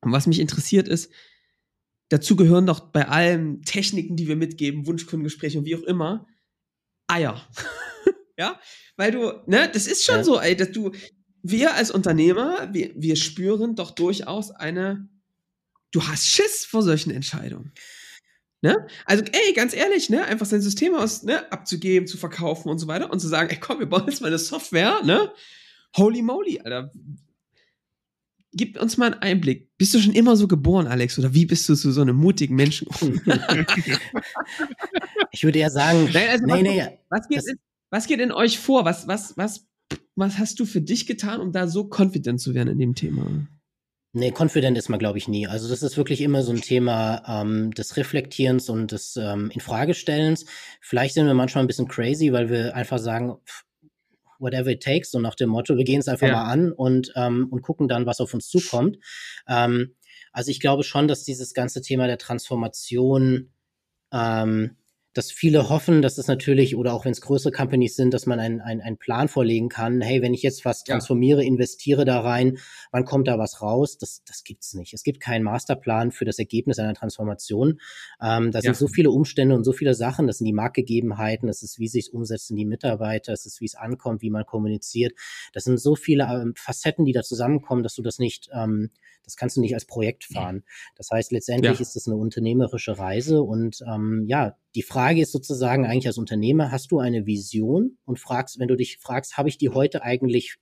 Und 0.00 0.12
was 0.12 0.26
mich 0.26 0.40
interessiert 0.40 0.88
ist, 0.88 1.10
dazu 2.10 2.36
gehören 2.36 2.66
doch 2.66 2.80
bei 2.80 3.08
allen 3.08 3.62
Techniken, 3.62 4.16
die 4.16 4.28
wir 4.28 4.36
mitgeben, 4.36 4.86
Wunschkundengespräche 4.86 5.58
und 5.58 5.64
wie 5.64 5.76
auch 5.76 5.82
immer, 5.82 6.26
Eier. 7.06 7.40
ja, 8.38 8.60
weil 8.96 9.12
du, 9.12 9.32
ne, 9.46 9.70
das 9.72 9.86
ist 9.86 10.04
schon 10.04 10.16
ja. 10.16 10.24
so, 10.24 10.38
ey, 10.38 10.54
dass 10.54 10.72
du, 10.72 10.92
wir 11.42 11.74
als 11.74 11.90
Unternehmer, 11.90 12.68
wir, 12.72 12.92
wir 12.94 13.16
spüren 13.16 13.74
doch 13.74 13.90
durchaus 13.90 14.50
eine, 14.50 15.08
du 15.92 16.02
hast 16.02 16.26
Schiss 16.26 16.64
vor 16.64 16.82
solchen 16.82 17.10
Entscheidungen. 17.10 17.72
Ne? 18.60 18.86
Also, 19.06 19.24
ey, 19.24 19.52
ganz 19.54 19.74
ehrlich, 19.74 20.08
ne, 20.08 20.24
einfach 20.24 20.46
sein 20.46 20.60
System 20.60 20.94
aus, 20.94 21.22
ne, 21.24 21.50
abzugeben, 21.50 22.06
zu 22.06 22.16
verkaufen 22.16 22.68
und 22.68 22.78
so 22.78 22.86
weiter 22.86 23.10
und 23.10 23.18
zu 23.20 23.28
sagen, 23.28 23.50
ey, 23.50 23.58
komm, 23.58 23.80
wir 23.80 23.86
bauen 23.86 24.04
jetzt 24.06 24.20
mal 24.20 24.28
eine 24.28 24.38
Software, 24.38 25.02
ne? 25.04 25.32
Holy 25.96 26.22
moly, 26.22 26.60
Alter. 26.60 26.92
Gib 28.52 28.80
uns 28.80 28.96
mal 28.98 29.12
einen 29.12 29.22
Einblick. 29.22 29.70
Bist 29.78 29.94
du 29.94 29.98
schon 29.98 30.12
immer 30.12 30.36
so 30.36 30.46
geboren, 30.46 30.86
Alex, 30.86 31.18
oder 31.18 31.34
wie 31.34 31.46
bist 31.46 31.68
du 31.68 31.74
zu 31.74 31.90
so 31.90 32.02
einem 32.02 32.16
mutigen 32.16 32.54
Menschen? 32.54 32.86
ich 35.32 35.42
würde 35.42 35.58
eher 35.58 35.70
sagen, 35.70 36.08
Nein, 36.12 36.28
also 36.28 36.44
nee, 36.44 36.52
was, 36.52 36.62
nee, 36.62 36.98
was, 37.08 37.28
geht 37.28 37.48
in, 37.48 37.58
was 37.90 38.06
geht 38.06 38.20
in 38.20 38.30
euch 38.30 38.58
vor? 38.58 38.84
Was, 38.84 39.08
was, 39.08 39.36
was 39.36 39.66
was 40.16 40.38
hast 40.38 40.60
du 40.60 40.66
für 40.66 40.80
dich 40.80 41.06
getan, 41.06 41.40
um 41.40 41.52
da 41.52 41.66
so 41.66 41.88
confident 41.88 42.40
zu 42.40 42.54
werden 42.54 42.68
in 42.68 42.78
dem 42.78 42.94
Thema? 42.94 43.26
Nee, 44.14 44.32
confident 44.36 44.76
ist 44.76 44.90
man, 44.90 44.98
glaube 44.98 45.16
ich, 45.16 45.26
nie. 45.26 45.46
Also 45.46 45.70
das 45.70 45.82
ist 45.82 45.96
wirklich 45.96 46.20
immer 46.20 46.42
so 46.42 46.52
ein 46.52 46.60
Thema 46.60 47.22
ähm, 47.26 47.70
des 47.70 47.96
Reflektierens 47.96 48.68
und 48.68 48.92
des 48.92 49.16
ähm, 49.16 49.50
Infragestellens. 49.50 50.44
Vielleicht 50.82 51.14
sind 51.14 51.26
wir 51.26 51.32
manchmal 51.32 51.64
ein 51.64 51.66
bisschen 51.66 51.88
crazy, 51.88 52.30
weil 52.30 52.50
wir 52.50 52.76
einfach 52.76 52.98
sagen, 52.98 53.38
whatever 54.38 54.68
it 54.68 54.82
takes, 54.82 55.10
so 55.10 55.18
nach 55.18 55.34
dem 55.34 55.48
Motto, 55.48 55.78
wir 55.78 55.84
gehen 55.84 56.00
es 56.00 56.08
einfach 56.08 56.26
ja. 56.26 56.34
mal 56.34 56.50
an 56.50 56.72
und, 56.72 57.12
ähm, 57.16 57.48
und 57.50 57.62
gucken 57.62 57.88
dann, 57.88 58.04
was 58.04 58.20
auf 58.20 58.34
uns 58.34 58.48
zukommt. 58.48 58.98
Ähm, 59.48 59.94
also 60.32 60.50
ich 60.50 60.60
glaube 60.60 60.82
schon, 60.82 61.08
dass 61.08 61.24
dieses 61.24 61.54
ganze 61.54 61.80
Thema 61.80 62.06
der 62.06 62.18
Transformation 62.18 63.52
ähm, 64.12 64.76
dass 65.14 65.30
viele 65.30 65.68
hoffen, 65.68 66.00
dass 66.00 66.18
es 66.18 66.26
natürlich, 66.26 66.76
oder 66.76 66.94
auch 66.94 67.04
wenn 67.04 67.12
es 67.12 67.20
größere 67.20 67.52
Companies 67.52 67.96
sind, 67.96 68.14
dass 68.14 68.26
man 68.26 68.40
einen 68.40 68.60
ein 68.60 68.96
Plan 68.96 69.28
vorlegen 69.28 69.68
kann, 69.68 70.00
hey, 70.00 70.22
wenn 70.22 70.34
ich 70.34 70.42
jetzt 70.42 70.64
was 70.64 70.84
transformiere, 70.84 71.44
investiere 71.44 72.04
da 72.04 72.20
rein, 72.20 72.58
wann 72.90 73.04
kommt 73.04 73.28
da 73.28 73.38
was 73.38 73.60
raus? 73.60 73.98
Das, 73.98 74.22
das 74.24 74.44
gibt's 74.44 74.74
nicht. 74.74 74.94
Es 74.94 75.02
gibt 75.02 75.20
keinen 75.20 75.42
Masterplan 75.42 76.12
für 76.12 76.24
das 76.24 76.38
Ergebnis 76.38 76.78
einer 76.78 76.94
Transformation. 76.94 77.80
Ähm, 78.22 78.50
da 78.50 78.58
ja. 78.58 78.62
sind 78.62 78.76
so 78.76 78.88
viele 78.88 79.10
Umstände 79.10 79.54
und 79.54 79.64
so 79.64 79.72
viele 79.72 79.94
Sachen, 79.94 80.26
das 80.26 80.38
sind 80.38 80.46
die 80.46 80.52
Marktgegebenheiten, 80.52 81.46
das 81.46 81.62
ist, 81.62 81.78
wie 81.78 81.88
sich 81.88 82.12
umsetzen 82.12 82.56
die 82.56 82.64
Mitarbeiter, 82.64 83.32
das 83.32 83.46
ist, 83.46 83.60
wie 83.60 83.66
es 83.66 83.74
ankommt, 83.74 84.22
wie 84.22 84.30
man 84.30 84.46
kommuniziert. 84.46 85.12
Das 85.52 85.64
sind 85.64 85.78
so 85.78 85.94
viele 85.94 86.24
ähm, 86.24 86.54
Facetten, 86.56 87.04
die 87.04 87.12
da 87.12 87.22
zusammenkommen, 87.22 87.82
dass 87.82 87.94
du 87.94 88.02
das 88.02 88.18
nicht 88.18 88.48
ähm, 88.54 88.90
das 89.24 89.36
kannst 89.36 89.56
du 89.56 89.60
nicht 89.60 89.74
als 89.74 89.86
Projekt 89.86 90.24
fahren. 90.24 90.64
Das 90.96 91.10
heißt, 91.10 91.32
letztendlich 91.32 91.74
ja. 91.74 91.80
ist 91.80 91.96
es 91.96 92.06
eine 92.06 92.16
unternehmerische 92.16 92.98
Reise 92.98 93.42
und 93.42 93.78
ähm, 93.86 94.24
ja, 94.28 94.56
die 94.74 94.82
Frage 94.82 95.20
ist 95.20 95.32
sozusagen 95.32 95.86
eigentlich 95.86 96.06
als 96.06 96.18
Unternehmer, 96.18 96.70
hast 96.70 96.90
du 96.92 96.98
eine 96.98 97.26
Vision 97.26 97.98
und 98.04 98.18
fragst, 98.18 98.58
wenn 98.58 98.68
du 98.68 98.76
dich 98.76 98.98
fragst, 98.98 99.36
habe 99.36 99.48
ich 99.48 99.58
die 99.58 99.68
heute 99.70 100.02
eigentlich 100.02 100.58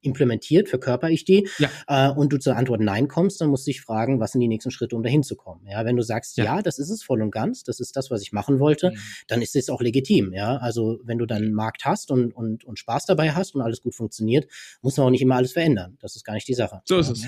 implementiert, 0.00 0.68
verkörper 0.68 1.10
ich 1.10 1.24
die 1.24 1.48
ja. 1.58 1.70
äh, 1.88 2.12
und 2.12 2.32
du 2.32 2.38
zur 2.38 2.56
Antwort 2.56 2.80
Nein 2.80 3.08
kommst, 3.08 3.40
dann 3.40 3.48
musst 3.48 3.66
du 3.66 3.70
dich 3.70 3.80
fragen, 3.80 4.20
was 4.20 4.32
sind 4.32 4.40
die 4.40 4.48
nächsten 4.48 4.70
Schritte, 4.70 4.96
um 4.96 5.02
dahin 5.02 5.22
zu 5.22 5.36
kommen. 5.36 5.66
Ja, 5.66 5.84
wenn 5.84 5.96
du 5.96 6.02
sagst, 6.02 6.36
ja. 6.36 6.44
ja 6.44 6.62
das 6.62 6.78
ist 6.78 6.90
es 6.90 7.02
voll 7.02 7.22
und 7.22 7.30
ganz, 7.30 7.64
das 7.64 7.80
ist 7.80 7.96
das, 7.96 8.10
was 8.10 8.22
ich 8.22 8.32
machen 8.32 8.60
wollte, 8.60 8.90
mhm. 8.90 8.98
dann 9.26 9.42
ist 9.42 9.56
es 9.56 9.68
auch 9.68 9.80
legitim. 9.80 10.32
Ja, 10.32 10.56
also 10.58 10.98
wenn 11.02 11.18
du 11.18 11.26
dann 11.26 11.42
einen 11.42 11.54
Markt 11.54 11.84
hast 11.84 12.10
und, 12.10 12.32
und, 12.32 12.64
und 12.64 12.78
Spaß 12.78 13.06
dabei 13.06 13.32
hast 13.32 13.54
und 13.54 13.62
alles 13.62 13.80
gut 13.80 13.94
funktioniert, 13.94 14.48
muss 14.82 14.96
man 14.96 15.06
auch 15.06 15.10
nicht 15.10 15.22
immer 15.22 15.36
alles 15.36 15.52
verändern. 15.52 15.96
Das 16.00 16.14
ist 16.14 16.24
gar 16.24 16.34
nicht 16.34 16.48
die 16.48 16.54
Sache. 16.54 16.80
So 16.84 16.98
ist 16.98 17.10
es. 17.10 17.26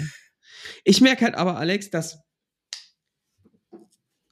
Ich 0.84 1.00
merke 1.00 1.24
halt 1.24 1.34
aber, 1.34 1.56
Alex, 1.56 1.90
dass, 1.90 2.20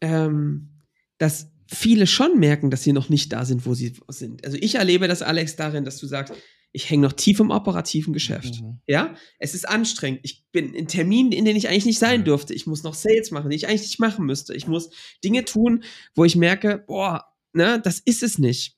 ähm, 0.00 0.82
dass 1.18 1.52
viele 1.72 2.06
schon 2.06 2.38
merken, 2.38 2.70
dass 2.70 2.82
sie 2.82 2.92
noch 2.92 3.08
nicht 3.08 3.32
da 3.32 3.44
sind, 3.44 3.66
wo 3.66 3.74
sie 3.74 3.94
sind. 4.08 4.44
Also 4.44 4.56
ich 4.60 4.76
erlebe 4.76 5.08
das, 5.08 5.22
Alex, 5.22 5.56
darin, 5.56 5.84
dass 5.84 5.98
du 5.98 6.06
sagst, 6.06 6.32
ich 6.72 6.90
hänge 6.90 7.02
noch 7.02 7.12
tief 7.12 7.40
im 7.40 7.50
operativen 7.50 8.12
Geschäft. 8.12 8.60
Mhm. 8.60 8.80
Ja, 8.86 9.14
es 9.38 9.54
ist 9.54 9.68
anstrengend. 9.68 10.20
Ich 10.22 10.44
bin 10.52 10.74
in 10.74 10.86
Terminen, 10.86 11.32
in 11.32 11.44
denen 11.44 11.56
ich 11.56 11.68
eigentlich 11.68 11.86
nicht 11.86 11.98
sein 11.98 12.24
dürfte. 12.24 12.54
Ich 12.54 12.66
muss 12.66 12.82
noch 12.82 12.94
Sales 12.94 13.30
machen, 13.30 13.50
die 13.50 13.56
ich 13.56 13.68
eigentlich 13.68 13.82
nicht 13.82 14.00
machen 14.00 14.26
müsste. 14.26 14.54
Ich 14.54 14.66
muss 14.66 14.90
Dinge 15.24 15.44
tun, 15.44 15.82
wo 16.14 16.24
ich 16.24 16.36
merke, 16.36 16.84
boah, 16.86 17.24
ne, 17.52 17.80
das 17.82 18.00
ist 18.00 18.22
es 18.22 18.38
nicht. 18.38 18.76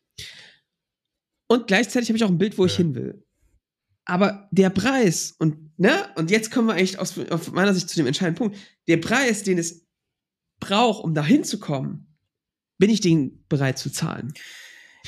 Und 1.49 1.67
gleichzeitig 1.67 2.09
habe 2.09 2.17
ich 2.17 2.25
auch 2.25 2.31
ein 2.31 2.39
Bild, 2.39 2.59
wo 2.59 2.65
ja. 2.65 2.71
ich 2.71 2.77
hin 2.77 2.95
will. 2.95 3.25
Aber 4.05 4.49
der 4.51 4.71
Preis, 4.71 5.35
und, 5.39 5.79
ne, 5.79 5.93
und 6.17 6.31
jetzt 6.31 6.51
kommen 6.51 6.69
wir 6.69 6.75
eigentlich 6.75 6.99
aus, 6.99 7.19
aus 7.31 7.51
meiner 7.53 7.75
Sicht 7.75 7.89
zu 7.89 7.97
dem 7.97 8.07
entscheidenden 8.07 8.39
Punkt, 8.39 8.59
der 8.89 8.97
Preis, 8.97 9.43
den 9.43 9.59
es 9.59 9.87
braucht, 10.59 11.05
um 11.05 11.15
da 11.15 11.25
hinzukommen, 11.25 12.17
bin 12.79 12.91
ich 12.91 13.01
den 13.01 13.45
bereit 13.49 13.79
zu 13.79 13.91
zahlen. 13.91 14.33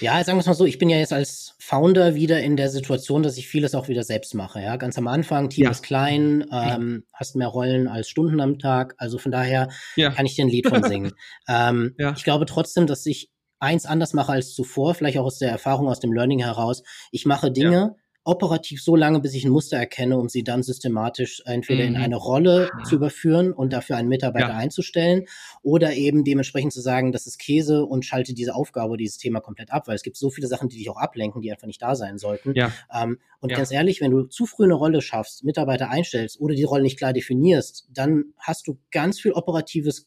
Ja, 0.01 0.23
sagen 0.25 0.39
wir 0.39 0.41
es 0.41 0.47
mal 0.47 0.55
so, 0.55 0.65
ich 0.65 0.79
bin 0.79 0.89
ja 0.89 0.97
jetzt 0.97 1.13
als 1.13 1.55
Founder 1.59 2.15
wieder 2.15 2.41
in 2.43 2.57
der 2.57 2.71
Situation, 2.71 3.23
dass 3.23 3.37
ich 3.37 3.49
vieles 3.49 3.75
auch 3.75 3.89
wieder 3.89 4.03
selbst 4.03 4.35
mache. 4.35 4.61
Ja, 4.61 4.77
ganz 4.77 4.97
am 4.97 5.07
Anfang, 5.07 5.51
Team 5.51 5.65
ja. 5.65 5.71
ist 5.71 5.83
klein, 5.83 6.47
ähm, 6.51 7.05
hast 7.13 7.37
mehr 7.37 7.49
Rollen 7.49 7.89
als 7.89 8.09
Stunden 8.09 8.41
am 8.41 8.59
Tag. 8.59 8.95
Also 8.97 9.19
von 9.19 9.33
daher 9.33 9.69
ja. 9.97 10.11
kann 10.11 10.25
ich 10.25 10.35
dir 10.35 10.47
ein 10.47 10.51
Lied 10.51 10.67
von 10.67 10.83
singen. 10.83 11.13
ähm, 11.49 11.95
ja. 11.99 12.15
Ich 12.17 12.25
glaube 12.25 12.47
trotzdem, 12.47 12.87
dass 12.87 13.05
ich 13.05 13.31
eins 13.59 13.85
anders 13.85 14.15
mache 14.15 14.33
als 14.33 14.55
zuvor, 14.55 14.95
vielleicht 14.95 15.19
auch 15.19 15.27
aus 15.27 15.39
der 15.39 15.51
Erfahrung, 15.51 15.89
aus 15.89 16.01
dem 16.01 16.13
Learning 16.13 16.41
heraus. 16.41 16.83
Ich 17.11 17.27
mache 17.27 17.53
Dinge, 17.53 17.97
operativ 18.25 18.83
so 18.83 18.95
lange, 18.95 19.21
bis 19.21 19.35
ich 19.35 19.45
ein 19.45 19.51
Muster 19.51 19.77
erkenne, 19.77 20.17
um 20.17 20.29
sie 20.29 20.45
dann 20.45 20.63
systematisch 20.63 21.43
entweder 21.45 21.83
mhm. 21.83 21.89
in 21.89 21.97
eine 21.97 22.17
Rolle 22.17 22.71
ja. 22.77 22.85
zu 22.85 22.95
überführen 22.95 23.53
und 23.53 23.73
dafür 23.73 23.97
einen 23.97 24.09
Mitarbeiter 24.09 24.51
ja. 24.51 24.57
einzustellen 24.57 25.27
oder 25.63 25.95
eben 25.95 26.23
dementsprechend 26.23 26.73
zu 26.73 26.81
sagen, 26.81 27.11
das 27.11 27.27
ist 27.27 27.39
Käse 27.39 27.85
und 27.85 28.05
schalte 28.05 28.33
diese 28.33 28.55
Aufgabe, 28.55 28.97
dieses 28.97 29.19
Thema 29.19 29.41
komplett 29.41 29.73
ab, 29.73 29.89
weil 29.89 29.97
es 29.97 30.03
gibt 30.03 30.17
so 30.17 30.31
viele 30.31 30.47
Sachen, 30.47 30.69
die 30.69 30.79
dich 30.79 30.89
auch 30.89 30.99
ablenken, 30.99 31.43
die 31.43 31.51
einfach 31.51 31.67
nicht 31.67 31.83
da 31.83 31.97
sein 31.97 32.19
sollten. 32.19 32.55
Ja. 32.55 32.73
Ähm, 32.93 33.19
und 33.41 33.53
ganz 33.53 33.73
ehrlich, 33.73 34.01
wenn 34.01 34.13
du 34.13 34.23
zu 34.25 34.47
früh 34.47 34.65
eine 34.65 34.75
Rolle 34.75 35.03
schaffst, 35.03 35.43
Mitarbeiter 35.43 35.91
einstellst 35.91 36.41
oder 36.41 36.55
die 36.55 36.63
Rolle 36.63 36.85
nicht 36.85 36.99
klar 36.99 37.13
definierst, 37.13 37.89
dann 37.93 38.27
hast 38.39 38.69
du 38.69 38.79
ganz 38.93 39.19
viel 39.19 39.33
operatives 39.33 40.07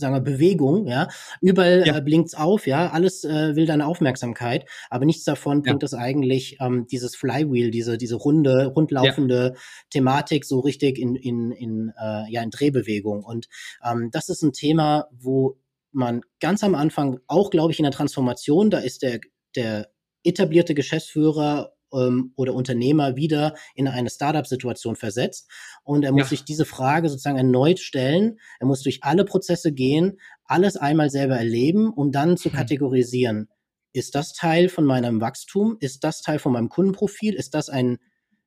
sagen 0.00 0.14
wir, 0.14 0.20
Bewegung, 0.20 0.86
ja. 0.86 1.08
Überall 1.40 1.84
ja. 1.86 1.96
äh, 1.96 2.02
blinkt's 2.02 2.34
auf, 2.34 2.66
ja. 2.66 2.90
Alles 2.90 3.24
äh, 3.24 3.54
will 3.56 3.66
deine 3.66 3.86
Aufmerksamkeit, 3.86 4.64
aber 4.88 5.04
nichts 5.04 5.24
davon 5.24 5.62
bringt 5.62 5.82
es 5.82 5.94
eigentlich 5.94 6.56
ähm, 6.60 6.86
dieses 6.90 7.14
Flywheel, 7.16 7.70
diese, 7.70 7.98
diese 7.98 8.16
runde, 8.16 8.66
rundlaufende 8.66 9.52
ja. 9.54 9.60
Thematik 9.90 10.44
so 10.44 10.60
richtig 10.60 10.98
in, 10.98 11.14
in, 11.14 11.52
in, 11.52 11.92
äh, 12.00 12.30
ja, 12.30 12.42
in 12.42 12.50
Drehbewegung. 12.50 13.22
Und 13.24 13.48
ähm, 13.84 14.10
das 14.10 14.28
ist 14.28 14.42
ein 14.42 14.52
Thema, 14.52 15.08
wo 15.12 15.58
man 15.92 16.22
ganz 16.40 16.62
am 16.64 16.74
Anfang 16.74 17.20
auch, 17.26 17.50
glaube 17.50 17.72
ich, 17.72 17.78
in 17.78 17.84
der 17.84 17.92
Transformation, 17.92 18.70
da 18.70 18.78
ist 18.78 19.02
der, 19.02 19.20
der 19.56 19.88
etablierte 20.24 20.74
Geschäftsführer 20.74 21.72
ähm, 21.92 22.32
oder 22.36 22.54
Unternehmer 22.54 23.16
wieder 23.16 23.54
in 23.74 23.88
eine 23.88 24.10
Startup-Situation 24.10 24.96
versetzt. 24.96 25.50
Und 25.82 26.04
er 26.04 26.12
muss 26.12 26.22
ja. 26.22 26.28
sich 26.28 26.44
diese 26.44 26.64
Frage 26.64 27.08
sozusagen 27.08 27.38
erneut 27.38 27.78
stellen. 27.78 28.38
Er 28.58 28.66
muss 28.66 28.82
durch 28.82 29.02
alle 29.02 29.24
Prozesse 29.24 29.72
gehen, 29.72 30.18
alles 30.44 30.76
einmal 30.76 31.10
selber 31.10 31.36
erleben, 31.36 31.92
um 31.92 32.12
dann 32.12 32.36
zu 32.36 32.50
hm. 32.50 32.56
kategorisieren. 32.56 33.48
Ist 33.92 34.14
das 34.14 34.32
Teil 34.32 34.68
von 34.68 34.84
meinem 34.84 35.20
Wachstum? 35.20 35.76
Ist 35.80 36.04
das 36.04 36.22
Teil 36.22 36.38
von 36.38 36.52
meinem 36.52 36.68
Kundenprofil? 36.68 37.34
Ist 37.34 37.54
das 37.54 37.68
ein 37.68 37.98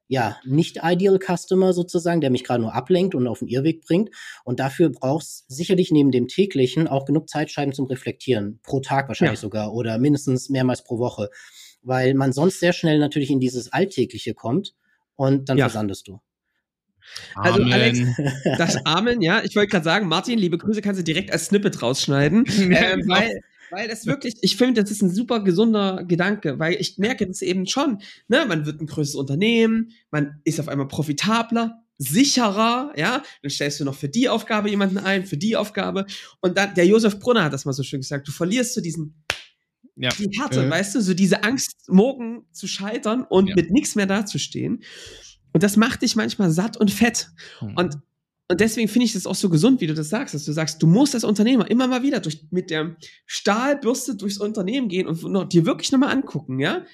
ja, 0.08 0.38
nicht 0.46 0.80
ideal 0.84 1.18
Customer 1.18 1.74
sozusagen, 1.74 2.22
der 2.22 2.30
mich 2.30 2.44
gerade 2.44 2.62
nur 2.62 2.76
ablenkt 2.76 3.16
und 3.16 3.28
auf 3.28 3.40
den 3.40 3.48
Irrweg 3.48 3.82
bringt. 3.82 4.10
Und 4.44 4.60
dafür 4.60 4.90
brauchst 4.90 5.46
sicherlich 5.48 5.92
neben 5.92 6.12
dem 6.12 6.28
täglichen 6.28 6.88
auch 6.88 7.06
genug 7.06 7.30
Zeitscheiben 7.30 7.74
zum 7.74 7.88
Reflektieren. 7.88 8.60
Pro 8.64 8.80
Tag 8.80 9.08
wahrscheinlich 9.08 9.40
ja. 9.40 9.42
sogar 9.42 9.74
oder 9.74 9.98
mindestens 9.98 10.50
mehrmals 10.50 10.84
pro 10.84 11.00
Woche. 11.00 11.30
Weil 11.84 12.14
man 12.14 12.34
sonst 12.34 12.60
sehr 12.60 12.74
schnell 12.74 13.00
natürlich 13.00 13.30
in 13.30 13.40
dieses 13.40 13.72
Alltägliche 13.72 14.34
kommt 14.34 14.74
und 15.16 15.50
dann 15.50 15.58
ja. 15.58 15.70
versandest 15.70 16.08
du. 16.08 16.20
Also 17.36 17.62
Amen. 17.62 17.74
Alex, 17.74 18.00
das 18.58 18.86
Amen, 18.86 19.22
ja. 19.22 19.44
Ich 19.44 19.56
wollte 19.56 19.70
gerade 19.70 19.84
sagen, 19.84 20.08
Martin, 20.08 20.40
liebe 20.40 20.58
Grüße 20.58 20.82
kannst 20.82 21.00
du 21.00 21.04
direkt 21.04 21.32
als 21.32 21.48
Snippet 21.48 21.82
rausschneiden, 21.82 22.46
ähm, 22.72 23.04
weil 23.08 23.42
weil 23.74 23.88
das 23.88 24.06
wirklich, 24.06 24.36
ich 24.42 24.56
finde, 24.56 24.84
das 24.84 24.92
ist 24.92 25.02
ein 25.02 25.10
super 25.10 25.44
gesunder 25.44 26.04
Gedanke, 26.04 26.60
weil 26.60 26.76
ich 26.76 27.00
merke 27.00 27.26
das 27.26 27.42
eben 27.42 27.66
schon, 27.66 28.04
ne, 28.28 28.46
man 28.48 28.68
wird 28.68 28.80
ein 28.80 28.86
größeres 28.86 29.16
Unternehmen, 29.16 29.92
man 30.12 30.40
ist 30.44 30.60
auf 30.60 30.68
einmal 30.68 30.88
profitabler, 30.88 31.82
sicherer, 31.98 32.94
ja, 32.96 33.24
dann 33.42 33.50
stellst 33.50 33.80
du 33.80 33.86
noch 33.86 33.96
für 33.96 34.10
die 34.10 34.30
Aufgabe 34.30 34.70
jemanden 34.70 35.00
ein, 35.00 35.26
für 35.26 35.38
die 35.38 35.56
Aufgabe 35.56 36.06
und 36.40 36.56
dann, 36.56 36.76
der 36.76 36.86
Josef 36.86 37.18
Brunner 37.18 37.46
hat 37.46 37.54
das 37.54 37.66
mal 37.66 37.74
so 37.74 37.82
schön 37.82 38.02
gesagt, 38.02 38.28
du 38.28 38.32
verlierst 38.32 38.76
so 38.76 38.82
diesen 38.82 39.23
ja. 39.96 40.10
die 40.18 40.30
Härte, 40.38 40.64
mhm. 40.64 40.72
weißt 40.72 40.96
du, 40.96 41.02
so 41.02 41.14
diese 41.14 41.44
Angst, 41.44 41.90
morgen 41.90 42.46
zu 42.52 42.68
scheitern 42.68 43.24
und 43.24 43.48
ja. 43.48 43.56
mit 43.56 43.72
nichts 43.72 43.96
mehr 43.96 44.08
dazustehen. 44.08 44.84
Und 45.54 45.64
das 45.64 45.78
macht 45.78 46.02
dich 46.02 46.16
manchmal 46.16 46.52
satt 46.52 46.78
und 46.78 46.92
fett. 46.92 47.30
Mhm. 47.62 47.78
Und 47.78 47.98
und 48.50 48.60
deswegen 48.60 48.88
finde 48.88 49.06
ich 49.06 49.14
das 49.14 49.26
auch 49.26 49.36
so 49.36 49.50
gesund, 49.50 49.80
wie 49.82 49.88
du 49.88 49.94
das 49.94 50.10
sagst, 50.10 50.36
dass 50.36 50.44
du 50.46 50.52
sagst, 50.52 50.84
du 50.84 50.86
musst 50.86 51.16
als 51.16 51.24
Unternehmer 51.24 51.72
immer 51.72 51.88
mal 51.88 52.04
wieder 52.04 52.20
durch, 52.20 52.46
mit 52.52 52.70
der 52.70 52.98
Stahlbürste 53.26 54.16
durchs 54.16 54.38
Unternehmen 54.38 54.90
gehen 54.90 55.08
und 55.08 55.24
noch, 55.24 55.48
dir 55.48 55.66
wirklich 55.66 55.92
nochmal 55.92 56.12
angucken, 56.12 56.60
ja? 56.60 56.86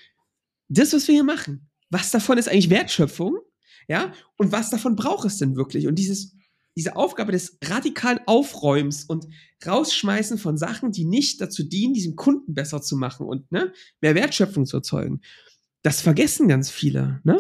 Das, 0.70 0.94
was 0.94 1.08
wir 1.08 1.16
hier 1.16 1.24
machen. 1.24 1.70
Was 1.90 2.12
davon 2.12 2.38
ist 2.38 2.48
eigentlich 2.48 2.70
Wertschöpfung? 2.70 3.40
Ja? 3.88 4.14
Und 4.38 4.52
was 4.52 4.70
davon 4.70 4.96
braucht 4.96 5.26
es 5.26 5.38
denn 5.38 5.56
wirklich? 5.56 5.88
Und 5.88 5.96
dieses, 5.96 6.36
diese 6.76 6.96
Aufgabe 6.96 7.32
des 7.32 7.58
radikalen 7.64 8.20
Aufräumens 8.26 9.04
und 9.04 9.28
Rausschmeißen 9.66 10.38
von 10.38 10.58
Sachen, 10.58 10.92
die 10.92 11.06
nicht 11.06 11.42
dazu 11.42 11.64
dienen, 11.64 11.94
diesen 11.94 12.16
Kunden 12.16 12.54
besser 12.54 12.82
zu 12.82 12.96
machen 12.96 13.26
und 13.28 13.52
ne, 13.52 13.74
mehr 14.02 14.16
Wertschöpfung 14.16 14.66
zu 14.66 14.78
erzeugen. 14.78 15.22
Das 15.82 16.02
vergessen 16.02 16.48
ganz 16.48 16.70
viele, 16.70 17.22
ne? 17.24 17.40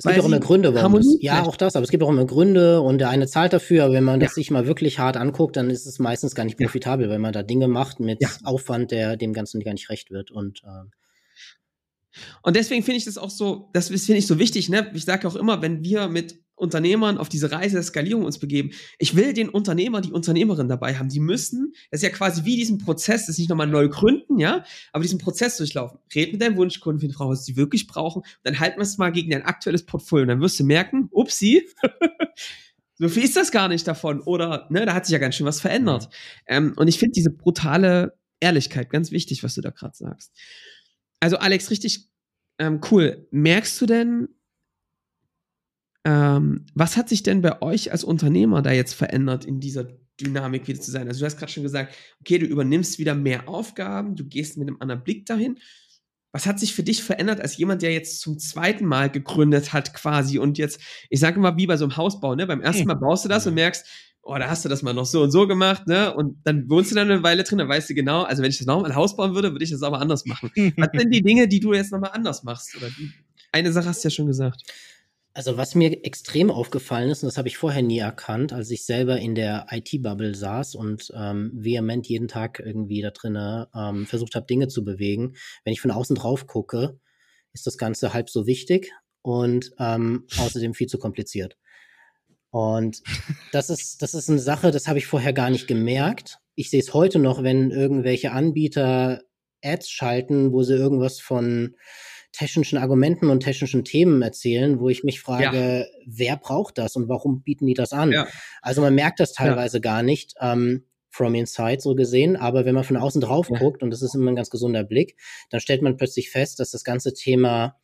Es 0.00 0.04
gibt 0.04 0.20
auch 0.20 0.26
immer 0.26 0.38
Gründe, 0.38 0.72
warum 0.74 0.94
das, 0.94 1.16
Ja, 1.20 1.42
auch 1.42 1.56
das, 1.56 1.74
aber 1.74 1.82
es 1.82 1.90
gibt 1.90 2.04
auch 2.04 2.08
immer 2.08 2.24
Gründe 2.24 2.80
und 2.82 2.98
der 2.98 3.08
eine 3.08 3.26
zahlt 3.26 3.52
dafür, 3.52 3.84
aber 3.84 3.94
wenn 3.94 4.04
man 4.04 4.20
ja. 4.20 4.26
das 4.26 4.36
sich 4.36 4.52
mal 4.52 4.68
wirklich 4.68 5.00
hart 5.00 5.16
anguckt, 5.16 5.56
dann 5.56 5.70
ist 5.70 5.86
es 5.86 5.98
meistens 5.98 6.36
gar 6.36 6.44
nicht 6.44 6.56
profitabel, 6.56 7.06
ja. 7.06 7.12
weil 7.12 7.18
man 7.18 7.32
da 7.32 7.42
Dinge 7.42 7.66
macht 7.66 7.98
mit 7.98 8.22
ja. 8.22 8.28
Aufwand, 8.44 8.92
der 8.92 9.16
dem 9.16 9.32
Ganzen 9.32 9.60
gar 9.60 9.72
nicht 9.72 9.90
recht 9.90 10.12
wird. 10.12 10.30
Und 10.30 10.62
äh, 10.62 10.88
und 12.42 12.56
deswegen 12.56 12.82
finde 12.82 12.98
ich 12.98 13.04
das 13.04 13.18
auch 13.18 13.30
so, 13.30 13.70
das 13.72 13.88
finde 13.88 14.18
ich 14.18 14.26
so 14.26 14.38
wichtig, 14.38 14.68
ne? 14.68 14.90
Ich 14.94 15.04
sage 15.04 15.26
auch 15.26 15.36
immer, 15.36 15.62
wenn 15.62 15.82
wir 15.82 16.08
mit 16.08 16.40
Unternehmern 16.58 17.18
auf 17.18 17.28
diese 17.28 17.50
Reise 17.50 17.74
der 17.74 17.82
Skalierung 17.82 18.24
uns 18.24 18.38
begeben. 18.38 18.70
Ich 18.98 19.16
will 19.16 19.32
den 19.32 19.48
Unternehmer, 19.48 20.00
die 20.00 20.12
Unternehmerin 20.12 20.68
dabei 20.68 20.96
haben. 20.96 21.08
Die 21.08 21.20
müssen, 21.20 21.72
das 21.90 22.02
ist 22.02 22.08
ja 22.08 22.10
quasi 22.10 22.44
wie 22.44 22.56
diesen 22.56 22.78
Prozess, 22.78 23.22
das 23.22 23.30
ist 23.30 23.38
nicht 23.38 23.48
nochmal 23.48 23.66
neu 23.66 23.88
gründen, 23.88 24.38
ja, 24.38 24.64
aber 24.92 25.02
diesen 25.02 25.18
Prozess 25.18 25.56
durchlaufen. 25.56 25.98
Red 26.14 26.32
mit 26.32 26.42
deinem 26.42 26.56
Wunschkunden, 26.56 27.00
finde 27.00 27.14
Frau, 27.14 27.28
was 27.28 27.44
sie 27.44 27.56
wirklich 27.56 27.86
brauchen. 27.86 28.22
Dann 28.42 28.58
halten 28.58 28.78
wir 28.78 28.82
es 28.82 28.98
mal 28.98 29.12
gegen 29.12 29.30
dein 29.30 29.42
aktuelles 29.42 29.84
Portfolio. 29.84 30.22
Und 30.22 30.28
dann 30.28 30.40
wirst 30.40 30.58
du 30.60 30.64
merken, 30.64 31.08
upsie, 31.10 31.66
so 32.96 33.08
viel 33.08 33.24
ist 33.24 33.36
das 33.36 33.52
gar 33.52 33.68
nicht 33.68 33.86
davon. 33.86 34.20
Oder, 34.20 34.66
ne, 34.70 34.84
da 34.86 34.94
hat 34.94 35.06
sich 35.06 35.12
ja 35.12 35.18
ganz 35.18 35.36
schön 35.36 35.46
was 35.46 35.60
verändert. 35.60 36.08
Ähm, 36.46 36.74
und 36.76 36.88
ich 36.88 36.98
finde 36.98 37.12
diese 37.12 37.30
brutale 37.30 38.18
Ehrlichkeit 38.40 38.90
ganz 38.90 39.10
wichtig, 39.10 39.42
was 39.42 39.54
du 39.54 39.60
da 39.60 39.70
gerade 39.70 39.96
sagst. 39.96 40.32
Also, 41.20 41.38
Alex, 41.38 41.70
richtig 41.70 42.08
ähm, 42.58 42.80
cool. 42.90 43.26
Merkst 43.30 43.80
du 43.80 43.86
denn, 43.86 44.28
ähm, 46.08 46.64
was 46.74 46.96
hat 46.96 47.10
sich 47.10 47.22
denn 47.22 47.42
bei 47.42 47.60
euch 47.60 47.92
als 47.92 48.02
Unternehmer 48.02 48.62
da 48.62 48.72
jetzt 48.72 48.94
verändert 48.94 49.44
in 49.44 49.60
dieser 49.60 49.88
Dynamik 50.18 50.66
wieder 50.66 50.80
zu 50.80 50.90
sein? 50.90 51.06
Also 51.06 51.20
du 51.20 51.26
hast 51.26 51.36
gerade 51.36 51.52
schon 51.52 51.64
gesagt, 51.64 51.94
okay, 52.20 52.38
du 52.38 52.46
übernimmst 52.46 52.98
wieder 52.98 53.14
mehr 53.14 53.46
Aufgaben, 53.46 54.16
du 54.16 54.24
gehst 54.24 54.56
mit 54.56 54.68
einem 54.68 54.78
anderen 54.80 55.04
Blick 55.04 55.26
dahin. 55.26 55.58
Was 56.32 56.46
hat 56.46 56.58
sich 56.60 56.74
für 56.74 56.82
dich 56.82 57.02
verändert 57.02 57.42
als 57.42 57.58
jemand, 57.58 57.82
der 57.82 57.92
jetzt 57.92 58.20
zum 58.20 58.38
zweiten 58.38 58.86
Mal 58.86 59.10
gegründet 59.10 59.74
hat 59.74 59.92
quasi 59.92 60.38
und 60.38 60.56
jetzt, 60.56 60.80
ich 61.10 61.20
sage 61.20 61.40
mal, 61.40 61.58
wie 61.58 61.66
bei 61.66 61.76
so 61.76 61.84
einem 61.84 61.98
Hausbau, 61.98 62.34
ne? 62.34 62.46
Beim 62.46 62.62
ersten 62.62 62.86
Mal 62.86 62.94
baust 62.94 63.26
du 63.26 63.28
das 63.28 63.46
und 63.46 63.52
merkst, 63.52 63.86
oh, 64.22 64.36
da 64.38 64.48
hast 64.48 64.64
du 64.64 64.70
das 64.70 64.82
mal 64.82 64.94
noch 64.94 65.06
so 65.06 65.22
und 65.22 65.30
so 65.30 65.46
gemacht, 65.46 65.86
ne? 65.86 66.14
Und 66.14 66.40
dann 66.44 66.70
wohnst 66.70 66.90
du 66.90 66.94
dann 66.94 67.10
eine 67.10 67.22
Weile 67.22 67.44
drin, 67.44 67.58
dann 67.58 67.68
weißt 67.68 67.90
du 67.90 67.94
genau, 67.94 68.22
also 68.22 68.42
wenn 68.42 68.50
ich 68.50 68.58
das 68.58 68.66
nochmal 68.66 68.90
ein 68.90 68.96
Haus 68.96 69.14
bauen 69.14 69.34
würde, 69.34 69.52
würde 69.52 69.64
ich 69.64 69.70
das 69.70 69.82
aber 69.82 70.00
anders 70.00 70.24
machen. 70.24 70.50
Was 70.78 70.88
sind 70.98 71.12
die 71.12 71.22
Dinge, 71.22 71.48
die 71.48 71.60
du 71.60 71.74
jetzt 71.74 71.92
nochmal 71.92 72.12
anders 72.14 72.44
machst? 72.44 72.74
Oder 72.76 72.88
die, 72.88 73.12
eine 73.52 73.72
Sache 73.72 73.88
hast 73.88 74.04
du 74.04 74.08
ja 74.08 74.10
schon 74.10 74.26
gesagt. 74.26 74.62
Also 75.38 75.56
was 75.56 75.76
mir 75.76 76.04
extrem 76.04 76.50
aufgefallen 76.50 77.10
ist, 77.10 77.22
und 77.22 77.28
das 77.28 77.38
habe 77.38 77.46
ich 77.46 77.58
vorher 77.58 77.80
nie 77.80 78.00
erkannt, 78.00 78.52
als 78.52 78.72
ich 78.72 78.84
selber 78.84 79.20
in 79.20 79.36
der 79.36 79.68
IT-Bubble 79.70 80.34
saß 80.34 80.74
und 80.74 81.12
ähm, 81.14 81.52
vehement 81.54 82.08
jeden 82.08 82.26
Tag 82.26 82.58
irgendwie 82.58 83.02
da 83.02 83.10
drinnen 83.10 83.66
ähm, 83.72 84.04
versucht 84.06 84.34
habe, 84.34 84.46
Dinge 84.46 84.66
zu 84.66 84.84
bewegen. 84.84 85.36
Wenn 85.62 85.72
ich 85.72 85.80
von 85.80 85.92
außen 85.92 86.16
drauf 86.16 86.48
gucke, 86.48 86.98
ist 87.52 87.68
das 87.68 87.78
Ganze 87.78 88.12
halb 88.12 88.30
so 88.30 88.48
wichtig 88.48 88.90
und 89.22 89.70
ähm, 89.78 90.26
außerdem 90.38 90.74
viel 90.74 90.88
zu 90.88 90.98
kompliziert. 90.98 91.56
Und 92.50 93.00
das 93.52 93.70
ist, 93.70 94.02
das 94.02 94.14
ist 94.14 94.28
eine 94.28 94.40
Sache, 94.40 94.72
das 94.72 94.88
habe 94.88 94.98
ich 94.98 95.06
vorher 95.06 95.32
gar 95.32 95.50
nicht 95.50 95.68
gemerkt. 95.68 96.40
Ich 96.56 96.68
sehe 96.68 96.80
es 96.80 96.94
heute 96.94 97.20
noch, 97.20 97.44
wenn 97.44 97.70
irgendwelche 97.70 98.32
Anbieter 98.32 99.22
Ads 99.62 99.88
schalten, 99.88 100.50
wo 100.52 100.64
sie 100.64 100.74
irgendwas 100.74 101.20
von 101.20 101.76
technischen 102.38 102.78
Argumenten 102.78 103.30
und 103.30 103.40
technischen 103.40 103.84
Themen 103.84 104.22
erzählen, 104.22 104.78
wo 104.78 104.88
ich 104.88 105.02
mich 105.02 105.20
frage, 105.20 105.80
ja. 105.80 106.02
wer 106.06 106.36
braucht 106.36 106.78
das 106.78 106.94
und 106.94 107.08
warum 107.08 107.42
bieten 107.42 107.66
die 107.66 107.74
das 107.74 107.92
an? 107.92 108.12
Ja. 108.12 108.28
Also 108.62 108.80
man 108.80 108.94
merkt 108.94 109.18
das 109.18 109.32
teilweise 109.32 109.78
ja. 109.78 109.82
gar 109.82 110.02
nicht. 110.02 110.34
Ähm, 110.40 110.84
from 111.10 111.34
inside 111.34 111.80
so 111.80 111.94
gesehen, 111.94 112.36
aber 112.36 112.64
wenn 112.66 112.74
man 112.74 112.84
von 112.84 112.98
außen 112.98 113.20
drauf 113.20 113.48
guckt, 113.48 113.82
und 113.82 113.90
das 113.90 114.02
ist 114.02 114.14
immer 114.14 114.30
ein 114.30 114.36
ganz 114.36 114.50
gesunder 114.50 114.84
Blick, 114.84 115.16
dann 115.50 115.58
stellt 115.58 115.82
man 115.82 115.96
plötzlich 115.96 116.30
fest, 116.30 116.60
dass 116.60 116.70
das 116.70 116.84
ganze 116.84 117.14
Thema 117.14 117.76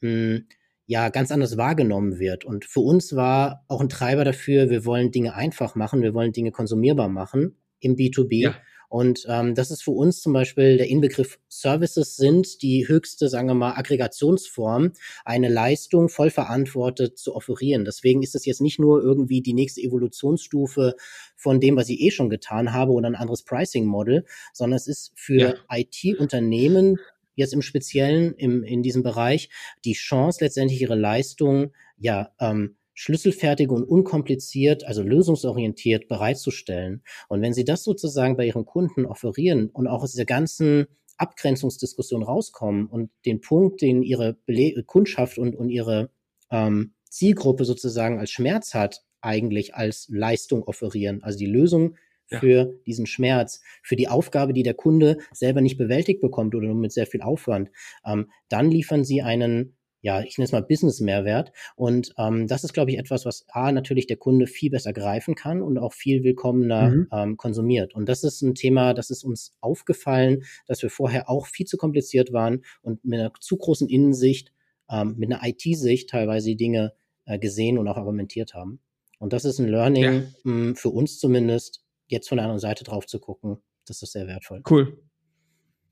mh, 0.00 0.08
hm, 0.08 0.46
ja 0.86 1.08
ganz 1.08 1.30
anders 1.30 1.56
wahrgenommen 1.56 2.18
wird. 2.18 2.44
Und 2.44 2.64
für 2.64 2.80
uns 2.80 3.14
war 3.14 3.64
auch 3.68 3.80
ein 3.80 3.88
Treiber 3.88 4.24
dafür, 4.24 4.70
wir 4.70 4.84
wollen 4.84 5.10
Dinge 5.10 5.34
einfach 5.34 5.74
machen, 5.74 6.00
wir 6.00 6.14
wollen 6.14 6.32
Dinge 6.32 6.52
konsumierbar 6.52 7.08
machen 7.08 7.56
im 7.80 7.96
B2B. 7.96 8.42
Ja. 8.42 8.54
Und 8.90 9.24
ähm, 9.28 9.54
das 9.54 9.70
ist 9.70 9.84
für 9.84 9.92
uns 9.92 10.20
zum 10.20 10.32
Beispiel 10.32 10.76
der 10.76 10.88
Inbegriff 10.88 11.38
Services 11.48 12.16
sind 12.16 12.60
die 12.60 12.88
höchste, 12.88 13.28
sagen 13.28 13.46
wir 13.46 13.54
mal, 13.54 13.74
Aggregationsform, 13.74 14.94
eine 15.24 15.48
Leistung 15.48 16.08
voll 16.08 16.30
verantwortet 16.30 17.16
zu 17.16 17.36
offerieren. 17.36 17.84
Deswegen 17.84 18.20
ist 18.24 18.34
es 18.34 18.44
jetzt 18.46 18.60
nicht 18.60 18.80
nur 18.80 19.00
irgendwie 19.00 19.42
die 19.42 19.54
nächste 19.54 19.80
Evolutionsstufe 19.80 20.96
von 21.36 21.60
dem, 21.60 21.76
was 21.76 21.88
ich 21.88 22.00
eh 22.00 22.10
schon 22.10 22.30
getan 22.30 22.72
habe 22.72 22.90
oder 22.90 23.06
ein 23.06 23.14
anderes 23.14 23.44
Pricing-Model, 23.44 24.26
sondern 24.52 24.76
es 24.76 24.88
ist 24.88 25.12
für 25.14 25.38
ja. 25.38 25.54
IT-Unternehmen 25.70 26.98
jetzt 27.36 27.52
im 27.52 27.62
Speziellen 27.62 28.34
im, 28.34 28.64
in 28.64 28.82
diesem 28.82 29.04
Bereich 29.04 29.50
die 29.84 29.92
Chance, 29.92 30.42
letztendlich 30.42 30.80
ihre 30.80 30.96
Leistung 30.96 31.72
ja 31.96 32.32
ähm, 32.40 32.74
schlüsselfertig 33.00 33.70
und 33.70 33.82
unkompliziert, 33.82 34.84
also 34.84 35.02
lösungsorientiert 35.02 36.06
bereitzustellen. 36.06 37.02
Und 37.30 37.40
wenn 37.40 37.54
Sie 37.54 37.64
das 37.64 37.82
sozusagen 37.82 38.36
bei 38.36 38.44
Ihren 38.44 38.66
Kunden 38.66 39.06
offerieren 39.06 39.70
und 39.70 39.86
auch 39.86 40.02
aus 40.02 40.12
dieser 40.12 40.26
ganzen 40.26 40.86
Abgrenzungsdiskussion 41.16 42.22
rauskommen 42.22 42.88
und 42.88 43.10
den 43.24 43.40
Punkt, 43.40 43.80
den 43.80 44.02
Ihre 44.02 44.34
Bele 44.44 44.84
Kundschaft 44.84 45.38
und, 45.38 45.56
und 45.56 45.70
Ihre 45.70 46.10
ähm, 46.50 46.92
Zielgruppe 47.08 47.64
sozusagen 47.64 48.18
als 48.18 48.30
Schmerz 48.32 48.74
hat, 48.74 49.02
eigentlich 49.22 49.74
als 49.74 50.06
Leistung 50.10 50.62
offerieren. 50.64 51.22
Also 51.22 51.38
die 51.38 51.46
Lösung 51.46 51.96
für 52.26 52.66
ja. 52.66 52.68
diesen 52.86 53.06
Schmerz, 53.06 53.62
für 53.82 53.96
die 53.96 54.08
Aufgabe, 54.08 54.52
die 54.52 54.62
der 54.62 54.74
Kunde 54.74 55.16
selber 55.32 55.62
nicht 55.62 55.78
bewältigt 55.78 56.20
bekommt 56.20 56.54
oder 56.54 56.66
nur 56.66 56.76
mit 56.76 56.92
sehr 56.92 57.06
viel 57.06 57.22
Aufwand, 57.22 57.70
ähm, 58.04 58.30
dann 58.50 58.70
liefern 58.70 59.04
sie 59.04 59.22
einen 59.22 59.74
ja, 60.02 60.22
ich 60.22 60.38
nenne 60.38 60.46
es 60.46 60.52
mal 60.52 60.62
Business-Mehrwert. 60.62 61.52
Und 61.76 62.12
ähm, 62.18 62.46
das 62.46 62.64
ist, 62.64 62.72
glaube 62.72 62.90
ich, 62.90 62.98
etwas, 62.98 63.24
was 63.26 63.44
A, 63.48 63.72
natürlich 63.72 64.06
der 64.06 64.16
Kunde 64.16 64.46
viel 64.46 64.70
besser 64.70 64.92
greifen 64.92 65.34
kann 65.34 65.62
und 65.62 65.78
auch 65.78 65.92
viel 65.92 66.24
willkommener 66.24 66.90
mhm. 66.90 67.08
ähm, 67.12 67.36
konsumiert. 67.36 67.94
Und 67.94 68.08
das 68.08 68.24
ist 68.24 68.42
ein 68.42 68.54
Thema, 68.54 68.94
das 68.94 69.10
ist 69.10 69.24
uns 69.24 69.54
aufgefallen, 69.60 70.44
dass 70.66 70.82
wir 70.82 70.90
vorher 70.90 71.28
auch 71.28 71.46
viel 71.46 71.66
zu 71.66 71.76
kompliziert 71.76 72.32
waren 72.32 72.64
und 72.82 73.04
mit 73.04 73.20
einer 73.20 73.32
zu 73.40 73.56
großen 73.56 73.88
Innensicht, 73.88 74.52
ähm, 74.90 75.16
mit 75.18 75.32
einer 75.32 75.46
IT-Sicht 75.46 76.10
teilweise 76.10 76.48
die 76.48 76.56
Dinge 76.56 76.94
äh, 77.26 77.38
gesehen 77.38 77.78
und 77.78 77.86
auch 77.88 77.96
argumentiert 77.96 78.54
haben. 78.54 78.80
Und 79.18 79.34
das 79.34 79.44
ist 79.44 79.58
ein 79.58 79.68
Learning, 79.68 80.02
ja. 80.02 80.22
mh, 80.44 80.74
für 80.76 80.88
uns 80.88 81.18
zumindest, 81.18 81.84
jetzt 82.06 82.28
von 82.28 82.36
der 82.36 82.44
anderen 82.44 82.60
Seite 82.60 82.84
drauf 82.84 83.06
zu 83.06 83.20
gucken. 83.20 83.58
Das 83.86 84.02
ist 84.02 84.12
sehr 84.12 84.26
wertvoll. 84.26 84.62
Cool. 84.68 84.98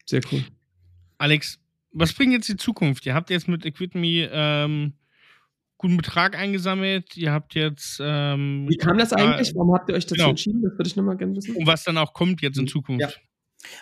Sehr 0.07 0.23
cool. 0.33 0.43
Alex, 1.19 1.61
was 1.99 2.13
bringt 2.13 2.33
jetzt 2.33 2.49
die 2.49 2.57
Zukunft? 2.57 3.07
Ihr 3.07 3.15
habt 3.15 3.31
jetzt 3.31 3.49
mit 3.49 3.67
Equitme 3.67 4.29
ähm, 4.33 4.95
guten 5.79 5.97
Betrag 5.97 6.37
eingesammelt. 6.37 7.17
Ihr 7.17 7.33
habt 7.33 7.55
jetzt. 7.55 8.01
Ähm, 8.03 8.67
Wie 8.69 8.77
kam 8.77 8.99
das 8.99 9.13
eigentlich? 9.13 9.55
Warum 9.55 9.75
habt 9.75 9.89
ihr 9.89 9.95
euch 9.95 10.05
dazu 10.05 10.17
genau. 10.17 10.31
entschieden? 10.31 10.63
Das 10.63 10.73
würde 10.73 10.89
ich 10.89 10.97
nochmal 10.97 11.17
gerne 11.17 11.37
wissen. 11.37 11.57
Und 11.57 11.67
was 11.67 11.85
dann 11.85 11.97
auch 11.99 12.13
kommt 12.13 12.43
jetzt 12.43 12.59
in 12.59 12.67
Zukunft. 12.67 13.01
Ja. 13.01 13.11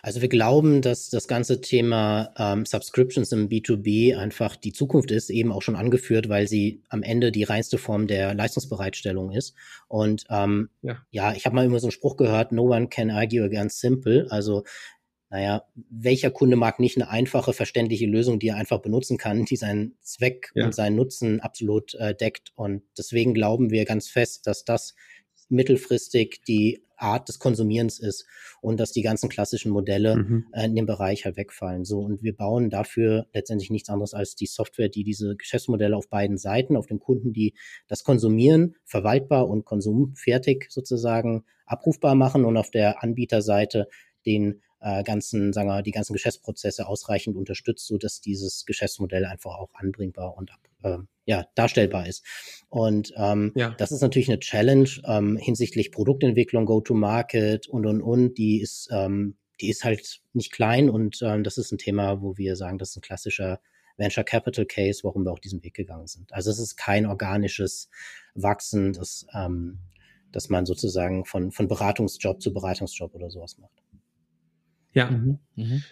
Also 0.03 0.23
wir 0.23 0.29
glauben, 0.29 0.81
dass 0.81 1.11
das 1.11 1.29
ganze 1.29 1.61
Thema 1.61 2.33
ähm, 2.39 2.65
Subscriptions 2.65 3.31
im 3.33 3.49
B2B 3.49 4.17
einfach 4.17 4.57
die 4.57 4.73
Zukunft 4.73 5.11
ist, 5.11 5.29
eben 5.31 5.53
auch 5.53 5.63
schon 5.63 5.77
angeführt, 5.77 6.29
weil 6.29 6.49
sie 6.49 6.83
am 6.89 7.03
Ende 7.03 7.31
die 7.31 7.45
reinste 7.45 7.77
Form 7.77 8.07
der 8.07 8.35
Leistungsbereitstellung 8.35 9.33
ist. 9.33 9.55
Und 9.89 10.25
ähm, 10.31 10.71
ja. 10.83 10.97
ja, 11.11 11.33
ich 11.35 11.45
habe 11.45 11.55
mal 11.55 11.67
immer 11.67 11.79
so 11.79 11.89
einen 11.89 11.93
Spruch 11.93 12.17
gehört, 12.17 12.53
no 12.53 12.75
one 12.75 12.89
can 12.89 13.11
argue 13.11 13.45
against 13.45 13.81
simple. 13.81 14.27
Also 14.31 14.65
naja, 15.37 15.65
welcher 15.91 16.31
Kunde 16.31 16.57
mag 16.57 16.81
nicht 16.81 16.97
eine 16.97 17.11
einfache, 17.11 17.53
verständliche 17.53 18.07
Lösung, 18.07 18.39
die 18.39 18.49
er 18.49 18.57
einfach 18.57 18.81
benutzen 18.81 19.19
kann, 19.19 19.45
die 19.45 19.57
seinen 19.57 19.99
Zweck 20.01 20.51
ja. 20.55 20.65
und 20.65 20.75
seinen 20.75 20.97
Nutzen 20.97 21.41
absolut 21.41 21.95
äh, 21.97 22.15
deckt. 22.15 22.53
Und 22.55 22.85
deswegen 22.97 23.35
glauben 23.35 23.71
wir 23.71 23.85
ganz 23.85 24.09
fest, 24.09 24.47
dass 24.47 24.65
das 24.65 24.95
mittelfristig 25.51 26.41
die 26.49 26.83
Art 26.97 27.29
des 27.29 27.39
Konsumierens 27.39 27.99
ist 27.99 28.25
und 28.63 28.81
dass 28.81 28.93
die 28.93 29.03
ganzen 29.03 29.29
klassischen 29.29 29.71
Modelle 29.73 30.17
mhm. 30.17 30.47
äh, 30.53 30.65
in 30.65 30.75
dem 30.75 30.87
Bereich 30.87 31.27
halt 31.27 31.37
wegfallen. 31.37 31.85
So 31.85 31.99
und 31.99 32.23
wir 32.23 32.35
bauen 32.35 32.71
dafür 32.71 33.27
letztendlich 33.35 33.69
nichts 33.69 33.91
anderes 33.91 34.15
als 34.15 34.37
die 34.37 34.47
Software, 34.47 34.89
die 34.89 35.05
diese 35.05 35.37
Geschäftsmodelle 35.37 35.99
auf 35.99 36.09
beiden 36.09 36.39
Seiten, 36.39 36.79
auf 36.79 36.87
den 36.87 36.99
Kunden, 36.99 37.35
die 37.35 37.53
das 37.89 38.05
Konsumieren 38.05 38.77
verwaltbar 38.87 39.49
und 39.49 39.67
konsumfertig 39.67 40.69
sozusagen 40.71 41.45
abrufbar 41.67 42.15
machen 42.15 42.47
und 42.47 42.57
auf 42.57 42.71
der 42.71 43.03
Anbieterseite 43.03 43.87
den 44.25 44.63
äh, 44.87 45.03
ganzen, 45.03 45.53
sagen 45.53 45.69
wir, 45.69 45.83
die 45.83 45.91
ganzen 45.91 46.13
Geschäftsprozesse 46.13 46.87
ausreichend 46.87 47.37
unterstützt, 47.37 47.87
so 47.87 47.99
dass 47.99 48.21
dieses 48.21 48.65
Geschäftsmodell 48.67 49.25
einfach 49.25 49.57
auch 49.57 49.71
anbringbar 49.75 50.37
und 50.37 50.53
äh, 50.85 50.99
ja, 51.25 51.45
darstellbar 51.57 52.07
ist. 52.07 52.25
Und 52.69 53.13
ähm, 53.17 53.51
ja. 53.57 53.75
das 53.79 53.91
ist 53.91 54.01
natürlich 54.01 54.29
eine 54.29 54.39
Challenge 54.39 54.89
ähm, 55.05 55.37
hinsichtlich 55.39 55.91
Produktentwicklung, 55.91 56.67
Go-to-Market 56.67 57.67
und 57.67 57.85
und 57.85 58.01
und. 58.01 58.39
Die 58.39 58.61
ist, 58.61 58.89
ähm, 58.93 59.37
die 59.61 59.71
ist 59.71 59.83
halt 59.83 60.21
nicht 60.35 60.53
klein 60.53 60.89
und 60.89 61.21
ähm, 61.21 61.43
das 61.43 61.59
ist 61.59 61.73
ein 61.73 61.79
Thema, 61.79 62.23
wo 62.23 62.37
wir 62.39 62.55
sagen, 62.55 62.79
das 62.79 62.91
ist 62.91 62.97
ein 62.99 63.03
klassischer 63.03 63.59
Venture 63.97 64.25
Capital 64.25 64.67
Case, 64.67 65.01
warum 65.03 65.25
wir 65.25 65.33
auch 65.33 65.41
diesen 65.41 65.65
Weg 65.65 65.75
gegangen 65.75 66.07
sind. 66.07 66.33
Also 66.33 66.51
es 66.51 66.61
ist 66.61 66.77
kein 66.77 67.07
organisches 67.07 67.89
Wachsen, 68.35 68.93
das, 68.93 69.27
ähm, 69.35 69.79
dass 70.31 70.49
man 70.49 70.65
sozusagen 70.65 71.25
von, 71.25 71.51
von 71.51 71.67
Beratungsjob 71.67 72.41
zu 72.41 72.53
Beratungsjob 72.53 73.15
oder 73.15 73.31
sowas 73.31 73.59
macht. 73.59 73.83
Ja. 74.97 75.11
Mhm. 75.11 75.39
Mhm. 75.55 75.83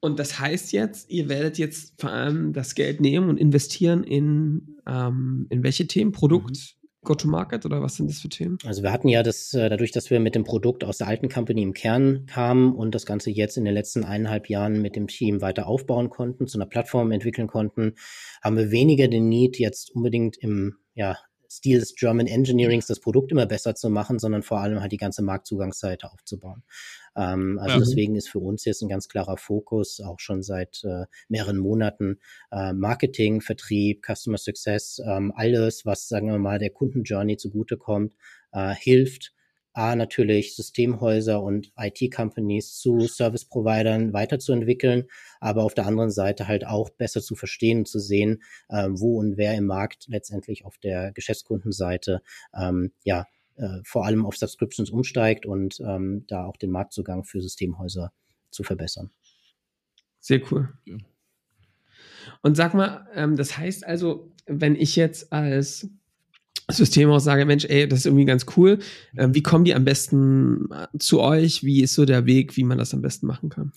Und 0.00 0.18
das 0.18 0.38
heißt 0.38 0.72
jetzt, 0.72 1.08
ihr 1.10 1.30
werdet 1.30 1.56
jetzt 1.56 1.98
vor 1.98 2.10
allem 2.10 2.52
das 2.52 2.74
Geld 2.74 3.00
nehmen 3.00 3.30
und 3.30 3.38
investieren 3.38 4.04
in, 4.04 4.76
ähm, 4.86 5.46
in 5.48 5.62
welche 5.62 5.86
Themen? 5.86 6.12
Produkt, 6.12 6.50
mhm. 6.50 6.88
Go-to-Market 7.04 7.64
oder 7.64 7.80
was 7.80 7.96
sind 7.96 8.10
das 8.10 8.18
für 8.18 8.28
Themen? 8.28 8.58
Also 8.64 8.82
wir 8.82 8.92
hatten 8.92 9.08
ja 9.08 9.22
das, 9.22 9.54
äh, 9.54 9.70
dadurch, 9.70 9.92
dass 9.92 10.10
wir 10.10 10.20
mit 10.20 10.34
dem 10.34 10.44
Produkt 10.44 10.84
aus 10.84 10.98
der 10.98 11.06
alten 11.06 11.30
Company 11.30 11.62
im 11.62 11.72
Kern 11.72 12.26
kamen 12.26 12.74
und 12.74 12.94
das 12.94 13.06
Ganze 13.06 13.30
jetzt 13.30 13.56
in 13.56 13.64
den 13.64 13.72
letzten 13.72 14.04
eineinhalb 14.04 14.50
Jahren 14.50 14.82
mit 14.82 14.94
dem 14.94 15.06
Team 15.06 15.40
weiter 15.40 15.66
aufbauen 15.66 16.10
konnten, 16.10 16.46
zu 16.46 16.58
einer 16.58 16.66
Plattform 16.66 17.10
entwickeln 17.10 17.46
konnten, 17.46 17.94
haben 18.42 18.58
wir 18.58 18.70
weniger 18.70 19.08
den 19.08 19.28
Need, 19.28 19.58
jetzt 19.58 19.90
unbedingt 19.94 20.36
im, 20.36 20.76
ja, 20.94 21.16
Stil 21.48 21.80
des 21.80 21.94
German 21.94 22.26
Engineerings 22.26 22.86
das 22.86 23.00
Produkt 23.00 23.32
immer 23.32 23.46
besser 23.46 23.74
zu 23.74 23.90
machen, 23.90 24.18
sondern 24.18 24.42
vor 24.42 24.60
allem 24.60 24.80
halt 24.80 24.92
die 24.92 24.96
ganze 24.96 25.22
Marktzugangsseite 25.22 26.10
aufzubauen. 26.10 26.62
Ähm, 27.16 27.58
also 27.60 27.74
ja. 27.74 27.80
deswegen 27.80 28.16
ist 28.16 28.28
für 28.28 28.40
uns 28.40 28.64
jetzt 28.64 28.82
ein 28.82 28.88
ganz 28.88 29.08
klarer 29.08 29.36
Fokus, 29.36 30.00
auch 30.00 30.20
schon 30.20 30.42
seit 30.42 30.82
äh, 30.84 31.06
mehreren 31.28 31.58
Monaten, 31.58 32.18
äh, 32.50 32.72
Marketing, 32.72 33.40
Vertrieb, 33.40 34.04
Customer 34.06 34.38
Success, 34.38 35.00
ähm, 35.04 35.32
alles, 35.34 35.86
was, 35.86 36.08
sagen 36.08 36.28
wir 36.28 36.38
mal, 36.38 36.58
der 36.58 36.70
Kundenjourney 36.70 37.36
zugutekommt, 37.36 38.14
äh, 38.52 38.74
hilft, 38.74 39.32
A, 39.74 39.96
natürlich 39.96 40.54
Systemhäuser 40.54 41.42
und 41.42 41.72
IT-Companies 41.76 42.78
zu 42.78 43.00
Service-Providern 43.00 44.12
weiterzuentwickeln, 44.12 45.04
aber 45.40 45.64
auf 45.64 45.74
der 45.74 45.86
anderen 45.86 46.10
Seite 46.10 46.48
halt 46.48 46.66
auch 46.66 46.90
besser 46.90 47.20
zu 47.20 47.34
verstehen 47.34 47.78
und 47.78 47.88
zu 47.88 47.98
sehen, 47.98 48.42
äh, 48.68 48.88
wo 48.90 49.18
und 49.18 49.36
wer 49.36 49.54
im 49.54 49.66
Markt 49.66 50.06
letztendlich 50.08 50.64
auf 50.64 50.78
der 50.78 51.12
Geschäftskundenseite 51.12 52.22
ähm, 52.54 52.92
ja 53.02 53.26
äh, 53.56 53.80
vor 53.84 54.06
allem 54.06 54.26
auf 54.26 54.36
Subscriptions 54.36 54.90
umsteigt 54.90 55.46
und 55.46 55.80
ähm, 55.80 56.24
da 56.28 56.44
auch 56.44 56.56
den 56.56 56.70
Marktzugang 56.70 57.24
für 57.24 57.40
Systemhäuser 57.40 58.12
zu 58.50 58.62
verbessern. 58.62 59.10
Sehr 60.20 60.40
cool. 60.50 60.72
Und 62.42 62.56
sag 62.56 62.74
mal, 62.74 63.06
ähm, 63.14 63.36
das 63.36 63.58
heißt 63.58 63.84
also, 63.84 64.32
wenn 64.46 64.74
ich 64.76 64.96
jetzt 64.96 65.32
als 65.32 65.88
Systemhaus 66.70 67.24
sage, 67.24 67.44
Mensch, 67.44 67.66
ey, 67.66 67.88
das 67.88 68.00
ist 68.00 68.06
irgendwie 68.06 68.24
ganz 68.24 68.46
cool, 68.56 68.78
ähm, 69.16 69.34
wie 69.34 69.42
kommen 69.42 69.64
die 69.64 69.74
am 69.74 69.84
besten 69.84 70.68
äh, 70.72 70.86
zu 70.98 71.20
euch? 71.20 71.62
Wie 71.62 71.82
ist 71.82 71.94
so 71.94 72.04
der 72.04 72.26
Weg, 72.26 72.56
wie 72.56 72.64
man 72.64 72.78
das 72.78 72.94
am 72.94 73.02
besten 73.02 73.26
machen 73.26 73.50
kann? 73.50 73.72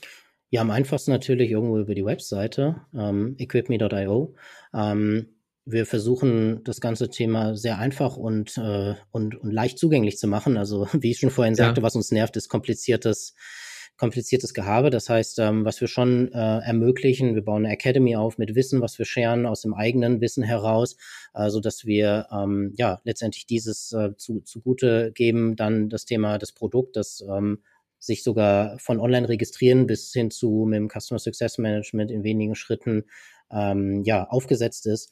Ja, 0.49 0.61
am 0.61 0.71
einfachsten 0.71 1.11
natürlich 1.11 1.51
irgendwo 1.51 1.77
über 1.77 1.93
die 1.93 2.05
Webseite, 2.05 2.77
ähm, 2.93 3.35
equipme.io. 3.38 4.35
Ähm, 4.73 5.27
wir 5.65 5.85
versuchen 5.85 6.63
das 6.63 6.79
ganze 6.79 7.09
Thema 7.09 7.57
sehr 7.57 7.77
einfach 7.77 8.15
und, 8.15 8.57
äh, 8.57 8.95
und, 9.11 9.35
und 9.35 9.51
leicht 9.51 9.77
zugänglich 9.77 10.17
zu 10.17 10.27
machen. 10.27 10.57
Also 10.57 10.88
wie 10.93 11.11
ich 11.11 11.19
schon 11.19 11.29
vorhin 11.29 11.55
sagte, 11.55 11.81
ja. 11.81 11.85
was 11.85 11.95
uns 11.95 12.11
nervt, 12.11 12.38
ist 12.38 12.47
kompliziertes, 12.47 13.35
kompliziertes 13.97 14.53
Gehabe. 14.53 14.89
Das 14.89 15.09
heißt, 15.09 15.39
ähm, 15.39 15.65
was 15.65 15.81
wir 15.81 15.87
schon 15.87 16.31
äh, 16.31 16.59
ermöglichen, 16.59 17.35
wir 17.35 17.43
bauen 17.43 17.65
eine 17.65 17.73
Academy 17.73 18.15
auf 18.15 18.37
mit 18.37 18.55
Wissen, 18.55 18.81
was 18.81 18.97
wir 18.97 19.05
scheren 19.05 19.45
aus 19.45 19.61
dem 19.61 19.73
eigenen 19.73 20.21
Wissen 20.21 20.43
heraus, 20.43 20.95
äh, 21.33 21.49
so 21.49 21.59
dass 21.59 21.85
wir 21.85 22.27
ähm, 22.31 22.73
ja 22.77 23.01
letztendlich 23.03 23.47
dieses 23.47 23.91
äh, 23.93 24.15
zu, 24.15 24.41
zugute 24.41 25.11
geben, 25.13 25.55
dann 25.55 25.89
das 25.89 26.05
Thema 26.05 26.37
des 26.37 26.53
Produkt, 26.53 26.95
das 26.95 27.23
ähm, 27.27 27.63
sich 27.99 28.23
sogar 28.23 28.77
von 28.79 28.99
online 28.99 29.27
registrieren 29.27 29.87
bis 29.87 30.13
hin 30.13 30.29
zu 30.29 30.65
mit 30.67 30.77
dem 30.77 30.89
Customer 30.89 31.19
Success 31.19 31.57
Management 31.57 32.11
in 32.11 32.23
wenigen 32.23 32.55
Schritten 32.55 33.05
ähm, 33.51 34.03
ja 34.03 34.27
aufgesetzt 34.27 34.85
ist 34.85 35.11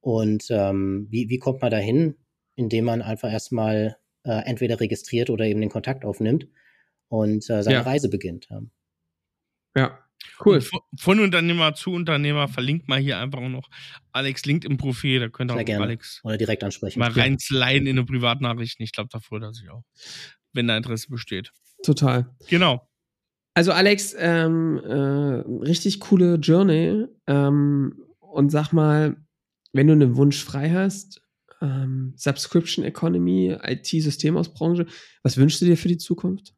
und 0.00 0.46
ähm, 0.50 1.06
wie, 1.10 1.28
wie 1.28 1.38
kommt 1.38 1.60
man 1.60 1.70
dahin? 1.70 2.16
Indem 2.56 2.86
man 2.86 3.02
einfach 3.02 3.30
erstmal 3.30 3.96
äh, 4.24 4.42
entweder 4.46 4.80
registriert 4.80 5.28
oder 5.28 5.44
eben 5.44 5.60
den 5.60 5.70
Kontakt 5.70 6.04
aufnimmt 6.04 6.46
und 7.08 7.48
äh, 7.50 7.62
seine 7.62 7.76
ja. 7.76 7.82
Reise 7.82 8.08
beginnt. 8.08 8.48
Ja, 8.50 8.62
ja. 9.76 9.98
cool. 10.44 10.62
Von 10.96 11.20
Unternehmer 11.20 11.74
zu 11.74 11.92
Unternehmer 11.92 12.48
verlinkt 12.48 12.88
mal 12.88 12.98
hier 12.98 13.18
einfach 13.18 13.40
noch 13.40 13.68
Alex 14.12 14.44
LinkedIn-Profil, 14.44 15.20
da 15.20 15.28
könnt 15.28 15.50
ihr 15.50 15.56
auch 15.56 15.64
gerne. 15.64 15.84
Alex 15.84 16.20
oder 16.24 16.36
direkt 16.36 16.64
ansprechen. 16.64 16.98
Mal 16.98 17.10
reinsliden 17.10 17.86
in 17.86 17.98
eine 17.98 18.06
Privatnachricht. 18.06 18.80
Ich 18.80 18.92
glaube, 18.92 19.08
da 19.12 19.20
freut 19.20 19.42
er 19.42 19.52
sich 19.52 19.70
auch, 19.70 19.84
wenn 20.52 20.66
da 20.66 20.76
Interesse 20.76 21.08
besteht. 21.08 21.52
Total. 21.84 22.34
Genau. 22.48 22.88
Also 23.54 23.70
Alex, 23.70 24.16
ähm, 24.18 24.78
äh, 24.84 24.94
richtig 25.64 26.00
coole 26.00 26.34
Journey. 26.36 27.06
Ähm, 27.26 28.04
und 28.18 28.50
sag 28.50 28.72
mal, 28.72 29.16
wenn 29.72 29.86
du 29.86 29.92
einen 29.92 30.16
Wunsch 30.16 30.42
frei 30.42 30.70
hast, 30.70 31.22
ähm, 31.60 32.14
Subscription 32.16 32.84
Economy, 32.84 33.56
IT-Systemausbranche, 33.62 34.86
was 35.22 35.36
wünschst 35.36 35.60
du 35.60 35.66
dir 35.66 35.76
für 35.76 35.88
die 35.88 35.98
Zukunft? 35.98 36.53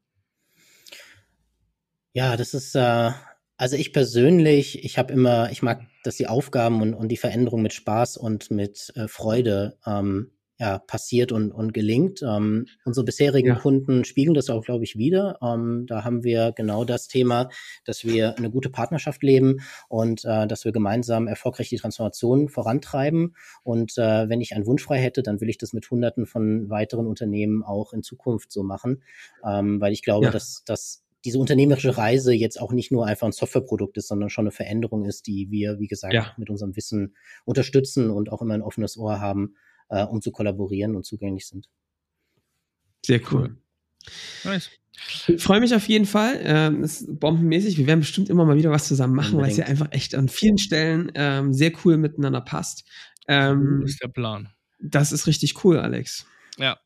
Ja, 2.16 2.38
das 2.38 2.54
ist, 2.54 2.74
äh, 2.74 3.10
also 3.58 3.76
ich 3.76 3.92
persönlich, 3.92 4.82
ich 4.86 4.96
habe 4.96 5.12
immer, 5.12 5.52
ich 5.52 5.60
mag, 5.60 5.82
dass 6.02 6.16
die 6.16 6.28
Aufgaben 6.28 6.80
und, 6.80 6.94
und 6.94 7.08
die 7.08 7.18
Veränderung 7.18 7.60
mit 7.60 7.74
Spaß 7.74 8.16
und 8.16 8.50
mit 8.50 8.90
äh, 8.96 9.06
Freude 9.06 9.76
ähm, 9.84 10.30
ja, 10.58 10.78
passiert 10.78 11.30
und, 11.30 11.52
und 11.52 11.74
gelingt. 11.74 12.22
Ähm, 12.22 12.68
unsere 12.86 13.04
bisherigen 13.04 13.48
ja. 13.48 13.54
Kunden 13.56 14.06
spiegeln 14.06 14.32
das 14.32 14.48
auch, 14.48 14.64
glaube 14.64 14.84
ich, 14.84 14.96
wieder. 14.96 15.38
Ähm, 15.42 15.84
da 15.86 16.04
haben 16.04 16.24
wir 16.24 16.52
genau 16.56 16.86
das 16.86 17.06
Thema, 17.06 17.50
dass 17.84 18.02
wir 18.02 18.38
eine 18.38 18.50
gute 18.50 18.70
Partnerschaft 18.70 19.22
leben 19.22 19.60
und 19.90 20.24
äh, 20.24 20.46
dass 20.46 20.64
wir 20.64 20.72
gemeinsam 20.72 21.26
erfolgreich 21.26 21.68
die 21.68 21.76
Transformation 21.76 22.48
vorantreiben. 22.48 23.36
Und 23.62 23.98
äh, 23.98 24.30
wenn 24.30 24.40
ich 24.40 24.54
einen 24.54 24.64
Wunsch 24.64 24.84
frei 24.84 25.00
hätte, 25.00 25.22
dann 25.22 25.42
will 25.42 25.50
ich 25.50 25.58
das 25.58 25.74
mit 25.74 25.90
Hunderten 25.90 26.24
von 26.24 26.70
weiteren 26.70 27.06
Unternehmen 27.06 27.62
auch 27.62 27.92
in 27.92 28.02
Zukunft 28.02 28.50
so 28.52 28.62
machen, 28.62 29.02
ähm, 29.46 29.82
weil 29.82 29.92
ich 29.92 30.02
glaube, 30.02 30.24
ja. 30.24 30.30
dass, 30.30 30.62
dass 30.64 31.05
diese 31.24 31.38
unternehmerische 31.38 31.96
Reise 31.96 32.32
jetzt 32.32 32.60
auch 32.60 32.72
nicht 32.72 32.92
nur 32.92 33.06
einfach 33.06 33.26
ein 33.26 33.32
Softwareprodukt 33.32 33.96
ist, 33.96 34.08
sondern 34.08 34.30
schon 34.30 34.44
eine 34.44 34.52
Veränderung 34.52 35.04
ist, 35.04 35.26
die 35.26 35.50
wir, 35.50 35.78
wie 35.80 35.88
gesagt, 35.88 36.14
ja. 36.14 36.32
mit 36.36 36.50
unserem 36.50 36.76
Wissen 36.76 37.16
unterstützen 37.44 38.10
und 38.10 38.30
auch 38.30 38.42
immer 38.42 38.54
ein 38.54 38.62
offenes 38.62 38.96
Ohr 38.96 39.20
haben, 39.20 39.56
äh, 39.88 40.04
um 40.04 40.22
zu 40.22 40.30
kollaborieren 40.30 40.94
und 40.94 41.04
zugänglich 41.04 41.46
sind. 41.46 41.68
Sehr 43.04 43.20
cool. 43.32 43.56
Nice. 44.44 44.70
Ich 45.28 45.42
freue 45.42 45.60
mich 45.60 45.74
auf 45.74 45.86
jeden 45.88 46.06
Fall. 46.06 46.40
Ähm, 46.42 46.82
ist 46.82 47.06
bombenmäßig. 47.20 47.76
Wir 47.76 47.86
werden 47.86 48.00
bestimmt 48.00 48.30
immer 48.30 48.44
mal 48.44 48.56
wieder 48.56 48.70
was 48.70 48.88
zusammen 48.88 49.14
machen, 49.14 49.38
weil 49.38 49.50
es 49.50 49.56
ja 49.56 49.66
einfach 49.66 49.88
echt 49.92 50.14
an 50.14 50.28
vielen 50.28 50.58
Stellen 50.58 51.12
ähm, 51.14 51.52
sehr 51.52 51.72
cool 51.84 51.96
miteinander 51.96 52.40
passt. 52.40 52.84
Ähm, 53.28 53.80
das 53.82 53.92
ist 53.92 54.02
der 54.02 54.08
Plan. 54.08 54.48
Das 54.80 55.12
ist 55.12 55.26
richtig 55.26 55.64
cool, 55.64 55.78
Alex. 55.78 56.26
Ja. 56.56 56.78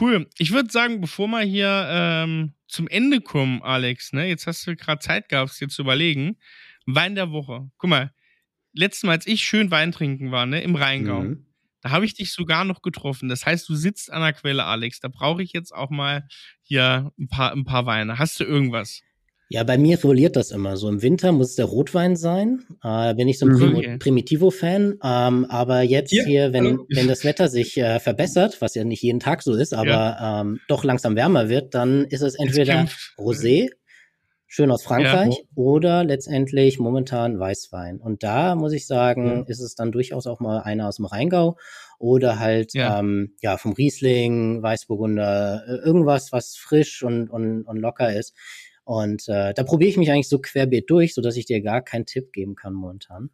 Cool. 0.00 0.28
Ich 0.38 0.52
würde 0.52 0.70
sagen, 0.70 1.00
bevor 1.00 1.28
wir 1.28 1.40
hier 1.40 1.86
ähm, 1.90 2.54
zum 2.68 2.86
Ende 2.88 3.20
kommen, 3.20 3.62
Alex, 3.62 4.12
ne, 4.12 4.26
jetzt 4.26 4.46
hast 4.46 4.66
du 4.66 4.76
gerade 4.76 5.00
Zeit 5.00 5.28
gehabt, 5.28 5.58
dir 5.60 5.68
zu 5.68 5.82
überlegen. 5.82 6.38
Wein 6.86 7.14
der 7.14 7.32
Woche. 7.32 7.70
Guck 7.78 7.90
mal, 7.90 8.12
letztes 8.72 9.02
Mal, 9.04 9.12
als 9.12 9.26
ich 9.26 9.42
schön 9.42 9.70
Wein 9.70 9.92
trinken 9.92 10.30
war, 10.30 10.46
ne, 10.46 10.62
im 10.62 10.76
Rheingau, 10.76 11.22
mhm. 11.22 11.48
Da 11.80 11.90
habe 11.90 12.04
ich 12.04 12.14
dich 12.14 12.32
sogar 12.32 12.64
noch 12.64 12.82
getroffen. 12.82 13.28
Das 13.28 13.46
heißt, 13.46 13.68
du 13.68 13.74
sitzt 13.74 14.12
an 14.12 14.22
der 14.22 14.32
Quelle, 14.32 14.64
Alex. 14.64 15.00
Da 15.00 15.08
brauche 15.08 15.42
ich 15.42 15.52
jetzt 15.52 15.72
auch 15.72 15.90
mal 15.90 16.26
hier 16.62 17.12
ein 17.18 17.28
paar, 17.28 17.52
ein 17.52 17.64
paar 17.64 17.86
Weine. 17.86 18.18
Hast 18.18 18.40
du 18.40 18.44
irgendwas? 18.44 19.02
Ja, 19.50 19.64
bei 19.64 19.78
mir 19.78 19.96
reguliert 19.96 20.36
das 20.36 20.50
immer. 20.50 20.76
So 20.76 20.90
im 20.90 21.00
Winter 21.00 21.32
muss 21.32 21.50
es 21.50 21.54
der 21.54 21.64
Rotwein 21.64 22.16
sein. 22.16 22.64
Äh, 22.82 23.14
bin 23.14 23.28
ich 23.28 23.38
so 23.38 23.46
ein 23.46 23.52
mhm. 23.52 23.58
Prim 23.58 23.98
Primitivo-Fan. 23.98 24.98
Ähm, 25.02 25.46
aber 25.48 25.80
jetzt 25.80 26.12
ja, 26.12 26.24
hier, 26.24 26.52
wenn, 26.52 26.80
wenn 26.90 27.08
das 27.08 27.24
Wetter 27.24 27.48
sich 27.48 27.78
äh, 27.78 27.98
verbessert, 27.98 28.60
was 28.60 28.74
ja 28.74 28.84
nicht 28.84 29.02
jeden 29.02 29.20
Tag 29.20 29.42
so 29.42 29.54
ist, 29.54 29.72
aber 29.72 29.88
ja. 29.88 30.40
ähm, 30.42 30.60
doch 30.68 30.84
langsam 30.84 31.16
wärmer 31.16 31.48
wird, 31.48 31.74
dann 31.74 32.04
ist 32.04 32.20
es 32.20 32.34
entweder 32.34 32.88
Rosé, 33.16 33.70
schön 34.46 34.70
aus 34.70 34.82
Frankreich, 34.82 35.34
ja. 35.34 35.44
oder 35.54 36.04
letztendlich 36.04 36.78
momentan 36.78 37.38
Weißwein. 37.38 38.00
Und 38.00 38.22
da 38.22 38.54
muss 38.54 38.74
ich 38.74 38.86
sagen, 38.86 39.46
ist 39.46 39.60
es 39.60 39.74
dann 39.74 39.92
durchaus 39.92 40.26
auch 40.26 40.40
mal 40.40 40.60
einer 40.60 40.88
aus 40.88 40.96
dem 40.96 41.06
Rheingau 41.06 41.56
oder 41.98 42.38
halt 42.38 42.74
ja, 42.74 42.98
ähm, 42.98 43.34
ja 43.40 43.56
vom 43.56 43.72
Riesling, 43.72 44.62
Weißburgunder, 44.62 45.64
äh, 45.66 45.86
irgendwas, 45.86 46.32
was 46.32 46.54
frisch 46.54 47.02
und, 47.02 47.30
und, 47.30 47.62
und 47.62 47.78
locker 47.78 48.14
ist. 48.14 48.34
Und 48.88 49.28
äh, 49.28 49.52
da 49.52 49.64
probiere 49.64 49.90
ich 49.90 49.98
mich 49.98 50.10
eigentlich 50.10 50.30
so 50.30 50.38
querbeet 50.38 50.88
durch, 50.88 51.12
so 51.12 51.20
dass 51.20 51.36
ich 51.36 51.44
dir 51.44 51.60
gar 51.60 51.82
keinen 51.82 52.06
Tipp 52.06 52.32
geben 52.32 52.54
kann 52.54 52.72
momentan. 52.72 53.28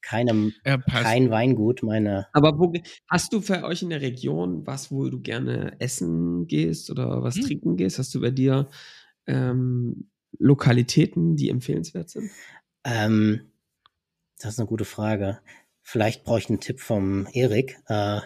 Keinem, 0.00 0.54
ja, 0.64 0.78
kein 0.78 1.28
Weingut, 1.28 1.82
meine. 1.82 2.28
Aber 2.32 2.58
wo 2.58 2.72
hast 3.06 3.30
du 3.34 3.42
für 3.42 3.62
euch 3.64 3.82
in 3.82 3.90
der 3.90 4.00
Region 4.00 4.66
was, 4.66 4.90
wo 4.90 5.10
du 5.10 5.20
gerne 5.20 5.76
essen 5.80 6.46
gehst 6.46 6.90
oder 6.90 7.22
was 7.22 7.34
hm. 7.34 7.42
trinken 7.42 7.76
gehst? 7.76 7.98
Hast 7.98 8.14
du 8.14 8.22
bei 8.22 8.30
dir 8.30 8.70
ähm, 9.26 10.08
Lokalitäten, 10.38 11.36
die 11.36 11.50
empfehlenswert 11.50 12.08
sind? 12.08 12.30
Ähm, 12.82 13.52
das 14.38 14.54
ist 14.54 14.60
eine 14.60 14.68
gute 14.68 14.86
Frage. 14.86 15.40
Vielleicht 15.82 16.24
brauche 16.24 16.38
ich 16.38 16.48
einen 16.48 16.60
Tipp 16.60 16.80
vom 16.80 17.28
Erik. 17.34 17.76
Äh, 17.88 18.20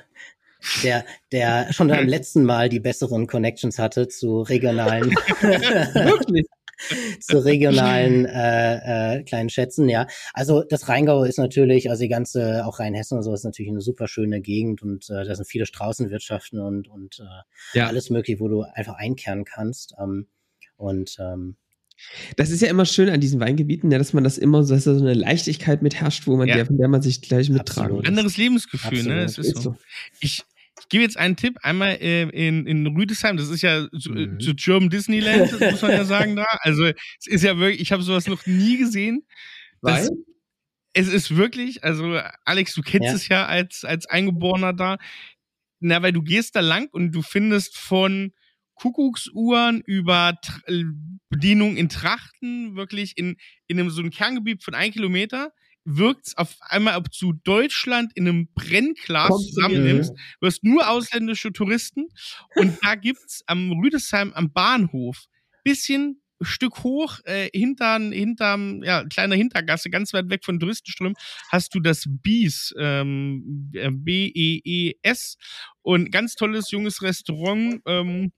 der, 0.85 1.05
der 1.33 1.73
schon 1.73 1.89
beim 1.89 2.07
letzten 2.07 2.45
Mal 2.45 2.69
die 2.69 2.79
besseren 2.79 3.27
Connections 3.27 3.81
hatte 3.81 4.07
zu 4.07 4.43
regionalen. 4.43 5.11
Wirklich? 5.41 6.47
zu 7.21 7.45
regionalen 7.45 8.27
äh, 8.27 9.19
äh, 9.19 9.23
kleinen 9.25 9.51
Schätzen, 9.51 9.89
ja. 9.89 10.07
Also 10.33 10.63
das 10.63 10.89
Rheingau 10.89 11.25
ist 11.25 11.39
natürlich, 11.39 11.91
also 11.91 12.03
die 12.03 12.09
ganze, 12.09 12.65
auch 12.67 12.79
Rheinhessen 12.79 13.19
und 13.19 13.25
so 13.25 13.33
ist 13.35 13.45
natürlich 13.45 13.71
eine 13.71 13.81
super 13.81 14.09
schöne 14.09 14.41
Gegend 14.41 14.83
und 14.83 15.09
äh, 15.11 15.25
da 15.25 15.35
sind 15.35 15.47
viele 15.47 15.67
Straußenwirtschaften 15.67 16.61
und, 16.61 16.89
und 16.89 17.21
äh, 17.21 17.79
ja. 17.79 17.87
alles 17.87 18.11
möglich, 18.11 18.41
wo 18.41 18.49
du 18.49 18.63
einfach 18.63 18.95
einkehren 18.95 19.45
kannst. 19.45 19.95
Ähm, 20.01 20.27
und 20.77 21.17
ähm, 21.21 21.57
das 22.37 22.51
ist 22.51 22.63
ja 22.63 22.69
immer 22.69 22.87
schön 22.87 23.11
an 23.11 23.21
diesen 23.21 23.41
Weingebieten, 23.41 23.91
ja, 23.91 23.99
dass 23.99 24.13
man 24.13 24.25
das 24.25 24.39
immer 24.39 24.65
so, 24.65 24.75
dass 24.75 24.85
da 24.85 24.95
so 24.95 25.01
eine 25.05 25.15
Leichtigkeit 25.15 25.83
mit 25.83 25.95
herrscht, 26.01 26.27
wo 26.27 26.37
man 26.37 26.49
ja. 26.49 26.57
der, 26.57 26.67
von 26.67 26.79
der 26.79 26.89
man 26.89 27.03
sich 27.03 27.21
gleich 27.21 27.51
mittragen 27.51 27.91
Absolut. 27.91 28.09
Anderes 28.09 28.37
Lebensgefühl, 28.37 29.01
Absolut. 29.01 29.17
ne? 29.17 29.25
Es 29.25 29.39
ist, 29.39 29.49
ist 29.49 29.57
so. 29.57 29.73
so. 29.73 29.77
Ich, 30.21 30.43
ich 30.43 30.45
gebe 30.91 31.03
jetzt 31.03 31.17
einen 31.17 31.37
Tipp 31.37 31.57
einmal 31.63 31.97
äh, 32.01 32.23
in, 32.23 32.67
in 32.67 32.87
Rüdesheim, 32.87 33.37
das 33.37 33.49
ist 33.49 33.63
ja 33.63 33.89
zu, 33.99 34.13
äh, 34.13 34.27
mhm. 34.27 34.41
zu 34.41 34.55
German 34.55 34.91
Disneyland, 34.91 35.53
muss 35.59 35.83
man 35.83 35.93
ja 35.93 36.05
sagen 36.05 36.37
da. 36.37 36.45
Also 36.61 36.85
es 36.85 37.27
ist 37.27 37.43
ja 37.45 37.57
wirklich, 37.57 37.81
ich 37.81 37.93
habe 37.93 38.03
sowas 38.03 38.27
noch 38.27 38.45
nie 38.47 38.77
gesehen. 38.77 39.25
Weil? 39.81 40.09
Das, 40.09 40.11
es 40.93 41.09
ist 41.09 41.37
wirklich, 41.37 41.85
also 41.85 42.21
Alex, 42.45 42.75
du 42.75 42.83
kennst 42.83 43.09
ja. 43.09 43.15
es 43.15 43.29
ja 43.29 43.47
als, 43.47 43.85
als 43.85 44.07
Eingeborener 44.07 44.73
da. 44.73 44.99
Na, 45.79 46.03
weil 46.03 46.13
du 46.13 46.23
gehst 46.23 46.57
da 46.57 46.61
lang 46.61 46.89
und 46.91 47.13
du 47.13 47.23
findest 47.23 47.79
von 47.79 48.33
Kuckucksuhren 48.75 49.81
über 49.83 50.37
Tra 50.43 50.61
Bedienung 51.31 51.77
in 51.77 51.89
Trachten, 51.89 52.75
wirklich 52.75 53.17
in, 53.17 53.37
in 53.69 53.79
einem 53.79 53.91
so 53.91 54.01
einem 54.01 54.11
Kerngebiet 54.11 54.65
von 54.65 54.75
ein 54.75 54.91
Kilometer 54.91 55.53
wirkt 55.85 56.29
es 56.29 56.37
auf 56.37 56.57
einmal, 56.61 56.97
ob 56.97 57.11
du 57.19 57.33
Deutschland 57.33 58.13
in 58.15 58.29
einem 58.29 58.49
Brennglas 58.55 59.29
zusammennimmst. 59.29 60.13
Du 60.41 60.47
hast 60.47 60.63
nur 60.65 60.89
ausländische 60.89 61.53
Touristen. 61.53 62.09
Und 62.57 62.79
da 62.83 62.95
gibt's 62.95 63.43
am 63.47 63.73
Rüdesheim 63.73 64.33
am 64.35 64.53
Bahnhof 64.53 65.27
bisschen 65.65 66.21
Stück 66.43 66.83
hoch, 66.85 67.19
äh, 67.25 67.51
hintern, 67.53 68.13
hinterm, 68.13 68.83
ja, 68.83 69.05
kleiner 69.05 69.37
Hintergasse, 69.37 69.91
ganz 69.91 70.15
weit 70.15 70.31
weg 70.31 70.45
von 70.45 70.59
Touristenströmen, 70.59 71.15
hast 71.51 71.75
du 71.75 71.81
das 71.81 72.05
Bies, 72.09 72.75
ähm, 72.79 73.71
äh, 73.75 73.91
B-E-E-S 73.91 75.37
und 75.83 76.11
ganz 76.11 76.37
tolles 76.37 76.71
junges 76.71 77.03
Restaurant, 77.03 77.83
ähm, 77.87 78.33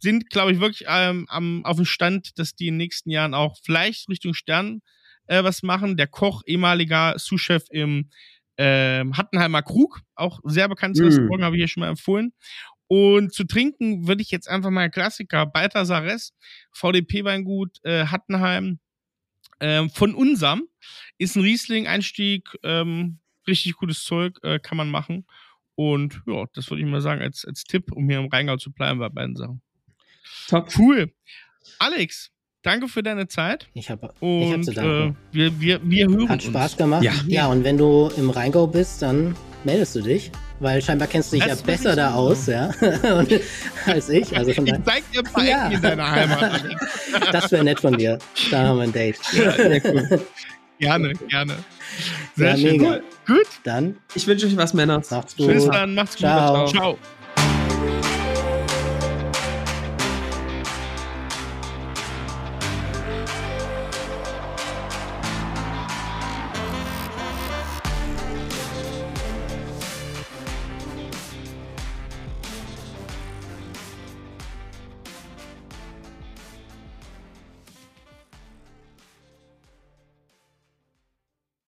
sind, 0.00 0.28
glaube 0.30 0.52
ich, 0.52 0.60
wirklich 0.60 0.86
ähm, 0.88 1.26
am, 1.28 1.64
auf 1.64 1.76
dem 1.76 1.84
Stand, 1.84 2.36
dass 2.38 2.54
die 2.56 2.66
in 2.66 2.74
den 2.74 2.78
nächsten 2.78 3.10
Jahren 3.10 3.34
auch 3.34 3.56
vielleicht 3.62 4.08
Richtung 4.08 4.34
Stern 4.34 4.80
äh, 5.26 5.42
was 5.44 5.62
machen. 5.62 5.96
Der 5.96 6.06
Koch, 6.06 6.42
ehemaliger 6.46 7.14
Sous-Chef 7.18 7.64
im 7.70 8.10
äh, 8.56 9.04
Hattenheimer 9.12 9.62
Krug, 9.62 10.00
auch 10.14 10.40
sehr 10.44 10.68
bekanntes 10.68 11.00
mm. 11.00 11.04
Restaurant, 11.04 11.44
habe 11.44 11.56
ich 11.56 11.60
hier 11.60 11.68
schon 11.68 11.82
mal 11.82 11.90
empfohlen. 11.90 12.32
Und 12.88 13.34
zu 13.34 13.44
trinken 13.44 14.06
würde 14.06 14.22
ich 14.22 14.30
jetzt 14.30 14.48
einfach 14.48 14.70
mal 14.70 14.90
Klassiker, 14.90 15.44
Balthasares, 15.46 16.34
VDP-Weingut, 16.72 17.78
äh, 17.84 18.06
Hattenheim, 18.06 18.78
äh, 19.58 19.88
von 19.88 20.14
unserem, 20.14 20.68
ist 21.18 21.36
ein 21.36 21.42
Riesling-Einstieg, 21.42 22.48
ähm, 22.62 23.18
richtig 23.46 23.74
gutes 23.74 24.04
Zeug, 24.04 24.38
äh, 24.42 24.58
kann 24.58 24.76
man 24.76 24.90
machen. 24.90 25.26
Und 25.74 26.22
ja, 26.26 26.46
das 26.54 26.70
würde 26.70 26.82
ich 26.82 26.88
mal 26.88 27.00
sagen 27.00 27.22
als, 27.22 27.44
als 27.44 27.64
Tipp, 27.64 27.92
um 27.92 28.08
hier 28.08 28.18
im 28.18 28.28
Rheingau 28.28 28.56
zu 28.56 28.72
bleiben 28.72 28.98
bei 28.98 29.08
beiden 29.08 29.36
Sachen. 29.36 29.62
Top. 30.48 30.70
Cool. 30.76 31.12
Alex, 31.78 32.32
danke 32.66 32.88
für 32.88 33.02
deine 33.02 33.28
Zeit. 33.28 33.68
Ich 33.74 33.90
habe 33.90 34.10
ich 34.20 34.52
hab 34.52 34.64
zu 34.64 34.72
danken. 34.72 35.16
Äh, 35.32 35.36
wir, 35.36 35.60
wir, 35.60 35.80
wir 35.82 36.08
hören 36.08 36.28
Hat 36.28 36.42
Spaß 36.42 36.72
uns. 36.72 36.76
gemacht. 36.76 37.04
Ja. 37.04 37.12
ja, 37.26 37.46
und 37.46 37.64
wenn 37.64 37.78
du 37.78 38.10
im 38.16 38.30
Rheingau 38.30 38.66
bist, 38.66 39.02
dann 39.02 39.36
meldest 39.64 39.94
du 39.94 40.02
dich. 40.02 40.30
Weil 40.58 40.80
scheinbar 40.80 41.06
kennst 41.06 41.32
du 41.32 41.36
dich 41.36 41.44
das 41.44 41.60
ja 41.60 41.66
besser 41.66 41.96
da 41.96 42.14
aus, 42.14 42.46
ja, 42.46 42.70
als 43.86 44.08
ich. 44.08 44.34
Also 44.34 44.54
von 44.54 44.66
ich 44.66 44.72
zeig 44.84 45.12
dir 45.12 45.18
ein 45.18 45.24
paar 45.24 45.44
ja. 45.44 45.68
in 45.68 45.82
deiner 45.82 46.10
Heimat. 46.10 46.64
das 47.32 47.52
wäre 47.52 47.62
nett 47.62 47.78
von 47.78 47.96
dir. 47.96 48.18
Da 48.50 48.68
haben 48.68 48.78
wir 48.78 48.84
ein 48.84 48.92
Date. 48.92 49.18
Ja, 49.32 49.52
sehr 49.52 49.84
cool. 49.84 50.20
Gerne, 50.78 51.12
gerne. 51.28 51.56
Sehr 52.36 52.50
ja, 52.50 52.56
schön. 52.56 52.80
Mega. 52.80 53.00
Gut. 53.26 53.46
Dann. 53.64 53.96
Ich 54.14 54.26
wünsche 54.26 54.46
euch 54.46 54.56
was, 54.56 54.72
Männer. 54.72 55.02
Macht's 55.10 55.36
gut. 55.36 55.46
Tschüss 55.46 55.66
dann, 55.66 55.94
macht's 55.94 56.16
Ciao. 56.16 56.64
gut. 56.64 56.74
Ciao. 56.74 56.98